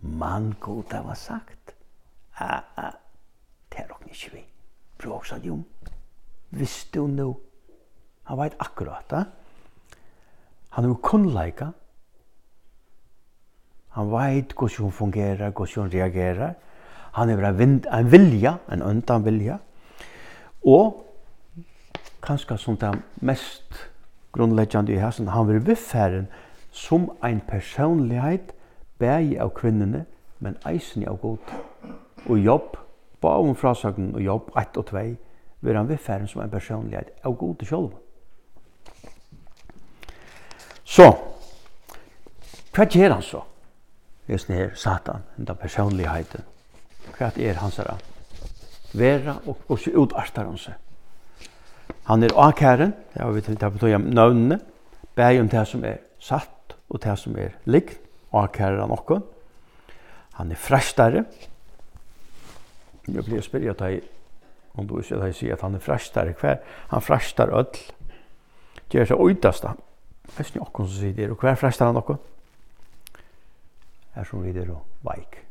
Man 0.00 0.52
god 0.60 0.84
det 0.92 1.00
var 1.04 1.14
sagt. 1.18 1.74
Ah, 2.38 2.62
ah, 2.76 2.92
det 3.72 3.80
er 3.80 3.88
nok 3.88 4.04
ikke 4.06 4.32
vi. 4.36 4.44
Bråk 4.98 5.26
sa 5.26 5.38
de 5.38 5.50
om. 5.50 5.64
Visste 6.50 7.00
hun 7.00 7.16
nå. 7.16 7.32
Han 8.28 8.38
vet 8.38 8.54
akkurat 8.60 9.10
det. 9.10 9.24
Han 10.76 10.84
hever 10.84 11.00
kunnleika. 11.02 11.70
Han 13.96 14.12
vet 14.12 14.52
hvordan 14.52 14.84
hun 14.84 14.92
fungerer, 14.92 15.50
hvordan 15.50 15.82
hun 15.82 15.92
reagerer. 15.92 16.54
Han 17.12 17.28
hever 17.28 17.48
en 17.48 18.12
vilja, 18.12 18.56
en 18.72 18.82
undan 18.82 19.24
vilja. 19.24 19.58
Og 20.66 21.02
kanskje 22.22 22.58
som 22.58 22.76
det 22.76 22.92
mest 23.22 23.90
grunnleggjande 24.36 24.92
i 24.92 25.00
hæsen, 25.00 25.28
han 25.32 25.48
vil 25.48 25.62
viðferðin 25.66 26.28
som 26.76 27.08
ein 27.24 27.40
personlighet 27.48 28.52
bæg 29.00 29.36
av 29.40 29.54
kvinnene, 29.56 30.04
men 30.40 30.58
eisen 30.68 31.06
av 31.08 31.20
god. 31.22 31.54
Og 32.26 32.38
jobb, 32.38 32.76
bare 33.20 33.48
om 33.48 33.56
frasøgnen 33.56 34.14
og 34.14 34.24
jobb 34.24 34.50
1 34.56 34.76
og 34.76 34.86
2, 34.90 35.04
vil 35.60 35.76
han 35.76 35.88
viðferðin 35.88 36.28
som 36.28 36.42
ein 36.44 36.52
personlighet 36.52 37.14
av 37.24 37.36
god 37.40 37.56
til 37.60 37.70
sjálv. 37.72 37.94
Så, 40.84 41.10
hva 42.76 42.84
gjør 42.86 43.16
han 43.16 43.24
så? 43.24 43.40
Just 44.28 44.50
her, 44.50 44.74
Satan, 44.74 45.24
den 45.36 45.56
personligheten. 45.56 46.44
Hva 47.16 47.30
er 47.38 47.60
hans 47.62 47.78
her? 47.80 47.94
Vera 48.92 49.38
og, 49.46 49.56
og 49.68 49.78
så 49.78 49.92
utartar 49.96 50.48
han 50.48 50.58
seg. 50.60 50.74
Han 52.06 52.22
er 52.22 52.34
akæren, 52.38 52.94
ja, 53.16 53.28
vi 53.30 53.40
til 53.40 53.56
på 53.58 53.78
tøyam 53.78 54.00
nøvnene, 54.00 54.60
bæg 55.14 55.40
om 55.40 55.48
det 55.48 55.66
som 55.66 55.84
er 55.84 55.96
satt 56.22 56.76
og 56.88 57.02
det 57.02 57.18
som 57.18 57.34
er 57.38 57.56
likt, 57.64 57.98
akæren 58.32 58.80
han 58.80 58.94
okkon. 58.94 59.24
Han 60.38 60.52
er 60.52 60.60
frestare. 60.60 61.24
Jeg 63.08 63.24
blir 63.24 63.40
spyrir 63.42 63.70
at 63.70 63.80
jeg, 63.80 64.00
om 64.74 64.86
du 64.86 64.98
ikke 64.98 65.16
at 65.16 65.24
jeg 65.30 65.34
sier 65.34 65.56
at 65.56 65.64
han 65.64 65.74
er 65.74 65.82
frestare 65.82 66.34
hver, 66.40 66.60
han 66.90 67.02
frestar 67.02 67.50
öll, 67.50 67.80
gjør 68.92 69.10
seg 69.10 69.20
oidasta. 69.20 69.74
Jeg 70.26 70.38
vet 70.38 70.52
ikke 70.52 70.66
okkon 70.66 70.88
som 70.88 71.00
sier 71.00 71.16
det, 71.16 71.30
og 71.30 71.40
hver 71.42 71.58
frestar 71.58 71.90
han 71.90 71.98
okkon? 71.98 72.20
Er 74.14 74.24
som 74.24 74.44
vi 74.44 74.52
det 74.52 74.66
er 74.66 74.74
og 74.74 74.84
veik 75.06 75.45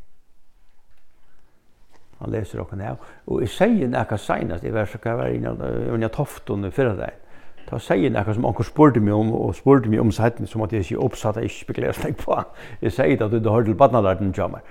han 2.26 2.34
leser 2.34 2.64
okken 2.64 2.82
av. 2.86 3.04
Og 3.30 3.46
jeg 3.46 3.54
sier 3.54 3.92
nekka 3.92 4.18
seinast, 4.20 4.66
jeg 4.66 4.74
var 4.76 4.90
så 4.90 5.00
hva 5.02 5.14
jeg 5.14 5.22
var 5.22 5.94
inne 5.96 6.10
tofton 6.14 6.66
fyrra 6.74 6.98
dag. 6.98 7.22
Ta 7.66 7.80
sier 7.82 8.12
nekka 8.14 8.36
som 8.38 8.46
anker 8.46 8.68
spurte 8.68 9.02
meg 9.02 9.16
om, 9.16 9.32
og 9.34 9.56
spurte 9.58 9.90
meg 9.90 10.04
om 10.04 10.12
sætten 10.14 10.46
som 10.50 10.62
at 10.62 10.74
jeg 10.74 10.86
ikke 10.86 11.06
oppsatt, 11.08 11.40
jeg 11.42 11.50
ikke 11.50 11.64
spekulerer 11.64 11.98
slik 11.98 12.20
på. 12.22 12.38
Jeg 12.82 12.94
sier 12.94 13.16
det 13.18 13.26
at 13.26 13.34
du 13.44 13.50
har 13.50 13.66
til 13.66 13.78
badnalarten 13.78 14.34
jammer. 14.38 14.62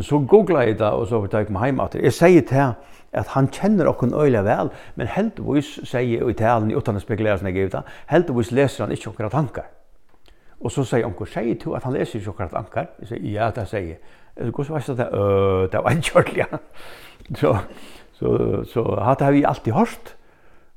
Så 0.00 0.20
googla 0.28 0.66
jeg 0.66 0.78
det, 0.80 0.88
og 0.88 1.06
så 1.08 1.20
tar 1.32 1.46
jeg 1.46 1.52
meg 1.52 1.62
heim 1.66 1.80
at 1.84 1.96
jeg 1.96 2.12
sier 2.16 2.44
til 2.48 2.74
at 3.12 3.32
han 3.34 3.48
kjenner 3.52 3.88
okken 3.88 4.14
øyla 4.16 4.40
vel, 4.44 4.72
men 4.96 5.08
heldigvis 5.08 5.78
sier 5.84 6.04
jeg 6.04 6.28
i 6.28 6.36
talen, 6.36 6.72
utan 6.72 6.96
å 6.96 7.02
spekulere 7.02 7.40
slik 7.40 7.56
jeg 7.60 7.72
det, 7.72 7.82
heldigvis 8.12 8.52
leser 8.56 8.86
han 8.86 8.92
ikke 8.92 9.12
okker 9.12 9.32
tankar. 9.32 9.68
Og 10.62 10.72
så 10.72 10.84
sier 10.86 11.08
onkur, 11.08 11.28
sier 11.28 11.56
du 11.60 11.72
at 11.76 11.84
han 11.84 11.96
leser 11.96 12.20
ikke 12.20 12.32
okker 12.32 12.52
tankar? 12.52 12.92
Jeg 13.00 13.14
sier, 13.14 13.24
ja, 13.32 13.50
det 13.52 13.66
sier 13.68 13.94
jeg. 13.94 14.00
Hur 14.36 14.64
så 14.64 14.72
var 14.72 14.82
det 14.86 15.02
eh 15.02 15.70
det 15.72 15.82
var 15.84 15.90
en 15.90 16.02
kjørtlig. 16.02 16.46
Så 17.36 17.58
så 18.12 18.64
så 18.64 19.00
hade 19.00 19.32
vi 19.32 19.44
alltid 19.44 19.74
hört. 19.74 20.14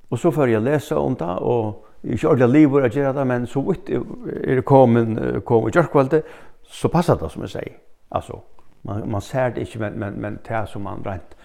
Och 0.09 0.19
så 0.19 0.31
för 0.31 0.47
jag 0.47 0.63
läsa 0.63 0.97
om 0.97 1.15
det 1.15 1.25
och 1.25 1.85
i 2.01 2.17
kjørtlig 2.17 2.49
liv 2.49 2.75
att 2.75 2.95
göra 2.95 3.13
det 3.13 3.25
men 3.25 3.47
så 3.47 3.61
vitt 3.61 3.89
är 3.89 4.55
det 4.55 4.61
kommen 4.61 5.41
kommer 5.45 5.71
kjørkvalde 5.71 6.21
så 6.67 6.87
passar 6.87 7.15
det 7.15 7.29
som 7.29 7.41
jag 7.41 7.49
säger. 7.49 7.73
Alltså 8.09 8.41
man 8.81 9.11
man 9.11 9.21
ser 9.21 9.49
det 9.49 9.61
inte 9.61 9.79
men 9.79 9.93
men 9.93 10.13
men 10.13 10.39
det 10.47 10.67
som 10.67 10.81
man 10.81 11.03
rent 11.05 11.35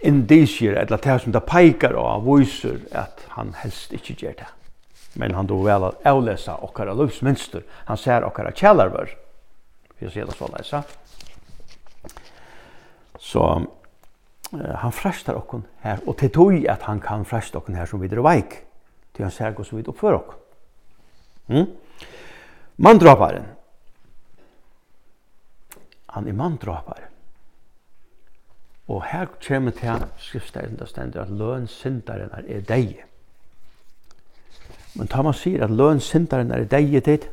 indicier 0.00 0.72
eller 0.72 0.98
det 0.98 1.18
som 1.18 1.32
det 1.32 1.40
pekar 1.40 1.92
och 1.92 2.38
visar 2.38 2.76
att 2.92 3.24
han 3.28 3.54
helst 3.54 3.92
inte 3.92 4.24
gör 4.24 4.32
det. 4.32 4.46
Men 5.14 5.34
han 5.34 5.46
då 5.46 5.62
väl 5.62 5.84
att 5.84 6.06
avläsa 6.06 6.54
och 6.54 6.78
våra 6.80 6.92
livsmönster. 6.92 7.62
Han 7.70 7.96
ser 7.96 8.24
och 8.24 8.38
våra 8.38 8.52
källarvör. 8.52 9.08
Vi 9.98 10.10
ser 10.10 10.24
det 10.24 10.32
så 10.32 10.48
läsa. 10.48 10.82
Så 13.28 13.44
uh, 13.44 14.74
han 14.82 14.94
frestar 14.96 15.36
okkon 15.36 15.66
her, 15.84 16.00
og 16.06 16.16
til 16.20 16.32
tog 16.32 16.56
at 16.70 16.86
han 16.88 17.02
kan 17.04 17.26
fresta 17.28 17.60
okkon 17.60 17.76
her 17.76 17.88
som 17.90 18.00
videre 18.00 18.24
veik, 18.24 18.62
til 19.12 19.26
han 19.26 19.34
ser 19.34 19.56
gos 19.56 19.74
vid 19.74 19.90
oppfør 19.90 20.20
okkon. 20.22 20.42
Mm? 21.52 21.68
Mandraparen. 22.84 23.46
Han 26.14 26.28
er 26.28 26.36
mandraparen. 26.36 27.14
Og 28.88 29.04
her 29.04 29.26
kommer 29.48 29.70
til 29.76 30.06
skriftsteinen 30.16 30.78
der 30.78 30.88
stender 30.88 31.22
at 31.22 31.30
løn 31.30 31.66
syndaren 31.68 32.30
er 32.32 32.62
deg. 32.64 33.02
Men 34.96 35.08
tar 35.08 35.22
man 35.22 35.36
sier 35.36 35.66
at 35.66 35.70
løn 35.70 36.00
syndaren 36.00 36.50
er 36.56 36.64
deg 36.64 36.96
dit, 37.04 37.28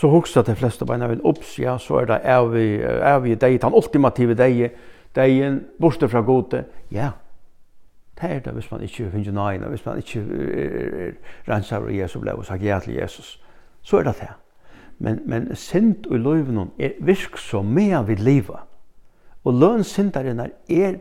så 0.00 0.08
hugsa 0.08 0.42
de 0.42 0.56
fleste 0.56 0.86
beina 0.88 1.06
vil 1.10 1.20
ups, 1.28 1.58
ja, 1.58 1.74
så 1.78 1.98
er 2.00 2.06
det 2.08 2.20
er 2.24 2.44
vi, 2.48 2.66
er 2.80 3.18
vi 3.20 3.34
deg, 3.34 3.58
den 3.60 3.74
ultimative 3.76 4.34
deg, 4.34 4.70
degen, 5.14 5.58
borste 5.80 6.08
fra 6.08 6.22
gode, 6.24 6.64
ja, 6.90 7.10
det 8.20 8.30
er 8.30 8.40
det 8.44 8.54
hvis 8.56 8.70
man 8.70 8.80
ikke 8.80 9.10
finner 9.12 9.32
nøyene, 9.36 9.68
hvis 9.68 9.84
man 9.84 10.00
ikke 10.00 10.22
er, 10.22 11.12
renser 11.48 11.76
av 11.76 11.90
Jesus 11.92 12.22
og 12.32 12.46
sagt 12.46 12.64
ja 12.64 12.78
til 12.80 12.94
Jesus, 12.94 13.34
så 13.82 13.98
er 13.98 14.08
det 14.08 14.16
det. 14.20 14.30
Men, 14.98 15.20
men 15.26 15.54
sint 15.56 16.06
og 16.06 16.18
løyven 16.18 16.70
er 16.78 16.96
virk 17.00 17.36
så 17.36 17.62
mye 17.62 18.00
vi 18.06 18.14
livet, 18.14 18.64
og 19.44 19.54
løn 19.54 19.84
sintaren 19.84 20.40
er 20.40 20.98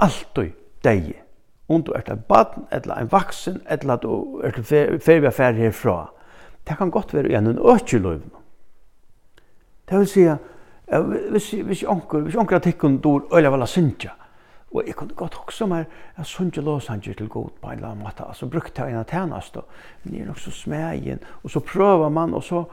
alltid 0.00 0.56
deg, 0.84 1.14
om 1.68 1.82
du 1.82 1.92
er 1.92 2.04
et 2.04 2.24
badn, 2.28 2.64
eller 2.72 2.94
en 2.94 3.12
vaksen, 3.12 3.60
eller 3.68 3.96
du 3.96 4.40
er 4.44 4.60
ferdig 5.00 5.32
ferdig 5.32 5.68
herfra 5.68 6.15
det 6.66 6.76
kan 6.78 6.90
godt 6.90 7.14
være 7.14 7.30
igjen 7.30 7.46
en 7.46 7.58
økjeløyv. 7.62 8.30
Det 9.86 9.98
vil 9.98 10.08
si, 10.08 10.24
hvis, 11.30 11.50
hvis 11.50 11.82
onker, 11.86 12.24
hvis 12.26 12.38
onker 12.38 12.56
atikken 12.56 12.98
dår 13.02 13.28
øyla 13.34 13.50
vala 13.54 13.66
syndja, 13.66 14.10
og 14.74 14.82
jeg 14.86 14.94
kunne 14.94 15.14
godt 15.14 15.34
også 15.46 15.66
mer, 15.66 15.84
jeg 16.18 16.26
syndja 16.26 16.62
låsanger 16.62 17.14
til 17.14 17.28
god 17.28 17.48
på 17.62 17.70
en 17.70 17.78
eller 17.78 17.88
annen 17.88 18.04
måte, 18.04 18.26
altså 18.26 18.48
brukte 18.50 18.82
jeg 18.82 18.92
en 18.92 18.98
av 18.98 19.06
tjenest, 19.10 19.56
men 20.02 20.14
jeg 20.14 20.22
er 20.22 20.26
nok 20.26 20.38
så 20.42 20.50
smegen, 20.50 21.22
og 21.42 21.50
så 21.50 21.60
prøver 21.60 22.08
man, 22.08 22.34
og 22.34 22.42
så, 22.42 22.64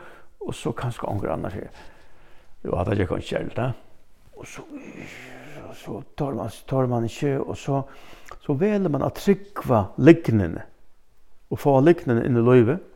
og 0.41 0.55
så 0.55 0.71
kanskje 0.71 1.09
onker 1.09 1.33
annars 1.33 1.53
sier, 1.53 1.83
jo, 2.65 2.73
at 2.79 2.97
jeg 2.97 3.07
kan 3.07 3.21
kjell 3.21 3.51
det, 3.55 3.69
og 4.37 4.47
så, 4.47 4.65
så 5.77 6.01
tar 6.17 6.33
man, 6.33 6.49
tar 6.67 6.89
man 6.89 7.05
ikke, 7.05 7.37
og 7.39 7.57
så, 7.57 7.83
så 8.41 8.57
veler 8.57 8.89
man 8.89 9.05
at 9.05 9.21
trykva 9.21 9.85
liknene, 9.97 10.65
og 11.53 11.61
få 11.61 11.77
liknene 11.85 12.25
inn 12.25 12.41
i 12.41 12.45
løyvet, 12.45 12.92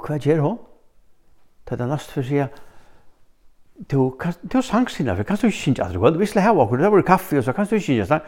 Og 0.00 0.08
hva 0.08 0.18
gjør 0.18 0.42
hun? 0.44 0.58
Det 1.68 1.76
er 1.76 1.82
det 1.82 1.88
næst 1.92 2.12
for 2.14 2.24
å 2.24 2.28
si 2.28 2.42
du 3.90 4.10
kan 4.20 4.34
du 4.44 4.62
sang 4.62 4.90
sinna 4.90 5.14
för 5.16 5.24
kan 5.24 5.36
du 5.40 5.46
ikke 5.46 5.56
kjenne 5.56 5.84
at 5.86 5.94
du 6.12 6.18
vill 6.18 6.28
slä 6.28 6.40
hava 6.44 6.66
åker, 6.66 6.76
det 6.76 6.92
var 6.92 7.02
kaffe 7.02 7.38
og 7.38 7.44
så 7.44 7.52
kan 7.52 7.64
du 7.64 7.74
ikke 7.74 7.86
kjenne 7.86 8.04
synja 8.04 8.06
så 8.06 8.20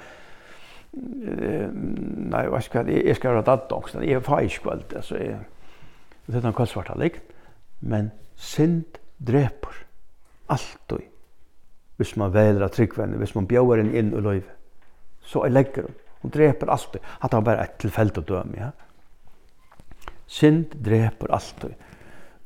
nej 2.33 2.49
vad 2.49 2.63
jeg 2.75 3.07
jag 3.07 3.17
ska 3.17 3.29
göra 3.29 3.43
det 3.43 3.75
också 3.75 3.99
det 3.99 4.13
är 4.13 4.21
fajs 4.21 4.59
kväll 4.59 4.85
alltså 4.97 5.15
det 6.27 6.37
er 6.37 6.41
noen 6.41 6.55
kall 6.55 6.85
allik. 6.87 7.21
men 7.81 8.11
synd 8.37 8.99
dreper 9.19 9.87
allt 10.47 10.93
och 10.93 11.01
hvis 11.97 12.17
man 12.17 12.33
veler 12.35 12.63
av 12.63 12.69
tryggvenner, 12.69 13.19
hvis 13.19 13.35
man 13.35 13.47
bjöar 13.47 13.79
en 13.79 13.95
in 13.95 14.15
och 14.15 14.23
löv 14.23 14.43
så 15.23 15.49
legger 15.49 15.83
hun. 15.83 15.95
Hun 16.23 16.31
dreper 16.31 16.67
allt 16.67 16.97
att 17.19 17.33
han 17.33 17.45
bara 17.45 17.65
et 17.65 17.79
tillfälle 17.79 18.11
å 18.17 18.21
døme, 18.21 18.57
ja. 18.59 18.71
Synd 20.33 20.77
dreper 20.85 21.33
alltid. 21.35 21.77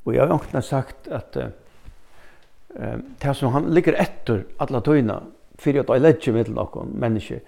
Og 0.06 0.14
jeg 0.14 0.26
har 0.26 0.50
jo 0.54 0.60
sagt 0.60 1.08
at 1.10 1.36
uh, 1.38 2.98
det 3.22 3.34
som 3.36 3.52
han 3.54 3.70
ligger 3.74 3.94
etter 3.98 4.44
alla 4.60 4.80
tøyene, 4.82 5.20
for 5.58 5.78
at 5.80 5.88
jeg 5.88 6.02
legger 6.02 6.34
med 6.36 6.50
noen 6.52 6.92
mennesker, 7.00 7.40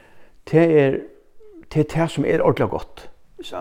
det 0.48 0.66
er 0.80 0.98
det, 1.68 1.82
er 1.82 1.88
det 1.92 2.10
som 2.10 2.24
er 2.24 2.40
ordentlig 2.40 2.68
godt. 2.72 3.10
Så, 3.44 3.60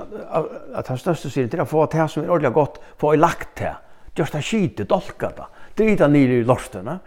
at 0.75 0.87
han 0.87 0.97
største 0.97 1.29
sier, 1.29 1.49
det 1.51 1.59
er 1.59 1.65
å 1.65 1.69
få 1.69 1.83
det 1.91 2.07
som 2.09 2.23
er 2.23 2.31
ordentlig 2.31 2.53
godt, 2.55 2.79
få 2.97 3.13
i 3.13 3.19
lagt 3.19 3.59
det, 3.59 3.73
gjørst 4.17 4.37
det 4.37 4.43
skite, 4.45 4.87
dolka 4.89 5.29
det, 5.35 5.47
drita 5.77 6.07
nir 6.09 6.31
i 6.39 6.43
lortene. 6.47 6.97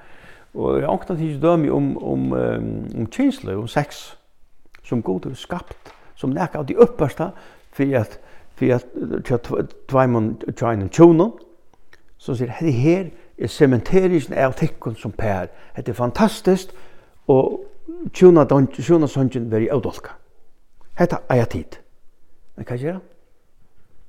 Og 0.55 0.81
jeg 0.81 0.87
har 0.87 0.99
ikke 0.99 1.15
tidsi 1.15 1.41
dømi 1.43 1.71
om, 1.73 1.93
om, 1.97 2.27
um, 2.35 2.69
om 3.01 3.09
kjensler, 3.11 3.59
om 3.59 3.71
sex, 3.71 4.11
som 4.87 5.03
god 5.03 5.31
er 5.31 5.39
skapt, 5.39 5.95
som 6.19 6.35
nekker 6.35 6.63
av 6.63 6.69
de 6.69 6.77
upperste, 6.79 7.31
for 7.75 7.97
at 7.99 8.19
til 8.61 9.35
at 9.35 9.75
tveimun 9.89 10.41
tjainen 10.57 10.89
tjonen, 10.89 11.33
som 12.19 12.37
sier, 12.37 12.51
hei 12.53 12.71
här 12.71 13.11
er 13.39 13.49
cementerisen 13.49 14.35
av 14.35 14.53
tecken 14.53 14.95
som 14.95 15.13
pär 15.13 15.49
det 15.77 15.89
är 15.89 15.93
fantastiskt, 15.93 16.73
og 17.27 17.65
tjona 18.13 19.07
sonjen 19.07 19.51
veri 19.51 19.69
avdolka. 19.69 20.11
Hei 20.99 21.07
er 21.07 21.19
eia 21.31 21.45
tid. 21.45 21.79
Men 22.57 22.65
kan 22.65 22.79
jag 22.79 23.01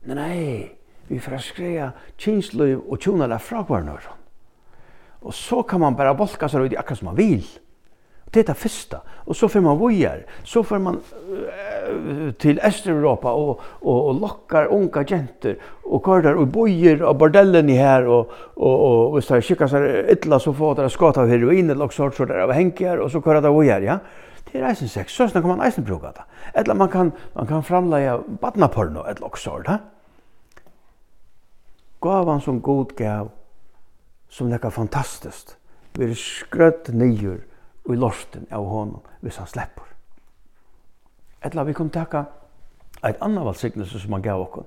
Nei, 0.06 0.16
nej 0.16 0.72
vi 1.08 1.20
får 1.20 1.38
skreia 1.38 1.92
kinsløyv 2.18 2.82
og 2.90 3.00
tjonala 3.00 3.38
frakvarnur. 3.38 4.02
Og 5.22 5.34
så 5.34 5.62
kan 5.62 5.80
man 5.80 5.96
bara 5.96 6.14
bolka 6.14 6.48
seg 6.48 6.66
ut 6.66 6.74
i 6.74 6.78
akkurat 6.80 6.98
som 6.98 7.12
man 7.12 7.18
vil. 7.18 7.44
Det 8.34 8.40
er 8.40 8.48
det 8.54 8.58
første. 8.58 8.98
Og 9.26 9.36
så 9.36 9.48
får 9.48 9.62
man 9.62 9.80
vujar. 9.80 10.24
Så 10.44 10.64
får 10.64 10.80
man 10.80 11.02
til 12.40 12.60
Østeuropa 12.68 13.34
og, 13.36 13.62
og, 13.82 13.98
og 14.10 14.20
lokkar 14.22 14.72
unga 14.74 15.04
jenter 15.08 15.60
og 15.86 16.04
kører 16.06 16.40
og 16.40 16.52
bojer 16.54 17.04
og 17.04 17.18
bordellen 17.20 17.70
i 17.70 17.78
her 17.80 18.08
og, 18.08 18.34
og, 18.56 18.76
og 18.88 19.16
hvis 19.16 19.32
det 19.32 19.44
skikker 19.46 19.72
seg 19.72 19.88
ytla 20.16 20.40
så 20.40 20.54
får 20.56 20.80
det 20.80 20.90
skatt 20.94 21.22
av 21.22 21.32
heroin 21.32 21.70
eller 21.70 21.88
også 21.88 22.12
sort 22.12 22.32
der 22.32 22.44
av 22.46 22.56
henger 22.56 23.02
og 23.04 23.12
så 23.12 23.22
kører 23.24 23.44
det 23.44 23.52
og 23.52 23.64
her, 23.68 23.86
ja. 23.86 24.00
Det 24.52 24.60
er 24.60 24.68
eisen 24.68 24.90
sex, 24.92 25.14
så 25.16 25.30
kan 25.32 25.48
man 25.48 25.62
eisen 25.64 25.86
bruka 25.88 26.10
det. 26.12 26.24
Eller 26.56 26.74
man 26.76 26.90
kan, 26.90 27.12
man 27.36 27.48
kan 27.48 27.64
framleie 27.64 28.18
badnaporno 28.42 29.06
eller 29.08 29.28
også 29.30 29.44
sort, 29.44 29.70
ja. 29.70 29.78
Gavan 32.02 32.42
som 32.42 32.62
god 32.62 32.96
gav, 32.98 33.30
som 34.30 34.50
nekka 34.50 34.72
fantastiskt, 34.74 35.58
vil 35.94 36.16
skrøtt 36.18 36.90
nyer 36.94 37.44
og 37.86 37.94
i 37.94 38.00
lorten 38.00 38.48
av 38.52 38.66
honom 38.66 39.02
hvis 39.22 39.38
han 39.38 39.48
släpper. 39.48 39.91
Eller 41.44 41.64
vi 41.64 41.74
kunne 41.74 41.90
takka 41.90 42.24
et 43.08 43.18
annet 43.22 43.46
valgsignelse 43.46 44.00
som 44.00 44.14
han 44.14 44.22
gav 44.22 44.42
oss. 44.42 44.66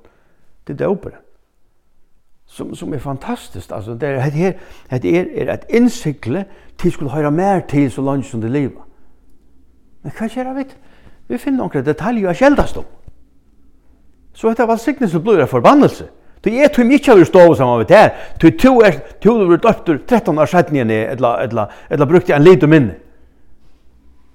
Det 0.66 0.74
er 0.80 0.86
døperen. 0.86 1.20
Som, 2.46 2.74
som 2.74 2.94
er 2.94 2.98
fantastiskt. 2.98 3.72
Alltså, 3.72 3.94
det 3.94 4.08
er, 4.08 4.30
det 4.30 4.46
er, 4.90 4.98
det 4.98 5.18
er, 5.18 5.26
er 5.36 5.54
et 5.54 5.64
innsikle 5.68 6.44
til 6.78 6.92
skulle 6.92 7.10
höra 7.10 7.30
mer 7.30 7.60
til 7.60 7.90
så 7.90 8.02
langt 8.02 8.26
som 8.26 8.40
det 8.40 8.50
lever. 8.50 8.82
Men 10.02 10.12
hva 10.18 10.28
skjer 10.28 10.52
det? 10.54 10.76
Vi 11.28 11.38
finner 11.38 11.64
noen 11.64 11.84
detaljer 11.86 12.28
å 12.28 12.36
kjeldast 12.36 12.76
om. 12.76 12.84
Så 14.34 14.50
etter 14.50 14.68
valgsignelse 14.68 15.20
blir 15.22 15.40
det 15.40 15.48
forbannelse. 15.48 16.08
Du 16.44 16.50
er 16.52 16.68
tog 16.68 16.84
mykje 16.84 17.12
av 17.12 17.18
du 17.18 17.24
stå 17.24 17.44
sammen 17.54 17.78
med 17.78 17.88
det 17.88 17.96
her. 17.96 18.10
Du 18.42 18.50
to 18.50 18.74
er 18.84 18.98
tog 19.22 19.40
du 19.40 19.46
blir 19.48 19.62
døptur 19.62 20.02
13 20.06 20.38
år 20.38 20.50
siden 20.50 20.76
igjen 20.76 20.90
eller, 20.90 21.46
eller, 21.46 21.72
eller 21.90 22.06
brukte 22.06 22.34
en 22.34 22.44
lite 22.44 22.66
minne. 22.66 22.98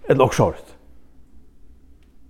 Eller 0.10 0.24
også 0.24 0.50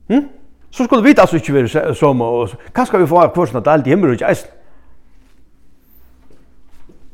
Hm? 0.10 0.28
Så 0.72 0.84
skulle 0.84 1.04
vi 1.04 1.16
altså 1.18 1.36
ikke 1.36 1.54
være 1.54 1.96
som, 1.96 2.22
og 2.22 2.50
hva 2.74 2.86
skal 2.86 3.02
vi 3.02 3.08
få 3.10 3.22
av 3.24 3.34
kursen 3.34 3.58
at 3.58 3.68
alt 3.68 3.88
i 3.88 3.94
himmel 3.94 4.12
og 4.12 4.20
ikke 4.20 4.30
eisen? 4.30 4.50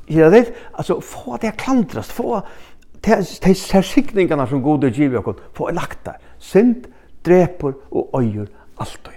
Ja, 0.09 0.29
det, 0.29 0.53
altså, 0.73 0.99
få 0.99 1.37
det 1.41 1.57
klandrast, 1.57 2.11
få 2.11 2.41
de 3.05 3.55
særsikningene 3.55 4.47
som 4.47 4.61
gode 4.61 4.91
giver 4.91 5.17
okkur, 5.19 5.39
få 5.53 5.69
lagt 5.69 6.05
der. 6.05 6.19
Sint, 6.39 6.87
dreper 7.25 7.73
og 7.91 8.21
øyer 8.21 8.45
og. 8.77 9.11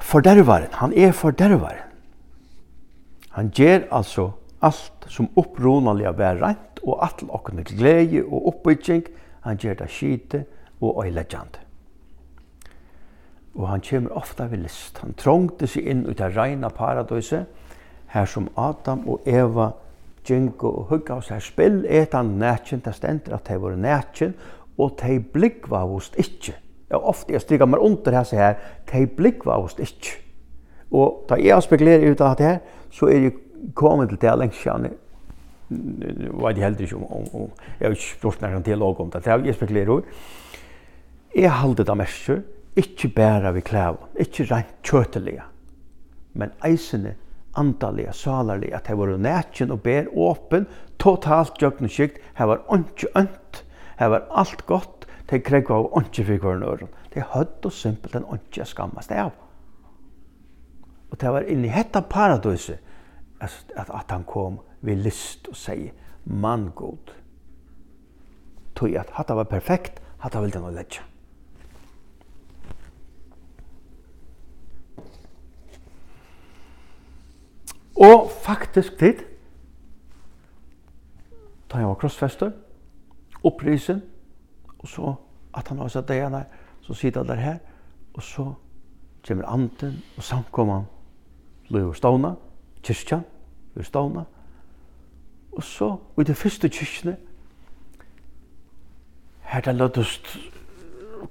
Fordervaren, 0.00 0.66
han 0.72 0.92
er 0.92 1.12
fordervaren. 1.12 1.86
Han 3.30 3.50
ger 3.50 3.80
altså 3.92 4.30
Alt 4.60 5.06
som 5.08 5.30
upprunaliga 5.36 6.12
var 6.12 6.40
rent 6.40 6.82
og 6.84 7.00
all 7.04 7.32
okkene 7.32 7.64
glede 7.64 8.24
og 8.24 8.46
oppbygging, 8.54 9.06
han 9.40 9.56
ger 9.56 9.74
det 9.74 9.88
skite 9.90 10.44
og 10.80 11.04
øyleggjande. 11.06 11.64
Og 13.54 13.68
han 13.68 13.80
kommer 13.80 14.16
ofta 14.16 14.46
ved 14.46 14.58
list. 14.58 14.98
Han 14.98 15.14
trångte 15.18 15.66
seg 15.66 15.88
inn 15.88 16.06
ut 16.06 16.20
av 16.20 16.36
reina 16.36 16.68
paradise, 16.68 17.44
her 18.10 18.26
som 18.26 18.48
Adam 18.56 19.06
og 19.08 19.26
Eva 19.26 19.70
gjengo 20.26 20.70
og 20.70 20.88
hugga 20.90 21.18
oss 21.18 21.30
her 21.32 21.42
spill, 21.42 21.84
et 21.88 22.14
han 22.14 22.36
nætjen, 22.38 22.82
det 22.84 22.94
stender 22.94 23.34
at 23.34 23.48
de 23.48 23.60
var 23.60 23.76
nætjen, 23.76 24.34
og 24.78 24.96
de 25.02 25.20
blikva 25.20 25.84
hos 25.88 26.10
ikkje. 26.18 26.54
Ja, 26.90 26.98
ofte 26.98 27.32
jeg 27.32 27.44
stryker 27.44 27.68
meg 27.70 27.80
under 27.80 28.16
her, 28.16 28.26
her, 28.32 28.54
de 28.92 29.06
blikva 29.06 29.60
hos 29.60 29.76
ikkje. 29.78 30.18
Og 30.90 31.24
da 31.28 31.38
jeg 31.38 31.62
spekulerer 31.62 32.10
ut 32.10 32.20
av 32.20 32.36
det 32.38 32.46
her, 32.46 32.58
så 32.90 33.06
er 33.06 33.26
det 33.26 33.34
kommet 33.74 34.12
til 34.12 34.20
det 34.22 34.36
lengst 34.38 34.62
kjenne, 34.64 34.92
var 36.40 36.54
det 36.54 36.64
heldig 36.64 36.86
ikke 36.88 36.98
om, 36.98 37.06
om, 37.14 37.26
om 37.42 37.50
jeg 37.78 37.86
har 37.86 37.94
ikke 37.94 38.18
spurt 38.18 38.40
nærkant 38.42 38.66
til 38.66 38.82
å 38.82 38.90
om 38.90 39.10
det, 39.12 39.22
det 39.24 39.36
jeg 39.46 39.58
spekulerer 39.58 39.92
over. 39.94 40.22
Jeg 41.36 41.52
halde 41.60 41.86
det 41.86 41.96
mest, 41.96 42.30
ikke 42.80 43.10
bare 43.14 43.52
vi 43.54 43.62
klæver, 43.66 44.08
ikke 44.18 44.48
rent 44.50 44.72
kjøtelige, 44.86 45.44
men 46.34 46.54
eisene 46.66 47.14
andalige, 47.58 48.12
salarlige, 48.12 48.74
at 48.76 48.86
det 48.86 48.98
var 48.98 49.16
nætjen 49.16 49.70
og 49.70 49.82
ber 49.82 50.10
åpen, 50.14 50.66
totalt 50.98 51.62
jøkken 51.62 51.86
og 51.86 51.94
skikt, 51.94 52.18
her 52.38 52.50
var 52.50 52.62
ikke 52.74 53.10
ønt, 53.18 53.62
her 53.98 54.12
var 54.14 54.26
alt 54.30 54.66
godt, 54.66 55.06
det 55.30 55.44
krekva 55.46 55.78
av 55.78 56.02
ikke 56.02 56.26
fikk 56.26 56.42
hver 56.42 56.58
nøren. 56.58 56.90
Det 57.14 57.26
hødd 57.34 57.66
og 57.66 57.74
simpelt 57.74 58.16
en 58.18 58.26
ikke 58.34 58.66
skammast 58.66 59.12
av. 59.14 59.30
Og 61.10 61.18
det 61.20 61.32
var 61.34 61.46
inni 61.50 61.70
hetta 61.70 62.02
paradiset, 62.06 62.78
at, 63.40 63.64
at 63.76 64.10
han 64.10 64.24
kom 64.24 64.60
vi 64.80 64.94
list 64.94 65.48
og 65.48 65.56
sier 65.56 65.92
mann 66.24 66.70
god. 66.76 67.12
Tog 68.76 68.96
at 68.96 69.12
hatt 69.16 69.32
var 69.36 69.48
perfekt, 69.48 70.00
hatta 70.20 70.40
vildi 70.40 70.60
han 70.60 70.74
leggja. 70.74 71.04
Og 78.00 78.30
faktisk 78.32 78.96
tid, 78.98 79.20
da 81.68 81.76
han 81.76 81.90
var 81.90 81.98
krossfester, 82.00 82.52
opprisen, 83.44 84.00
og 84.78 84.88
så 84.88 85.14
at 85.54 85.68
han 85.68 85.78
har 85.78 85.88
sett 85.92 86.08
det 86.08 86.16
igjen 86.16 86.34
her, 86.38 86.46
så 86.80 86.94
sitter 86.94 87.20
han 87.20 87.28
der 87.28 87.42
her, 87.42 87.58
og 88.14 88.22
så 88.22 88.52
kommer 89.26 89.44
anden 89.52 90.02
og 90.16 90.22
samkommer 90.22 90.74
han, 90.74 90.86
løy 91.68 91.90
og 91.90 91.96
stående, 91.96 92.36
kyrkja, 92.82 93.20
vi 93.74 93.84
stavna. 93.84 94.24
Og 95.52 95.62
så, 95.62 95.96
i 96.18 96.24
det 96.24 96.36
første 96.36 96.68
kyrkjene, 96.68 97.16
her 99.50 99.60
det 99.60 99.74
løttest 99.74 100.36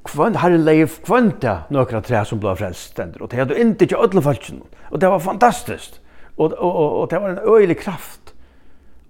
kvönt, 0.03 0.37
her 0.37 0.51
er 0.51 0.57
leif 0.57 0.99
kvanta 1.05 1.61
nokra 1.71 2.01
tre 2.01 2.25
som 2.25 2.39
blå 2.39 2.53
frelst 2.55 2.91
stendur. 2.91 3.23
Og 3.23 3.31
det 3.31 3.39
hadde 3.39 3.59
inte 3.59 3.85
ikke 3.85 3.97
ödla 3.97 4.21
falskjen 4.21 4.61
og 4.89 5.01
det 5.01 5.09
var 5.09 5.19
fantastiskt. 5.19 6.01
Og, 6.37 6.53
og, 6.57 6.75
og, 6.75 6.99
og 6.99 7.11
det 7.11 7.21
var 7.21 7.29
en 7.29 7.39
øylig 7.47 7.77
kraft. 7.77 8.33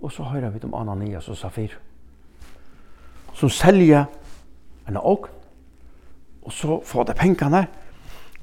Og 0.02 0.12
så 0.12 0.24
høyra 0.24 0.50
vi 0.50 0.60
om 0.64 0.74
Ananias 0.74 1.30
og 1.30 1.38
Safir 1.38 1.78
som 3.34 3.50
selja 3.50 4.06
en 4.90 4.98
åk, 4.98 5.30
og 6.44 6.52
så 6.52 6.80
får 6.86 7.04
det 7.04 7.16
pengene 7.16 7.68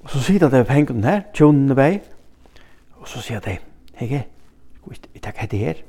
og 0.05 0.11
så 0.11 0.21
sier 0.23 0.49
det 0.49 0.67
pengene 0.69 1.07
her 1.07 1.25
tjonene 1.35 1.77
vei 1.77 1.99
og 3.01 3.09
så 3.11 3.21
sier 3.21 3.43
det 3.45 3.59
hei, 3.97 4.23
vi 5.13 5.21
tar 5.21 5.33
hette 5.37 5.57
her. 5.57 5.81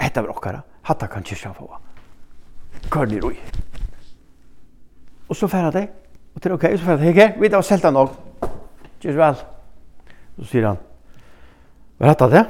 Hette 0.00 0.22
var 0.22 0.32
okkara, 0.32 0.62
hatta 0.88 1.08
kan 1.08 1.24
kyrkja 1.24 1.52
få. 1.56 1.68
Kørn 2.90 3.12
ni 3.12 3.20
roi. 3.20 3.36
Og 5.28 5.36
så 5.36 5.48
færa 5.50 5.70
det, 5.74 5.88
og 6.34 6.42
til 6.42 6.52
ok, 6.52 6.66
så 6.76 6.84
færa 6.84 6.96
det, 7.00 7.14
hei, 7.14 7.28
vi 7.40 7.48
tar 7.48 7.64
selta 7.64 7.90
nok. 7.90 8.16
Kyrkja 9.02 9.18
vel. 9.20 9.40
Så 10.36 10.50
sier 10.50 10.68
han, 10.68 10.80
var 11.98 12.12
hatta 12.12 12.28
det? 12.32 12.44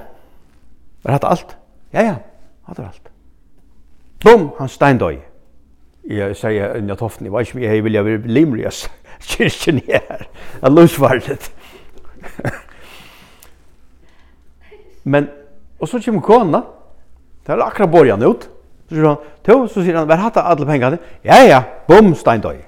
Var 1.05 1.13
hatta 1.19 1.31
alt? 1.31 1.57
Ja, 1.93 2.03
ja, 2.03 2.17
hatta 2.67 2.83
var 2.83 2.89
alt. 2.91 3.11
Bum, 4.25 4.51
han 4.59 4.69
steindøy. 4.69 5.21
Jeg 6.07 6.37
sier, 6.39 6.77
jeg 6.79 6.99
toften, 6.99 7.27
jeg 7.27 7.33
var 7.33 7.43
ikke 7.43 7.59
mye, 7.59 7.71
jeg 7.71 7.85
vilja 7.85 8.03
være 8.07 8.31
limrig, 8.31 8.65
jeg 8.67 8.73
kyrkjen 9.27 9.83
her. 9.87 10.27
Jeg 10.63 10.73
lusvarlet. 10.73 11.51
Men, 15.07 15.29
og 15.81 15.89
så 15.89 16.01
kommer 16.03 16.25
kona, 16.27 16.63
det 17.47 17.55
er 17.55 17.63
akkurat 17.63 17.91
borjan 17.91 18.25
ut, 18.27 18.49
så 18.89 18.95
sier 18.95 19.07
han, 19.07 19.33
to, 19.47 19.57
så 19.71 19.83
sier 19.83 19.99
han, 19.99 20.07
hver 20.11 20.23
hatt 20.23 20.39
alle 20.43 20.67
pengene, 20.67 20.99
ja, 21.27 21.39
ja, 21.47 21.61
bom, 21.87 22.13
steindøy. 22.19 22.59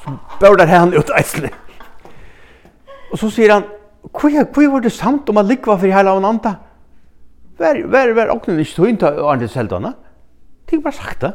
Så 0.00 0.12
bør 0.40 0.56
der 0.60 0.72
han 0.72 0.94
ut 0.96 1.12
eislig. 1.16 1.52
Og 3.12 3.20
så 3.20 3.30
sier 3.32 3.52
han, 3.52 3.66
hvor 4.10 4.70
var 4.72 4.84
det 4.84 4.92
samt 4.92 5.28
om 5.28 5.40
at 5.40 5.48
likva 5.48 5.76
for 5.76 5.92
hele 5.92 6.12
av 6.12 6.24
anta? 6.24 6.54
Vær, 7.58 7.78
vær, 7.88 8.12
vær, 8.16 8.32
åknen 8.34 8.60
ikke 8.60 8.76
tog 8.76 8.88
inn 8.90 9.00
til 9.00 9.20
Arne 9.24 9.48
Seldana. 9.48 9.92
Det 10.64 10.78
er 10.78 10.82
bare 10.82 10.96
sagt 10.96 11.20
det. 11.22 11.32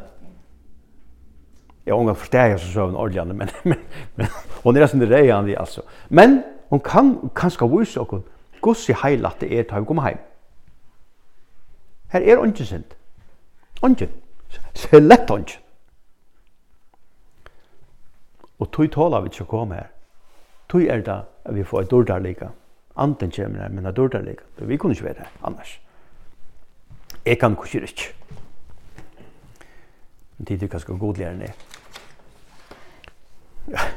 Jeg 1.85 1.95
unga 1.95 2.13
forstår 2.13 2.51
jeg 2.51 2.59
så 2.59 2.71
søvn 2.73 2.97
ordelig, 2.99 3.35
men, 3.35 3.49
men, 3.63 3.85
men 4.17 4.33
hun 4.63 4.77
er 4.77 4.89
sånn 4.89 5.05
reiandig, 5.09 5.55
altså. 5.57 5.85
Men 6.09 6.41
hun 6.69 6.81
kan 6.85 7.15
kanskje 7.37 7.69
vise 7.71 8.01
okkur, 8.01 8.25
gossi 8.61 8.93
det 8.93 9.47
er 9.49 9.63
til 9.63 9.81
å 9.81 9.85
komme 9.85 10.03
heim. 10.05 10.19
Her 12.09 12.21
er 12.21 12.41
ongen 12.41 12.65
synd. 12.65 12.83
er 14.93 14.99
lett 15.11 15.31
ongen. 15.31 15.59
Og 18.59 18.71
tog 18.71 18.91
tåla 18.91 19.21
vi 19.23 19.31
ikke 19.31 19.45
å 19.45 19.51
komme 19.51 19.77
her. 19.79 19.91
Tog 20.69 20.83
er 20.83 21.01
det 21.01 21.19
at 21.45 21.53
vi 21.55 21.63
får 21.63 21.85
et 21.85 21.91
dårdar 21.91 22.19
lika. 22.19 22.49
Anten 22.99 23.31
kommer 23.31 23.63
her, 23.63 23.69
men 23.69 23.85
et 23.85 23.95
dårdar 23.95 24.21
lika. 24.21 24.43
Vi 24.57 24.77
kunne 24.77 24.93
ikke 24.93 25.05
være 25.05 25.23
her 25.23 25.31
annars. 25.47 25.79
Jeg 27.25 27.39
kan 27.39 27.55
kusir 27.55 27.83
ikke. 27.87 28.13
Men 30.37 30.45
tid 30.45 30.63
er 30.63 30.71
kanskje 30.71 30.97
godligere 30.99 31.33
enn 31.33 31.41
jeg. 31.47 31.55
Ja. 33.69 33.87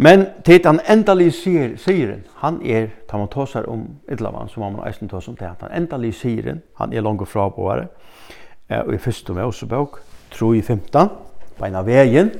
Men 0.00 0.26
til 0.46 0.62
han 0.62 0.78
endelig 0.86 1.32
sier, 1.40 1.72
sier 1.82 2.20
han 2.38 2.60
er, 2.62 2.86
da 3.10 3.18
man 3.18 3.30
tåsar 3.32 3.66
om 3.66 3.80
Idlavan, 4.06 4.48
så 4.48 4.60
må 4.62 4.68
man 4.70 4.86
eisen 4.86 5.08
tås 5.10 5.26
om 5.28 5.34
det, 5.36 5.48
han 5.60 5.72
endelig 5.74 6.12
sier 6.20 6.60
han 6.78 6.92
er 6.92 7.02
langt 7.02 7.26
fra 7.28 7.48
på 7.50 7.66
her, 7.66 7.88
og 8.84 8.92
i 8.94 8.98
første 9.02 9.34
med 9.34 9.48
oss 9.50 9.64
bok, 9.66 9.98
tro 10.30 10.52
i 10.54 10.62
15, 10.62 11.08
av 11.74 11.86
veien, 11.86 12.30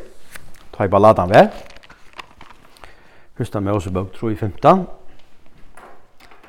ta 0.71 0.87
i 0.87 0.93
balladen 0.93 1.33
ved, 1.35 1.49
første 3.41 3.61
med 3.61 3.73
oss 3.73 3.89
bok, 3.91 4.13
tro 4.15 4.31
i 4.31 4.37
15, 4.37 4.85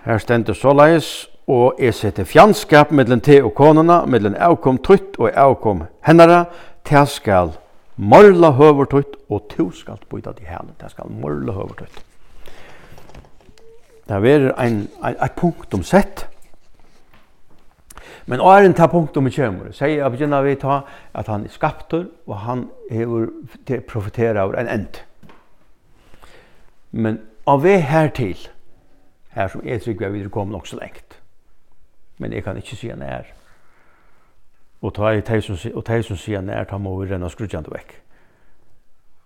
her 0.06 0.22
stender 0.22 0.54
såleis, 0.54 1.26
og 1.50 1.82
jeg 1.82 1.94
setter 1.98 2.30
fjandskap 2.30 2.92
mellom 2.94 3.22
te 3.26 3.40
og 3.42 3.56
konuna, 3.58 4.04
mellom 4.06 4.38
avkom 4.38 4.78
trutt 4.78 5.18
og 5.18 5.34
avkom 5.34 5.88
hennara, 6.06 6.44
til 6.86 7.10
skal 7.10 7.56
morla 8.00 8.54
høver 8.56 8.88
tøyt, 8.88 9.18
og 9.30 9.50
to 9.52 9.70
skal 9.76 10.00
byta 10.10 10.32
til 10.38 10.48
hele. 10.48 10.74
Det 10.80 10.92
skal 10.92 11.12
morla 11.12 11.54
høver 11.54 11.76
tøyt. 11.84 12.04
Det 14.10 14.16
er 14.16 14.54
ein, 14.58 14.88
ein, 15.04 15.16
ein 15.20 15.36
punkt 15.38 15.74
om 15.74 15.84
sett. 15.84 16.28
Men 18.26 18.40
en 18.42 18.74
ta 18.74 18.88
punkt 18.88 19.18
om 19.18 19.28
i 19.28 19.30
kjemur. 19.30 19.72
Sier 19.72 20.04
jeg 20.04 20.12
begynner 20.12 20.42
vi 20.42 20.56
ta 20.56 20.82
at 21.14 21.28
han 21.28 21.46
er 21.46 21.50
skaptur, 21.50 22.06
og 22.28 22.38
han 22.38 22.70
hever 22.92 23.28
profiterer 23.88 24.42
av 24.42 24.54
en 24.54 24.68
end. 24.68 25.02
Men 26.92 27.20
av 27.48 27.64
vi 27.64 27.78
her 27.78 28.10
til, 28.10 28.38
her 29.30 29.48
som 29.48 29.62
jeg 29.66 29.82
trykker 29.82 30.10
vi 30.10 30.22
er 30.22 30.30
kommet 30.30 30.54
nok 30.54 30.68
så 30.68 30.78
lengt. 30.78 31.20
Men 32.18 32.34
jeg 32.34 32.44
kan 32.44 32.58
ikke 32.58 32.76
si 32.76 32.90
han 32.90 33.02
er. 33.02 33.39
Og 34.82 34.94
ta 34.96 35.12
i 35.12 35.22
teisum 35.22 35.58
og 35.76 35.84
teisum 35.86 36.18
sian 36.18 36.50
er 36.50 36.64
ta 36.64 36.78
mo 36.78 36.94
renna 37.04 37.30
skrujandi 37.30 37.72
vekk. 37.74 37.96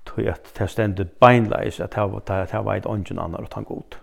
Tøy 0.10 0.28
at 0.32 0.50
ta 0.58 0.66
stendur 0.68 1.06
beinleis 1.22 1.80
at 1.80 1.94
ta 1.94 2.08
ta 2.26 2.46
hava 2.52 2.76
eitt 2.76 2.90
ongen 2.90 3.20
annar 3.20 3.46
og 3.46 3.52
ta 3.54 3.62
god. 3.62 4.00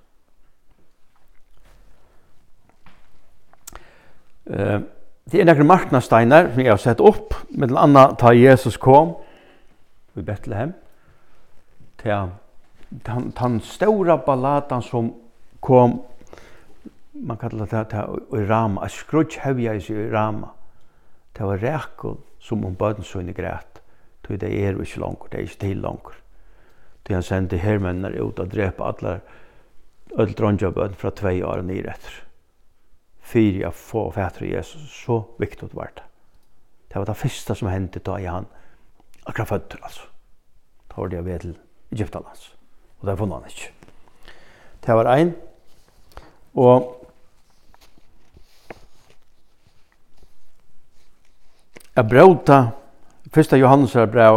Eh, 4.47 4.81
det 5.31 5.41
er 5.41 5.47
nokre 5.47 5.67
marknasteinar 5.67 6.53
som 6.53 6.63
eg 6.63 6.71
har 6.71 6.79
sett 6.79 7.01
opp, 7.01 7.35
med 7.51 7.71
den 7.71 7.79
anna 7.79 8.13
ta 8.19 8.33
Jesus 8.35 8.77
kom 8.77 9.17
i 10.17 10.23
Betlehem. 10.23 10.73
Ta 11.99 12.29
han 13.07 13.33
han 13.37 13.61
stora 13.61 14.17
balladan 14.17 14.83
som 14.83 15.13
kom 15.61 16.01
man 17.13 17.37
kallar 17.37 17.67
det 17.67 17.89
ta 17.91 18.07
i 18.33 18.45
Rama, 18.49 18.89
skrutch 18.89 19.39
hevja 19.39 19.75
i 19.75 20.11
Rama. 20.11 20.49
Det 21.37 21.47
var 21.47 21.63
rækul 21.63 22.17
som 22.39 22.65
om 22.65 22.77
bøten 22.77 23.29
i 23.29 23.33
græt, 23.33 23.83
tog 24.23 24.41
det 24.41 24.65
er 24.65 24.73
jo 24.73 24.81
ikke 24.81 25.01
langt, 25.01 25.33
det 25.33 25.39
er 25.39 25.43
ikke 25.43 25.61
til 25.61 25.77
langt. 25.77 26.15
Tog 27.05 27.17
han 27.17 27.23
sendte 27.23 27.57
hermennene 27.57 28.23
ut 28.23 28.39
og 28.39 28.51
drepa 28.51 28.89
alle 28.89 29.21
öll 30.19 30.35
dronja 30.35 30.71
fra 30.71 31.11
tvei 31.11 31.43
år 31.43 31.63
og 31.63 31.65
nyr 31.65 31.91
etter. 31.91 32.23
Fyri 33.21 33.63
a 33.63 33.71
få 33.71 34.11
fætre 34.11 34.51
Jesus, 34.51 35.05
så 35.05 35.23
viktig 35.39 35.69
det 35.69 35.77
var 35.77 35.93
det. 35.97 36.03
Det 36.89 36.99
var 36.99 37.05
det 37.05 37.17
første 37.17 37.55
som 37.55 37.69
hendte 37.69 38.01
da 38.01 38.17
i 38.19 38.27
han, 38.27 38.47
akkurat 39.27 39.49
føtter 39.49 39.79
altså. 39.83 40.09
Da 40.89 40.95
var 40.97 41.09
det 41.09 41.17
jeg 41.17 41.25
ved 41.25 41.39
til 41.39 41.59
Egyptalands, 41.93 42.57
og 43.01 43.07
det 43.07 43.19
funnet 43.19 43.39
han 43.39 43.51
ikke. 43.51 43.73
Det 44.87 44.95
var 44.95 45.15
ein, 45.15 45.35
og 46.55 47.00
Jeg 52.01 52.09
bråta 52.09 52.71
Fyrsta 53.35 53.57
Johannesar 53.57 54.07
brev, 54.07 54.37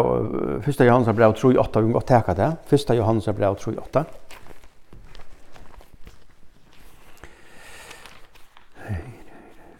Fyrsta 0.62 0.84
Johannesar 0.84 1.14
brev 1.14 1.34
3:8 1.34 1.80
vi 1.80 1.88
må 1.88 2.00
teka 2.00 2.34
det. 2.34 2.56
Fyrsta 2.68 2.94
Johannesar 2.94 3.32
brev 3.32 3.56
3:8. 3.56 4.04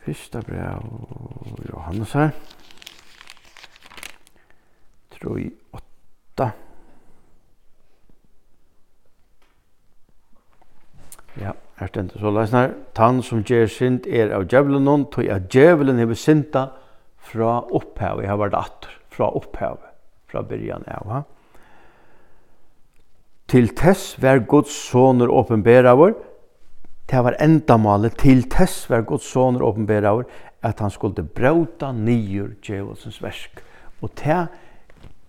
Fyrsta 0.06 0.42
brev 0.42 0.80
Johannesar 1.74 2.30
3:8. 5.12 6.52
Ja, 11.42 11.52
her 11.80 11.88
stendur 11.88 12.20
så 12.20 12.32
lesnar, 12.32 12.70
tann 12.96 13.22
som 13.24 13.44
ger 13.44 13.68
synd 13.68 14.08
er 14.08 14.36
av 14.36 14.48
djevelen, 14.48 15.06
tog 15.12 15.26
at 15.26 15.50
djevelen 15.50 15.98
hever 15.98 16.14
synda, 16.16 16.68
fra 17.24 17.62
opphavet. 17.72 18.26
Jeg 18.26 18.34
har 18.34 18.42
vært 18.42 18.58
atter 18.58 18.98
fra 19.14 19.30
opphavet, 19.38 19.94
fra 20.32 20.44
byrjan 20.48 20.86
av. 20.92 21.08
Ja. 21.10 21.22
Til 23.54 23.70
tess 23.78 24.14
var 24.22 24.42
Guds 24.50 24.74
soner 24.90 25.30
åpenbæra 25.30 25.94
vår, 26.00 26.16
det 27.12 27.20
var 27.24 27.36
endamålet, 27.44 28.16
til 28.18 28.46
tess 28.50 28.88
var 28.90 29.04
Guds 29.06 29.28
soner 29.30 29.62
åpenbæra 29.62 30.14
vår, 30.18 30.24
at 30.64 30.80
han 30.80 30.90
skulle 30.90 31.24
brauta 31.24 31.92
nyer 31.92 32.56
djevelsens 32.64 33.20
versk. 33.22 33.60
Og 34.02 34.10
det 34.24 34.40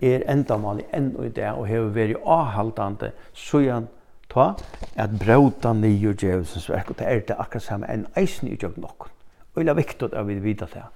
er 0.00 0.24
endamålet 0.30 0.94
enn 0.94 1.10
og 1.18 1.26
i 1.26 1.34
det, 1.34 1.50
og 1.50 1.66
hever 1.68 1.92
vært 1.96 2.22
avhaldande, 2.22 3.10
så 3.34 3.60
han 3.66 3.90
ta 4.30 4.54
at 4.96 5.18
brauta 5.20 5.74
nyer 5.76 6.14
djevelsens 6.14 6.70
verk, 6.70 6.90
og 6.90 6.98
det 6.98 7.10
er 7.10 7.26
det 7.28 7.38
akkurat 7.38 7.66
samme 7.66 7.90
enn 7.90 8.06
eisen 8.16 8.48
i 8.48 8.56
djevelsens 8.56 8.86
versk. 8.86 9.10
Og 9.54 9.62
det 9.62 9.70
er 9.70 9.78
viktig 9.78 10.10
at 10.12 10.26
vi 10.26 10.40
vet 10.42 10.64
det 10.72 10.86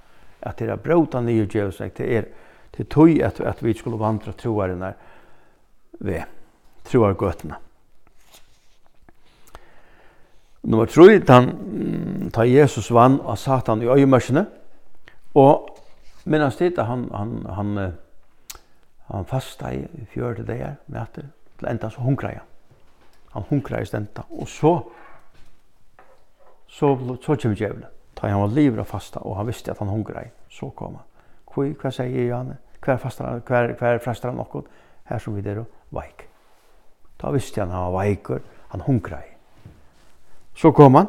at 0.43 0.59
det 0.59 0.69
er 0.71 0.77
bråta 0.83 1.21
nye 1.21 1.47
djevsvek, 1.47 1.97
det 1.99 2.17
er 2.17 2.29
til 2.77 2.87
tøy 2.87 3.19
at, 3.25 3.41
at 3.41 3.63
vi 3.65 3.75
skulle 3.75 3.99
vandra 3.99 4.33
troarene 4.33 4.93
ved 5.99 6.23
troargøtene. 6.85 7.57
Nummer 10.63 10.87
3, 10.87 11.23
han 11.29 12.31
tar 12.35 12.45
Jesus 12.45 12.91
vann 12.93 13.21
av 13.25 13.37
Satan 13.37 13.83
i 13.83 13.89
øyemørsene, 13.89 14.45
og 15.35 15.69
minnes 16.25 16.57
dit 16.57 16.79
at 16.79 16.87
han, 16.87 17.07
han, 17.15 17.35
han, 17.57 17.93
han 19.09 19.27
fasta 19.27 19.73
i 19.73 19.85
fjørte 20.13 20.45
dager, 20.47 20.77
at 20.95 21.21
til 21.59 21.71
enda 21.71 21.91
så 21.91 22.05
hunkra 22.05 22.35
jeg. 22.35 22.45
Han 23.33 23.47
hunkra 23.49 23.81
i 23.81 23.87
stenta, 23.87 24.23
og 24.31 24.49
så, 24.49 24.75
så, 26.67 26.97
så, 26.97 27.17
så 27.23 27.37
kommer 27.43 27.57
djevelen. 27.57 27.98
Ta 28.19 28.29
han 28.29 28.41
var 28.41 28.49
livra 28.49 28.85
fasta 28.85 29.21
och 29.21 29.37
han 29.37 29.47
visste 29.47 29.73
att 29.73 29.79
han 29.79 29.89
hungrade. 29.89 30.31
Så 30.51 30.71
kom 30.71 30.95
han. 30.95 31.05
Kvi, 31.55 31.75
Hva 31.75 31.91
er 32.05 32.25
Johanne? 32.27 32.57
hva 32.81 32.97
fastar 32.99 33.41
hva 33.47 33.95
er 33.95 33.99
fastar 33.99 34.33
något 34.33 34.67
Her 35.05 35.19
som 35.19 35.35
vi 35.35 35.41
där 35.41 35.65
vaik. 35.91 36.29
Ta 37.19 37.31
visste 37.31 37.61
han 37.61 37.71
han 37.71 37.93
var 37.93 38.03
veikur, 38.03 38.41
han 38.69 38.81
hungrade. 38.81 39.25
Så 40.57 40.73
kom 40.73 40.95
han. 40.95 41.07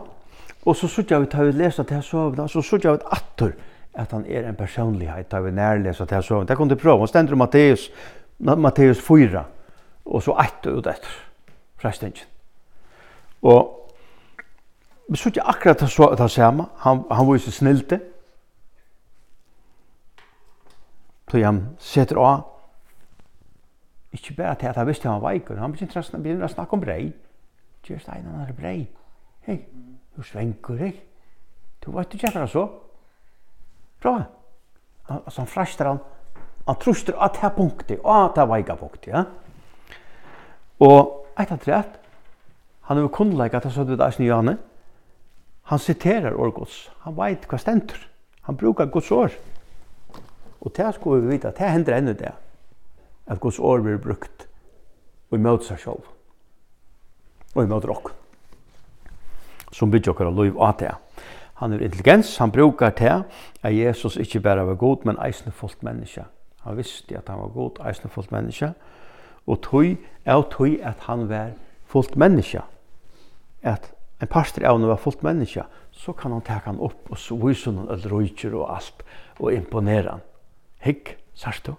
Och 0.63 0.77
så 0.77 0.87
såg 0.87 1.11
jag 1.11 1.21
ut 1.21 1.33
hur 1.33 1.53
läsa 1.53 1.83
det 1.83 1.95
här 1.95 2.01
sövna, 2.01 2.47
så 2.47 2.61
såg 2.61 2.85
jag 2.85 2.95
ut 2.95 3.03
attor 3.03 3.55
att 3.93 4.11
han 4.11 4.25
är 4.25 4.43
en 4.43 4.55
personlighet 4.55 5.29
ta 5.29 5.39
vi 5.39 5.51
nærlesa 5.51 6.05
til 6.05 6.15
här 6.15 6.45
Det 6.45 6.55
kom 6.55 6.69
kunde 6.69 6.75
prova. 6.75 6.99
han 6.99 7.07
ständer 7.07 7.35
Matteus 7.35 7.89
Matteus 8.37 9.01
4 9.01 9.45
och 10.03 10.23
så 10.23 10.33
attur 10.33 10.79
ut 10.79 10.87
etter, 10.87 11.09
frestingen. 11.77 12.25
Och 13.39 13.88
Men 15.09 15.15
så 15.15 15.29
ikke 15.29 15.41
akkurat 15.41 15.79
det 15.79 15.89
så 15.89 16.15
det 16.17 16.31
samme. 16.31 16.65
Han, 16.77 17.03
han 17.11 17.33
viser 17.33 17.51
snilte. 17.51 17.99
Så 21.31 21.41
han 21.41 21.63
setter 21.79 22.17
av. 22.21 22.43
Ikke 24.11 24.35
bare 24.37 24.55
til 24.55 24.69
at 24.69 24.75
han 24.75 24.87
visste 24.87 25.09
han 25.09 25.21
var 25.21 25.31
ikke. 25.31 25.57
Han 25.57 25.73
begynner 25.73 26.45
å 26.45 26.51
snakke 26.53 26.77
om 26.77 26.83
brei. 26.85 27.09
Gjør 27.89 28.03
steinen 28.03 28.37
han 28.37 28.45
er 28.45 28.53
brei. 28.53 28.85
Hei, 29.47 29.57
du 30.13 30.21
svenker, 30.21 30.77
hei. 30.77 30.93
Du 31.81 31.89
vet 31.95 32.13
ikke 32.13 32.29
hva 32.35 32.45
så. 32.45 32.67
Bra. 34.01 34.15
Altså 35.09 35.41
han 35.41 35.49
fræster 35.49 35.89
han. 35.89 36.05
Han 36.67 36.77
truster 36.77 37.17
at 37.17 37.33
det 37.33 37.49
er 37.49 37.55
punktet, 37.57 37.97
at 38.05 38.35
det 38.37 38.45
er 38.45 38.53
veika 38.53 38.77
punktet, 38.77 39.09
ja. 39.09 39.23
Og 40.85 41.31
etter 41.39 41.57
trett, 41.57 41.95
han 42.85 42.97
er 42.97 43.07
jo 43.07 43.13
kunnleik 43.13 43.57
at 43.57 43.65
han 43.65 43.73
sødde 43.73 43.97
det 43.97 44.05
eisen 44.05 44.27
i 44.27 44.29
Janne 44.29 44.59
han 45.69 45.79
citerar 45.79 46.33
ord 46.33 46.53
Guds. 46.53 46.77
Han 47.05 47.13
veit 47.13 47.43
hva 47.45 47.57
stendur. 47.61 47.99
Han 48.47 48.57
brukar 48.57 48.89
Guds 48.89 49.11
ord. 49.11 49.35
Og 50.61 50.71
det 50.73 50.87
skal 50.95 51.19
vi 51.21 51.35
vite, 51.35 51.51
det 51.53 51.69
hender 51.69 51.97
enda 51.97 52.13
det. 52.17 52.31
At 53.29 53.39
Guds 53.39 53.59
ord 53.59 53.83
blir 53.85 53.99
brukt 54.01 54.47
og 55.29 55.37
imot 55.37 55.67
seg 55.67 55.77
selv. 55.83 56.07
Og 57.53 57.63
imot 57.63 57.85
rock. 57.85 58.09
Som 59.71 59.91
bygger 59.93 60.15
okkar 60.15 60.31
lov 60.33 60.57
av 60.57 60.73
det. 60.79 60.95
Han 61.61 61.73
er 61.73 61.85
intelligens, 61.85 62.37
han 62.37 62.51
brukar 62.51 62.89
det 62.89 63.13
at 63.61 63.75
Jesus 63.75 64.17
ikkje 64.17 64.41
bare 64.41 64.65
var 64.65 64.79
god, 64.79 65.05
men 65.05 65.21
eisne 65.21 65.51
fullt 65.51 65.83
menneske. 65.83 66.25
Han 66.65 66.77
visste 66.77 67.17
at 67.17 67.29
han 67.29 67.43
var 67.43 67.53
god, 67.53 67.77
eisne 67.85 68.09
fullt 68.09 68.31
menneske. 68.31 68.73
Og 69.45 69.61
tog 69.61 69.85
er 70.25 70.41
tog 70.49 70.81
at 70.81 71.05
han 71.05 71.29
var 71.29 71.53
fullt 71.85 72.17
menneske. 72.17 72.61
At 73.61 73.91
en 74.19 74.27
pastor 74.27 74.65
av 74.67 74.79
når 74.79 74.93
var 74.93 74.99
fullt 74.99 75.21
menneske, 75.23 75.63
så 75.95 76.13
kan 76.13 76.33
han 76.35 76.43
teka 76.43 76.73
han 76.73 76.81
opp 76.83 77.07
og 77.11 77.19
så 77.19 77.37
vise 77.39 77.71
han 77.71 77.87
all 77.91 78.03
rujtjer 78.11 78.55
og 78.57 78.67
alt 78.75 79.05
og 79.39 79.53
imponera 79.55 80.17
han. 80.17 80.25
Hikk, 80.83 81.15
sørst 81.39 81.69
du? 81.69 81.75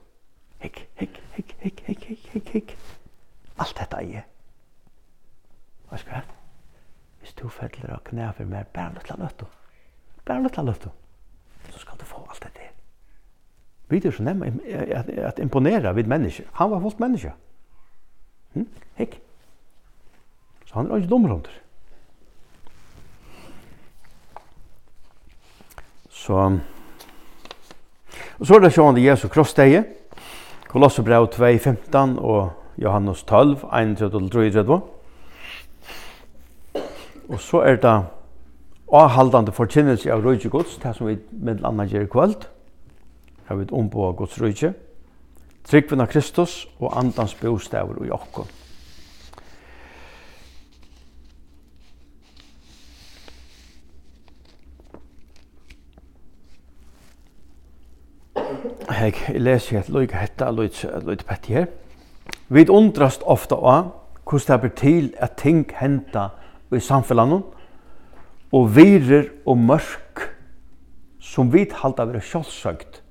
Hikk, 0.61 0.87
hikk, 1.01 1.21
hikk, 1.37 1.55
hikk, 1.61 1.83
hikk, 1.87 2.05
hikk, 2.09 2.27
hikk, 2.33 2.51
hikk. 2.57 2.75
Alt 3.61 3.77
dette 3.77 4.01
er 4.01 4.09
jeg. 4.09 4.27
Hva 5.89 6.01
skal 6.01 6.21
jeg? 6.21 6.37
Hvis 7.21 7.37
du 7.37 7.49
feller 7.53 7.95
og 7.97 8.05
knæ 8.09 8.33
for 8.37 8.49
meg, 8.49 8.69
bare 8.73 8.97
litt 8.97 9.13
av 9.13 9.21
løtto. 9.21 9.49
Bare 10.25 10.45
litt 10.45 10.59
av 10.61 10.69
løtto. 10.69 10.93
Så 11.69 11.83
skal 11.85 12.01
du 12.01 12.05
få 12.09 12.25
alt 12.25 12.45
dette 12.45 12.65
her. 12.65 12.77
Vi 13.91 13.99
er 13.99 14.15
så 14.15 14.23
nemme 14.23 14.53
at 15.27 15.41
imponera 15.43 15.93
vid 15.93 16.09
mennesker. 16.09 16.47
Han 16.61 16.71
var 16.71 16.81
fullt 16.81 17.01
menneske. 17.03 17.33
Hm? 18.55 18.69
Hikk. 18.97 19.19
Så 20.67 20.79
han 20.79 20.91
er 20.91 21.03
ikke 21.03 21.11
dumrundur. 21.11 21.51
Hikk. 21.51 21.70
Så 26.21 26.35
Og 28.41 28.47
så 28.47 28.55
er 28.55 28.61
det 28.61 28.73
sjående 28.73 29.03
Jesu 29.05 29.29
krossdeie, 29.29 29.85
Kolossebrev 30.69 31.27
2, 31.33 31.45
15 31.59 32.19
og 32.19 32.53
Johannes 32.79 33.23
12, 33.23 33.57
31-33. 33.65 34.79
Og 37.29 37.41
så 37.41 37.61
er 37.61 37.77
det 37.81 37.97
avhaldande 38.93 39.53
forkynnelse 39.53 40.13
av 40.13 40.25
røyke 40.25 40.49
gods, 40.49 40.77
det 40.83 40.95
som 40.97 41.09
vi 41.09 41.19
med 41.33 41.65
annet 41.65 41.93
gjør 41.93 42.07
i 42.07 42.13
kvöld. 42.13 42.49
Her 43.49 43.57
vi 43.57 43.69
ombå 43.73 44.13
gods 44.13 44.41
røyke. 44.41 44.73
Tryggven 45.65 46.01
av 46.01 46.09
Kristus 46.13 46.67
og 46.81 46.97
andans 46.99 47.35
bostaver 47.35 48.05
i 48.05 48.09
jokken. 48.09 48.49
heg 59.01 59.17
leser 59.41 59.81
et 59.81 59.89
loik 59.93 60.13
hetta 60.17 60.51
loik 60.53 60.83
loik 61.05 61.25
petti 61.29 61.57
her. 61.57 61.71
Vi 62.49 62.67
undrast 62.69 63.25
ofta 63.25 63.57
av 63.57 63.95
hvordan 64.29 64.53
det 64.53 64.61
blir 64.61 64.77
til 64.79 65.09
at 65.19 65.39
ting 65.41 65.65
henta 65.81 66.29
i 66.71 66.81
samfelanum 66.81 67.43
og 68.55 68.69
virer 68.77 69.31
og 69.47 69.59
mørk 69.59 70.27
som 71.21 71.51
vi 71.53 71.67
halda 71.83 72.07
vera 72.09 72.23
sjálfsøgt, 72.23 73.03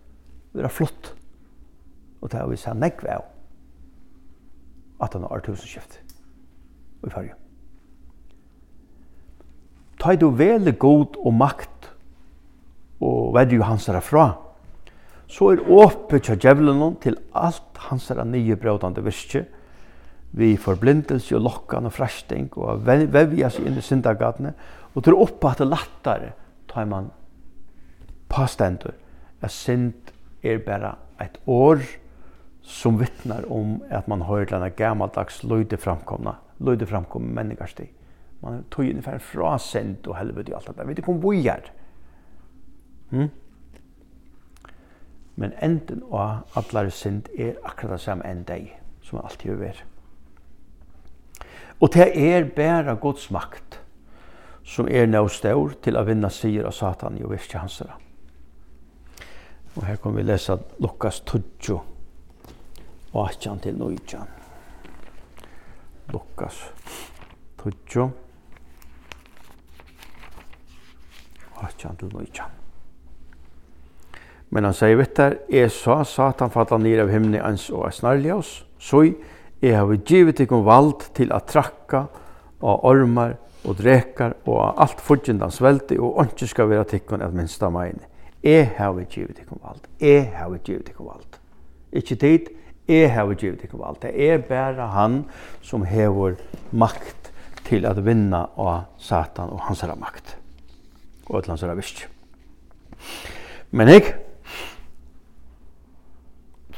vera 0.53 0.71
flott. 0.71 1.13
Og 2.21 2.31
det 2.31 2.39
har 2.39 2.47
vi 2.49 2.57
sa 2.59 2.73
nekve 2.73 3.15
av 3.15 3.27
18 4.99 5.23
år 5.23 5.43
tusen 5.45 5.67
skift 5.67 5.99
i 7.07 7.11
farge. 7.11 7.35
Ta 9.99 10.15
du 10.15 10.29
vele 10.35 10.71
god 10.71 11.15
og 11.19 11.33
makt 11.35 11.89
og 12.99 13.33
vedri 13.35 13.59
jo 13.59 13.67
hans 13.67 13.87
derfra, 13.87 14.48
så 15.29 15.51
er 15.53 15.61
åpet 15.69 16.25
kja 16.25 16.35
djevelen 16.41 16.97
til 17.03 17.19
alt 17.37 17.77
hans 17.89 18.09
er 18.11 18.23
nye 18.25 18.57
brådande 18.57 19.03
virke, 19.05 19.45
vi 20.31 20.55
forblindelse 20.61 21.35
og 21.37 21.45
lokkan 21.45 21.89
og 21.89 21.93
frasting 21.93 22.49
og 22.57 22.85
vevja 22.85 23.49
seg 23.49 23.65
inn 23.69 23.77
i 23.77 23.85
syndagatene, 23.85 24.53
og 24.93 25.05
tror 25.05 25.23
oppa 25.25 25.53
at 25.53 25.61
det 25.61 25.69
lattare 25.69 26.33
tar 26.69 26.85
man 26.89 27.09
påstendur, 28.29 28.93
at 29.41 29.53
synd 29.53 30.11
er 30.45 30.61
bara 30.65 30.95
et 31.21 31.37
år 31.49 31.81
som 32.61 32.99
vittnar 32.99 33.47
om 33.49 33.79
at 33.89 34.07
man 34.07 34.21
har 34.27 34.45
denne 34.49 34.69
en 34.69 34.77
gammaldags 34.77 35.41
løyde 35.43 35.77
framkomna, 35.77 36.35
løyde 36.59 36.85
framkomna 36.85 37.33
menneskasti. 37.41 37.89
Man 38.41 38.63
tog 38.71 38.85
ungefär 38.85 39.17
fra 39.19 39.57
synd 39.57 40.07
og 40.07 40.17
helvete 40.17 40.53
og 40.53 40.61
alt 40.61 40.67
det 40.67 40.77
der. 40.77 40.83
Vi 40.83 40.89
vet 40.89 41.01
ikke 41.01 41.11
om 41.11 41.23
vi 41.23 41.47
er. 41.47 41.71
Men 45.39 45.53
enden 45.63 46.03
av 46.11 46.49
allar 46.59 46.89
synd 46.91 47.29
er 47.37 47.55
akkurat 47.63 47.95
det 47.95 48.03
samme 48.03 48.27
enn 48.27 48.43
deg, 48.47 48.73
som 49.01 49.21
alltid 49.23 49.53
vil 49.53 49.61
være. 49.61 49.85
Og 51.79 51.93
det 51.95 52.09
er 52.11 52.49
bæra 52.55 52.97
Guds 52.99 53.29
makt 53.31 53.79
som 54.69 54.87
er 54.91 55.07
nå 55.07 55.23
stor 55.33 55.73
til 55.81 55.97
å 55.97 56.03
vinna 56.05 56.29
sier 56.29 56.67
av 56.67 56.75
Satan 56.75 57.17
i 57.17 57.25
virke 57.25 57.57
hans. 57.61 57.79
Og 59.75 59.85
her 59.87 59.97
kommer 60.01 60.21
vi 60.21 60.27
lese 60.27 60.59
Lukas 60.83 61.21
12 61.23 61.79
og 63.13 63.23
18 63.23 63.63
til 63.63 63.79
19. 63.79 64.19
Lukas 66.13 66.61
12 67.63 68.03
og 68.03 68.13
18 71.63 71.97
til 72.03 72.13
19. 72.13 72.58
Men 74.49 74.65
han 74.65 74.73
sier 74.73 74.97
vittar, 74.97 75.37
jeg 75.51 75.69
sa 75.73 75.99
Satan 76.07 76.49
falla 76.53 76.79
nir 76.81 77.03
av 77.03 77.11
himni 77.13 77.37
ans 77.41 77.67
og 77.69 77.85
er 77.85 77.93
snarljås, 77.93 78.53
så 78.81 79.03
jeg 79.61 79.75
har 79.75 79.91
givet 80.07 80.39
ikon 80.41 80.65
vald 80.65 81.09
til 81.17 81.33
at 81.35 81.49
trakka 81.51 82.05
av 82.59 82.85
ormar 82.87 83.35
og 83.67 83.75
drekar 83.77 84.37
og 84.45 84.61
av 84.63 84.79
alt 84.85 85.01
fudgjendans 85.03 85.59
velde 85.61 85.99
og 85.99 86.21
ikke 86.23 86.47
skal 86.49 86.69
vera 86.71 86.87
tikkun 86.87 87.21
at 87.21 87.35
minsta 87.35 87.69
meini. 87.73 88.05
Jeg 88.43 88.71
har 88.77 88.95
givet 89.11 89.41
ikon 89.43 89.59
vald, 89.61 89.83
jeg 89.99 90.29
har 90.33 90.55
givet 90.63 90.89
ikon 90.93 91.11
vald. 91.11 91.39
Ikke 91.91 92.15
tid, 92.15 92.47
jeg 92.87 93.11
har 93.13 93.33
givet 93.35 93.65
ikon 93.67 93.83
vald. 93.83 93.99
Det 94.01 94.13
er 94.15 94.39
bare 94.47 94.87
han 94.95 95.25
som 95.61 95.83
hever 95.85 96.39
makt 96.71 97.29
til 97.67 97.85
at 97.85 97.99
vinna 98.05 98.47
av 98.57 98.87
Satan 98.97 99.51
og 99.53 99.67
hans 99.67 99.83
herra 99.83 99.99
makt. 99.99 100.37
Og 101.29 101.45
hans 101.45 101.61
herra 101.61 101.75
visst. 101.77 102.07
Men 103.75 103.91
ikk, 103.91 104.15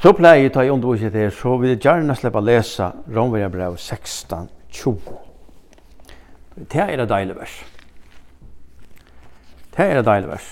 Så 0.02 0.10
pleier 0.18 0.48
jeg 0.48 0.52
ta 0.54 0.64
i 0.66 0.70
underviset 0.72 1.14
her, 1.18 1.30
så 1.30 1.54
vil 1.62 1.76
jeg 1.76 1.84
gjerne 1.84 2.16
slippe 2.18 2.40
å 2.40 2.46
lese 2.46 2.88
Romverjabrev 3.14 3.76
16, 3.78 4.48
20. 4.74 5.12
Det 6.66 6.82
er 6.82 6.96
det 6.98 7.06
deilig 7.10 7.36
vers. 7.38 7.54
Det 9.72 9.86
er 9.86 10.00
det 10.00 10.06
deilig 10.08 10.32
vers. 10.32 10.48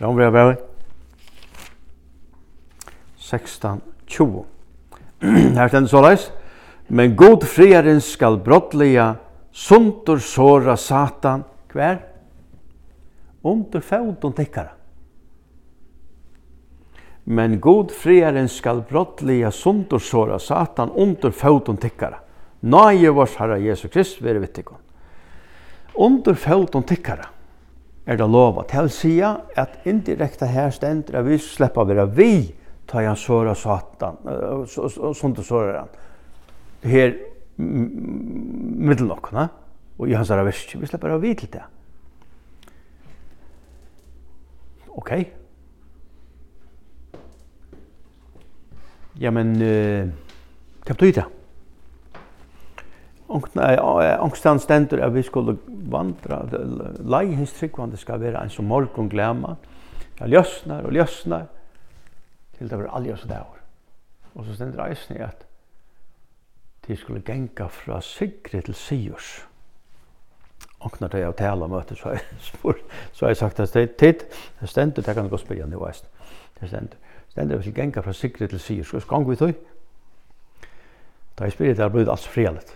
Romverjabrev 0.00 0.56
16, 3.30 3.80
20. 4.18 4.42
Her 5.56 5.70
stender 5.70 5.90
så 5.94 6.02
leis. 6.04 6.26
Men 6.88 7.16
god 7.18 7.46
friaren 7.48 8.02
skal 8.04 8.38
brottliga 8.42 9.12
suntur 9.54 10.20
såra 10.22 10.76
satan 10.78 11.46
hver 11.72 12.02
under 13.46 13.82
fauton 13.82 14.34
tikkara. 14.36 14.75
Men 17.28 17.60
god 17.60 17.90
friaren 17.90 18.48
skal 18.48 18.84
brottliga 18.86 19.50
sundersåra 19.50 20.38
satan 20.38 20.90
under 20.90 21.30
foton 21.30 21.76
tikkara. 21.76 22.20
Nåje 22.60 23.10
vårs 23.10 23.34
Herre 23.36 23.58
Jesus 23.58 23.90
Krist 23.90 24.20
vere 24.22 24.38
vittikon. 24.38 24.78
Under 25.94 26.34
foton 26.34 26.82
tikkara 26.86 27.26
er 28.06 28.16
det 28.20 28.28
lova 28.30 28.62
til 28.70 28.86
sia 28.94 29.32
at 29.58 29.88
indirekta 29.90 30.46
her 30.46 30.70
stendur 30.70 31.18
at 31.18 31.26
vi 31.26 31.38
sleppa 31.42 31.82
være 31.88 32.04
vi 32.14 32.54
ta 32.86 33.02
han 33.02 33.18
såra 33.18 33.54
satan, 33.58 34.20
sundersåra 35.18 35.80
han. 35.80 35.88
Her 36.86 37.16
middelnokkona 37.56 39.48
og 39.98 40.06
i 40.06 40.14
hans 40.14 40.30
herre 40.30 40.46
Vi 40.46 40.86
sleppa 40.86 41.08
være 41.08 41.20
vi 41.20 41.34
til 41.34 41.50
det. 41.56 41.64
Okej. 44.94 45.20
Okay. 45.26 45.45
Ja, 49.20 49.30
men 49.30 49.54
eh, 49.62 50.08
det 50.86 50.96
betyr 50.96 51.12
det. 51.12 51.24
Angstan 54.20 54.60
stendur 54.60 55.02
at 55.02 55.14
vi 55.14 55.22
skulle 55.22 55.56
vandra, 55.66 56.44
lei 57.00 57.32
hins 57.34 57.54
tryggvande 57.56 57.98
skal 57.98 58.20
være 58.20 58.42
en 58.42 58.52
som 58.52 58.68
morgon 58.68 59.08
glema. 59.08 59.56
Ja 60.20 60.28
ljøsnar 60.30 60.86
og 60.86 60.94
ljøsnar 60.94 61.48
til 62.56 62.70
det 62.70 62.78
var 62.78 62.92
alljøs 62.96 63.26
dagur. 63.28 63.58
Og 64.34 64.44
så 64.44 64.54
stendur 64.54 64.84
eisen 64.84 65.20
at 65.20 65.46
de 66.86 66.96
skulle 66.96 67.24
genga 67.24 67.66
fra 67.66 68.00
Sigrid 68.00 68.62
til 68.62 68.74
Sigurs. 68.74 69.46
Ångstan 70.80 71.10
det 71.10 71.20
jeg 71.20 71.28
og 71.28 71.36
tala 71.36 71.66
møte, 71.66 71.96
så 71.96 72.12
har 72.12 73.28
jeg 73.28 73.36
sagt 73.36 73.60
at 73.60 73.74
det 73.74 74.22
stendur, 74.64 75.02
det 75.02 75.14
kan 75.14 75.24
du 75.24 75.30
gå 75.30 75.36
spyrja 75.36 75.66
nu. 75.66 75.86
Det 76.60 76.68
stendur. 76.68 76.98
Den 77.36 77.50
er 77.50 77.56
vi 77.56 77.70
genga 77.70 78.00
fra 78.00 78.12
sikre 78.12 78.46
til 78.46 78.60
sier, 78.60 78.84
så 78.84 79.06
gang 79.08 79.30
vi 79.30 79.36
tøy. 79.36 79.52
Da 81.38 81.44
jeg 81.44 81.52
spyrir 81.52 81.74
det 81.74 81.84
er 81.84 81.88
blevet 81.92 82.08
alt 82.08 82.18
alls 82.18 82.28
frelet. 82.28 82.72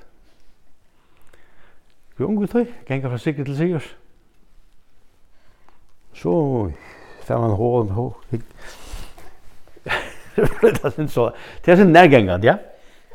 Vi 2.18 2.24
ung 2.24 2.40
vi 2.40 2.46
tøy, 2.46 2.66
genga 2.86 3.08
fra 3.08 3.18
sikre 3.18 3.44
til 3.44 3.56
sier. 3.56 3.92
Så 6.12 6.32
fer 7.24 7.38
man 7.38 7.56
hån, 7.56 7.88
hå, 7.96 8.14
Det 10.36 10.84
er 10.84 11.06
så, 11.06 11.30
det 11.64 11.72
er 11.72 11.76
sin 11.76 11.92
nærgengand, 11.92 12.44
ja. 12.44 12.56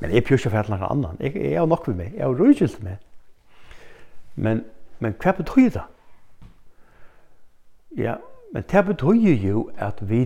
Men 0.02 0.12
jeg 0.12 0.24
pjør 0.24 0.38
ikke 0.38 0.50
for 0.50 0.70
noen 0.70 0.88
annan. 0.90 1.18
Jeg, 1.20 1.36
jeg 1.36 1.54
er 1.54 1.66
nok 1.66 1.88
med 1.88 1.96
meg, 1.96 2.14
jeg 2.14 2.24
er 2.28 2.40
røygilt 2.40 2.84
med. 2.84 2.98
Men, 4.36 4.66
men 5.00 5.16
hva 5.24 5.32
betyr 5.32 5.70
det? 5.78 5.84
Ja, 7.98 8.16
men 8.54 8.64
det 8.72 8.86
betyr 8.86 9.32
jo 9.48 9.70
at 9.78 10.04
vi 10.10 10.26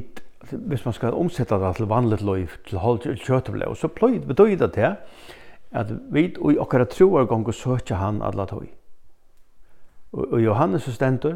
hvis 0.52 0.86
man 0.86 0.94
skal 0.94 1.14
omsette 1.14 1.56
det 1.56 1.76
til 1.76 1.86
vanlig 1.86 2.22
liv, 2.22 2.48
til 2.68 2.78
hold 2.78 3.00
til 3.00 3.20
kjøteblå, 3.20 3.74
så 3.76 3.88
pløyd 3.88 4.20
betyr 4.28 4.56
det 4.58 4.74
til 4.74 4.96
at 5.72 5.92
vi 6.12 6.36
og 6.40 6.62
okkara 6.64 6.86
troar 6.90 7.28
gongur 7.30 7.54
søkja 7.54 7.96
han 8.00 8.22
alla 8.22 8.46
tøy. 8.46 8.70
Og, 10.12 10.32
og 10.34 10.44
Johannes 10.44 10.88
er 10.88 10.96
stendur, 10.96 11.36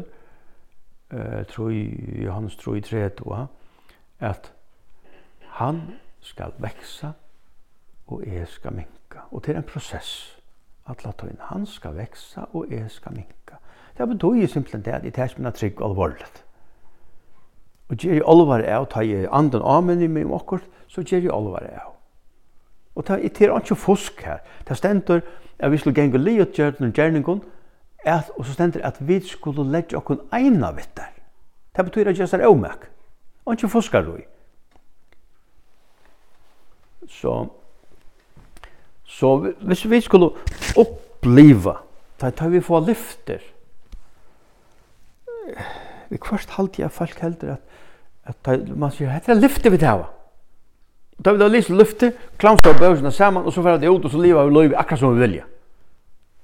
eh, 1.12 1.44
troi, 1.46 1.84
Johannes 2.24 2.56
troi 2.56 2.80
tredua, 2.80 3.46
at 4.20 4.52
han 5.60 5.82
skal 6.20 6.56
veksa 6.58 7.12
og 8.06 8.24
jeg 8.26 8.48
skal 8.48 8.74
minka. 8.74 9.28
Og 9.30 9.44
det 9.46 9.54
er 9.54 9.60
en 9.60 9.68
prosess, 9.68 10.38
alla 10.86 11.12
tøyna, 11.12 11.52
han 11.52 11.66
skal 11.66 11.96
veksa 11.96 12.48
og 12.52 12.72
jeg 12.72 12.90
skal 12.90 13.14
minka. 13.14 13.60
Det 13.98 14.08
betyr 14.08 14.46
simpelthen 14.46 14.84
det 14.84 14.92
at 14.92 15.04
jeg 15.04 15.14
tar 15.14 15.26
som 15.26 15.46
er 15.46 15.50
trygg 15.50 15.82
alvorligt. 15.82 16.43
Og 17.94 18.00
gjør 18.02 18.16
jeg 18.16 18.22
alvar 18.26 18.62
av, 18.66 18.88
tar 18.90 19.04
jeg 19.06 19.28
andan 19.30 19.90
i 20.02 20.08
meg 20.08 20.24
med 20.26 20.34
okkurt, 20.34 20.64
så 20.90 21.04
gjør 21.06 21.20
jeg 21.28 21.30
alvar 21.30 21.62
av. 21.62 21.92
Og 22.98 23.06
det 23.06 23.42
er 23.46 23.52
ikke 23.54 23.76
fusk 23.78 24.22
her. 24.26 24.40
Det 24.66 24.76
stender 24.76 25.20
at 25.58 25.70
vi 25.70 25.78
skulle 25.78 25.94
gjenge 25.94 26.18
li 26.18 26.40
og 26.42 26.50
gjerne 26.50 26.90
gjerningon, 26.90 27.42
at, 28.04 28.32
og 28.34 28.46
så 28.46 28.52
stender 28.52 28.82
at 28.82 28.98
vi 28.98 29.20
skulle 29.22 29.62
legge 29.70 29.96
okkun 29.96 30.24
eina 30.34 30.72
vittar. 30.74 31.12
Det 31.76 31.84
betyr 31.84 32.10
at 32.10 32.18
jeg 32.18 32.40
er 32.40 32.48
omek. 32.50 32.90
Og 33.44 33.54
ikke 33.54 33.68
fuskar 33.68 34.02
du 34.02 34.16
i. 34.16 34.26
Så, 37.08 37.46
så 39.04 39.36
hvis 39.38 39.86
vi 39.90 40.00
skulle 40.00 40.32
oppliva, 40.76 41.76
da 42.20 42.30
tar 42.30 42.50
vi 42.50 42.60
få 42.60 42.80
lyfter. 42.80 43.38
Vi 46.10 46.18
kvart 46.18 46.58
halte 46.58 46.82
jeg 46.82 46.90
folk 46.90 47.22
heldur 47.22 47.54
at 47.54 47.73
at 48.24 48.52
man 48.76 48.92
sier, 48.92 49.10
hette 49.12 49.32
er 49.32 49.40
lyfte 49.40 49.70
vi 49.70 49.78
til 49.78 50.04
Da 51.24 51.32
vi 51.32 51.38
da 51.38 51.48
lyst 51.48 51.70
lyfte, 51.70 52.12
klamsa 52.38 52.72
av 52.72 52.80
bøysene 52.80 53.12
saman, 53.12 53.44
og 53.44 53.52
så 53.52 53.62
fer 53.62 53.78
det 53.78 53.88
ut, 53.88 54.04
og 54.04 54.10
så 54.10 54.18
liva 54.18 54.44
vi 54.44 54.54
loiv 54.54 54.74
akkurat 54.76 55.00
som 55.00 55.14
vi 55.14 55.20
vilja. 55.20 55.44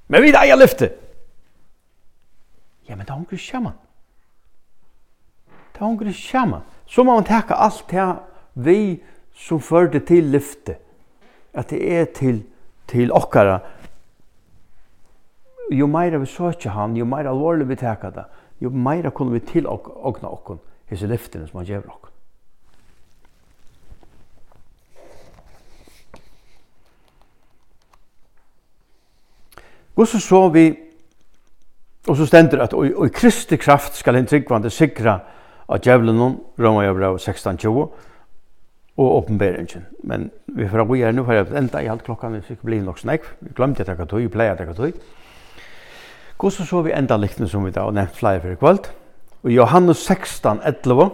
Men 0.08 0.22
vi 0.22 0.32
da 0.32 0.44
eier 0.44 0.58
lyfte! 0.58 0.90
Ja, 2.88 2.96
men 2.96 3.06
det 3.06 3.14
er 3.14 3.20
ikke 3.22 3.38
saman. 3.38 3.74
Det 5.74 5.82
er 5.82 5.92
ikke 5.92 6.12
saman. 6.12 6.62
Så 6.86 7.02
må 7.02 7.14
man 7.14 7.24
teka 7.24 7.54
alt 7.54 7.84
det 7.90 8.06
vi 8.54 9.00
som 9.34 9.60
førte 9.60 10.00
til 10.00 10.24
lyfte, 10.24 10.76
at 11.54 11.70
det 11.70 11.82
er 11.92 12.04
til, 12.04 12.42
til 12.86 13.12
okkara. 13.12 13.58
Jo 15.70 15.86
meira 15.86 16.18
vi 16.18 16.26
søkja 16.26 16.70
han, 16.74 16.96
jo 16.96 17.06
meira 17.06 17.30
alvorlig 17.30 17.68
vi 17.68 17.78
teka 17.78 18.10
det, 18.10 18.24
jo 18.60 18.70
meira 18.70 19.10
kunne 19.10 19.32
vi 19.32 19.40
til 19.46 19.66
okna 19.66 20.28
okkon 20.28 20.58
hese 20.90 21.08
lyftene 21.10 21.48
som 21.48 21.60
han 21.60 21.68
gjør 21.68 21.86
dere. 21.86 22.10
Og 30.00 30.06
så 30.08 30.20
så 30.20 30.48
vi, 30.48 30.70
og 32.08 32.16
så 32.16 32.26
stender 32.26 32.62
at 32.62 32.72
og, 32.72 32.86
i 32.86 33.08
Kristi 33.12 33.56
kraft 33.56 33.96
skal 33.96 34.16
en 34.16 34.26
tryggvande 34.26 34.70
sikra 34.70 35.18
av 35.68 35.82
djevelen, 35.84 36.38
Roma 36.58 36.84
Jabra 36.86 37.12
16-20, 37.16 37.90
og 39.00 39.16
åpenberingen. 39.16 39.84
Men 40.04 40.30
vi 40.46 40.68
får 40.68 40.84
gå 40.84 40.94
igjen, 40.94 41.16
nå 41.16 41.24
har 41.28 41.34
jeg 41.40 41.52
enda 41.56 41.82
i 41.82 41.90
halv 41.90 42.04
klokka, 42.06 42.28
vi 42.28 42.40
det 42.48 42.58
blir 42.62 42.82
nok 42.82 42.98
snakk. 42.98 43.28
Vi 43.40 43.52
glemte 43.56 43.82
at 43.82 43.88
jeg 43.88 43.96
kan 43.96 44.08
tog, 44.08 44.20
vi 44.20 44.32
pleier 44.32 44.52
at 44.52 44.60
jeg 44.60 44.72
kan 44.72 44.76
tog. 44.76 44.92
Hvordan 46.40 46.66
så 46.66 46.82
vi 46.82 46.96
enda 46.96 47.16
likten 47.16 47.48
som 47.48 47.64
vi 47.64 47.70
da 47.70 47.84
har 47.84 47.92
nevnt 47.92 48.16
flere 48.16 48.40
for 48.40 48.56
i 48.56 48.60
kveld? 48.60 48.90
Og 49.42 49.50
Johannes 49.50 49.96
16, 49.96 50.60
11, 50.66 51.10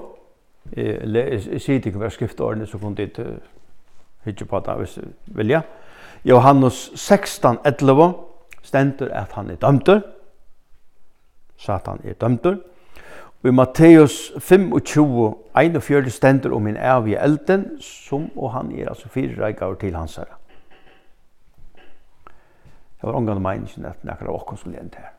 jeg 0.77 1.61
sier 1.61 1.79
ikke 1.79 1.99
hver 1.99 2.11
skriftårene, 2.11 2.67
så 2.67 2.79
kunne 2.79 2.97
dit 2.99 3.19
hitje 4.25 4.47
på 4.47 4.61
det 4.67 4.75
hvis 4.81 4.95
du 4.99 5.37
vilja. 5.39 5.61
Johannes 6.25 6.91
16, 6.95 7.59
11, 7.65 8.15
stender 8.63 9.13
at 9.15 9.33
han 9.33 9.51
er 9.51 9.61
dømter. 9.63 10.01
Satan 11.57 12.01
er 12.05 12.13
dømter. 12.13 12.57
Og 13.43 13.49
i 13.49 13.55
Matteus 13.55 14.33
25, 14.39 15.35
41 15.57 16.11
stender 16.11 16.55
om 16.55 16.63
min 16.63 16.77
evige 16.77 17.23
elden, 17.23 17.81
som 17.81 18.31
og 18.37 18.53
han 18.53 18.73
er 18.73 18.89
altså 18.89 19.09
fire 19.09 19.45
reigaver 19.45 19.75
til 19.75 19.95
hans 19.95 20.17
herre. 20.17 20.35
Det 22.97 23.03
var 23.03 23.13
omgang 23.13 23.43
meningen 23.43 23.87
at 23.87 24.05
nekker 24.05 24.27
av 24.27 24.41
åkken 24.41 24.59
skulle 24.59 24.81
gjenta 24.81 24.99
her. 24.99 25.16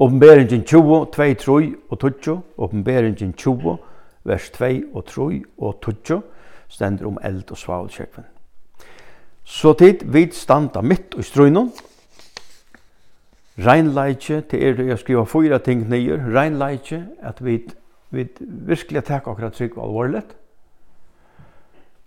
Oppenberingin 0.00 0.64
20, 0.64 1.04
2, 1.12 1.36
3 1.44 1.74
og 1.90 1.98
20, 1.98 2.42
Oppenberingin 2.56 3.32
20, 3.32 3.76
vers 4.24 4.50
2 4.50 4.64
og 4.94 5.04
3 5.04 5.42
og 5.58 5.80
20, 5.80 6.22
stendur 6.68 7.06
om 7.06 7.18
eld 7.24 7.50
og 7.50 7.58
svavelkjøkven. 7.58 8.24
Så 9.44 9.72
tid 9.72 10.04
vi 10.04 10.30
standa 10.32 10.80
mitt 10.80 11.14
i 11.18 11.22
strøynen. 11.22 11.72
reinleitje, 13.58 14.40
til 14.40 14.62
er 14.62 14.82
jeg 14.82 14.98
skriver 14.98 15.24
fyra 15.24 15.58
ting 15.58 15.88
nye. 15.90 16.16
reinleitje, 16.16 17.08
at 17.22 17.44
vi, 17.44 17.60
vi 18.10 18.28
virkelig 18.40 19.04
tek 19.04 19.26
akkurat 19.26 19.52
trygg 19.52 19.78
og 19.78 19.84
alvorlig. 19.84 20.22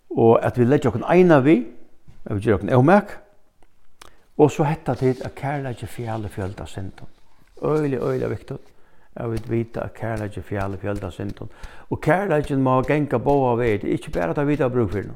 og 0.10 0.46
at 0.46 0.58
vi 0.60 0.64
legger 0.64 0.90
okken 0.90 1.06
eina 1.10 1.40
vi, 1.40 1.66
at 2.26 2.36
vi 2.36 2.42
gjør 2.42 2.54
okken 2.54 2.70
eumek, 2.70 3.18
og 4.38 4.52
så 4.52 4.64
hetta 4.64 4.94
tid 4.94 5.26
at 5.26 5.36
kærleitje 5.36 5.88
fjale 5.88 6.28
fjölda 6.28 6.66
sindom 6.66 7.08
øyelig, 7.64 8.02
øyelig 8.02 8.30
viktig. 8.30 8.58
Jeg 9.16 9.32
vil 9.32 9.50
vite 9.50 9.82
at 9.82 9.94
kærleik 9.94 10.38
er 10.38 10.42
fjallet 10.42 10.80
fjallet 10.80 11.04
av 11.04 11.12
synden. 11.12 11.50
Og 11.90 12.02
kærleikken 12.02 12.62
må 12.62 12.82
genga 12.82 13.18
båa 13.18 13.56
vei. 13.56 13.78
Det 13.78 13.90
er 13.90 13.94
ikke 13.94 14.12
bare 14.12 14.30
at 14.30 14.38
jeg 14.38 14.48
vet 14.48 14.62
av 14.62 14.72
bruk 14.72 14.92
for 14.92 15.02
den. 15.02 15.16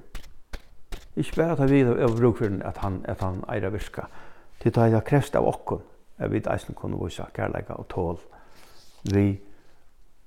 Ikke 1.15 1.35
bare 1.35 1.51
at 1.51 1.59
jeg 1.59 1.69
vet 1.71 2.03
av 2.03 2.17
bruk 2.17 2.37
for 2.37 2.45
den 2.45 2.61
at 2.61 2.77
han, 2.77 3.01
at 3.05 3.21
han 3.21 3.41
eier 3.49 3.69
virka. 3.73 4.05
Det 4.63 4.73
tar 4.73 4.91
jeg 4.93 5.03
kreft 5.03 5.35
av 5.35 5.47
okken. 5.47 5.81
Jeg 6.19 6.31
vet 6.31 6.47
eisen 6.53 6.75
kunne 6.77 6.97
vise 7.01 7.25
kærleik 7.33 7.69
og 7.69 7.87
tål. 7.89 8.19
Vi 9.13 9.39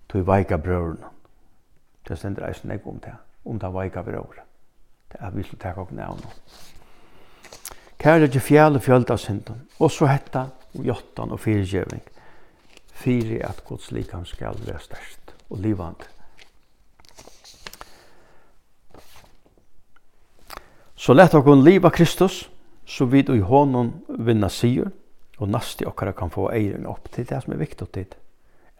tog 0.08 0.26
veika 0.26 0.56
brøren. 0.56 0.98
Det 2.08 2.18
stender 2.18 2.48
eisen 2.48 2.70
ikke 2.70 2.90
om 2.90 2.98
det. 2.98 3.14
Om 3.44 3.58
det 3.58 3.74
veika 3.74 4.02
brøren. 4.02 4.46
Det 5.12 5.18
er 5.20 5.30
vi 5.30 5.42
som 5.42 5.58
takk 5.58 5.78
og 5.78 5.92
navn. 5.92 6.22
Kærleik 7.98 8.36
er 8.36 8.40
fjallet 8.40 8.82
fjallet 8.82 9.10
av 9.10 9.18
synden. 9.18 9.62
Og 9.78 9.90
så 9.90 10.06
hetta 10.06 10.46
og 10.78 10.86
jottan 10.86 11.32
og 11.34 11.40
fyrirgeving 11.40 12.02
fyrir 13.00 13.46
at 13.48 13.64
Guds 13.64 13.90
likam 13.92 14.24
skal 14.28 14.58
være 14.66 14.80
størst 14.80 15.34
og 15.50 15.58
livand. 15.64 16.02
Så 21.00 21.16
lett 21.16 21.34
okkur 21.34 21.56
liva 21.56 21.88
Kristus, 21.90 22.50
så 22.84 23.06
vid 23.08 23.30
og 23.32 23.38
i 23.38 23.44
honom 23.46 23.92
vinna 24.20 24.50
sigur, 24.52 24.90
og 25.40 25.48
nasti 25.48 25.86
okkara 25.88 26.12
kan 26.12 26.28
få 26.28 26.50
eirin 26.52 26.88
opp 26.90 27.08
til 27.14 27.24
det 27.24 27.38
som 27.40 27.54
er 27.54 27.62
viktig 27.62 27.86
tid. 27.94 28.16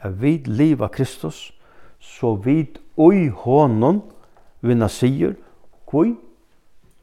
Er 0.04 0.12
vid 0.20 0.50
liva 0.50 0.90
Kristus, 0.92 1.52
så 2.00 2.34
vid 2.36 2.76
og 3.00 3.16
i 3.16 3.28
honom 3.32 4.02
vinna 4.60 4.88
sigur, 4.92 5.32
kvoi, 5.88 6.12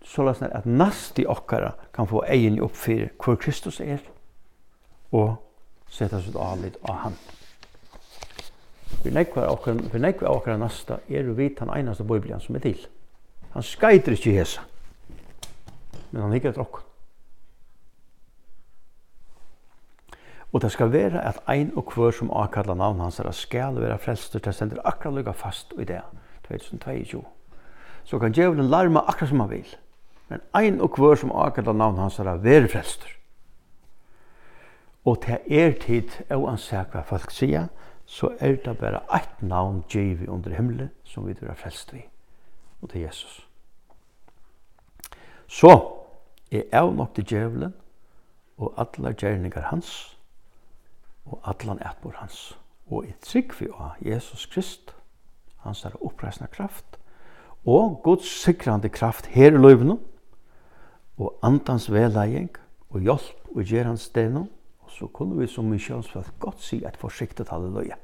så 0.05 0.23
lest 0.23 0.45
at 0.45 0.69
nasti 0.69 1.25
okkara 1.25 1.73
kan 1.93 2.07
få 2.07 2.21
eirin 2.29 2.61
opp 2.61 2.77
fyrir 2.77 3.09
hvor 3.17 3.39
Kristus 3.41 3.81
er 3.81 3.99
og 5.11 5.35
seta 5.89 6.21
sitt 6.21 6.35
alit 6.35 6.77
av 6.83 7.03
han. 7.03 7.17
Vi 9.03 9.11
nekvar 9.13 9.51
okkar, 9.51 9.77
vi 9.93 9.99
nekvar 9.99 10.33
okkar 10.35 10.57
nasta 10.57 10.99
er 11.09 11.29
vi 11.37 11.51
han 11.59 11.69
einaste 11.69 12.03
biblian 12.03 12.41
som 12.41 12.55
er 12.55 12.65
til. 12.65 12.87
Han 13.53 13.63
skeitir 13.63 14.15
ikkje 14.15 14.35
hesa. 14.39 14.61
Men 16.11 16.21
han 16.21 16.33
hikker 16.35 16.49
etter 16.49 16.63
okkar. 16.63 16.83
Og 20.53 20.61
det 20.61 20.71
skal 20.71 20.91
være 20.91 21.21
at 21.21 21.41
ein 21.51 21.73
og 21.75 21.91
hver 21.93 22.11
som 22.11 22.31
akkalla 22.31 22.73
navn 22.73 22.99
hans 22.99 23.19
er 23.19 23.31
skal 23.31 23.75
være 23.81 23.97
frelstur 23.97 24.39
til 24.39 24.53
stender 24.53 24.81
akkurat 24.85 25.13
lukka 25.13 25.31
fast 25.31 25.73
i 25.79 25.83
det, 25.83 26.01
2022. 26.47 27.25
Så 28.03 28.19
kan 28.19 28.31
djevelen 28.31 28.69
larma 28.69 28.99
akkurat 28.99 29.29
som 29.29 29.39
han 29.39 29.49
vil. 29.49 29.75
Men 30.29 30.41
ein 30.55 30.81
og 30.81 30.95
hver 30.97 31.15
som 31.15 31.31
akkalla 31.31 31.73
navn 31.73 31.97
hans 31.97 32.19
er 32.19 32.35
være 32.37 32.67
frelstur 32.67 33.16
og 35.07 35.21
til 35.23 35.37
er 35.47 35.71
tid 35.79 36.09
og 36.35 36.49
ansett 36.51 36.91
hva 36.91 37.01
folk 37.07 37.31
sier, 37.31 37.69
så 38.05 38.33
er 38.43 38.57
det 38.63 38.73
bare 38.79 38.99
ett 39.15 39.41
navn 39.41 39.83
givet 39.89 40.27
under 40.27 40.55
himmelen 40.55 40.89
som 41.07 41.27
vi 41.27 41.35
drar 41.35 41.55
frelst 41.55 41.93
vi, 41.93 42.01
og 42.81 42.89
til 42.89 43.01
Jesus. 43.01 43.47
Så 45.47 45.71
er 46.51 46.63
jeg 46.71 46.91
nok 46.91 47.13
til 47.15 47.23
djevelen 47.23 47.73
og 48.57 48.73
alle 48.77 49.13
gjerninger 49.13 49.69
hans 49.71 50.17
og 51.25 51.39
allan 51.43 51.79
etbor 51.79 52.15
hans. 52.19 52.57
Og 52.91 53.07
i 53.07 53.13
trygg 53.23 53.55
vi 53.59 53.67
av 53.71 53.95
Jesus 54.03 54.45
Krist, 54.51 54.95
hans 55.63 55.85
er 55.85 55.95
oppreisende 56.03 56.51
kraft, 56.51 56.99
og 57.65 58.01
Guds 58.03 58.27
sikrande 58.43 58.89
kraft 58.89 59.25
her 59.25 59.51
i 59.51 59.57
løyvene, 59.57 59.97
og 61.17 61.39
andans 61.43 61.91
vedleiing, 61.91 62.51
og 62.89 63.01
hjelp 63.01 63.55
og 63.55 63.63
gjerans 63.63 64.07
stenon, 64.11 64.47
så 64.97 65.07
kunne 65.13 65.37
vi 65.37 65.47
som 65.47 65.69
missionsfolk 65.69 66.39
godt 66.41 66.61
si 66.63 66.81
et 66.85 66.97
forsiktet 66.97 67.49
halleluja. 67.53 67.97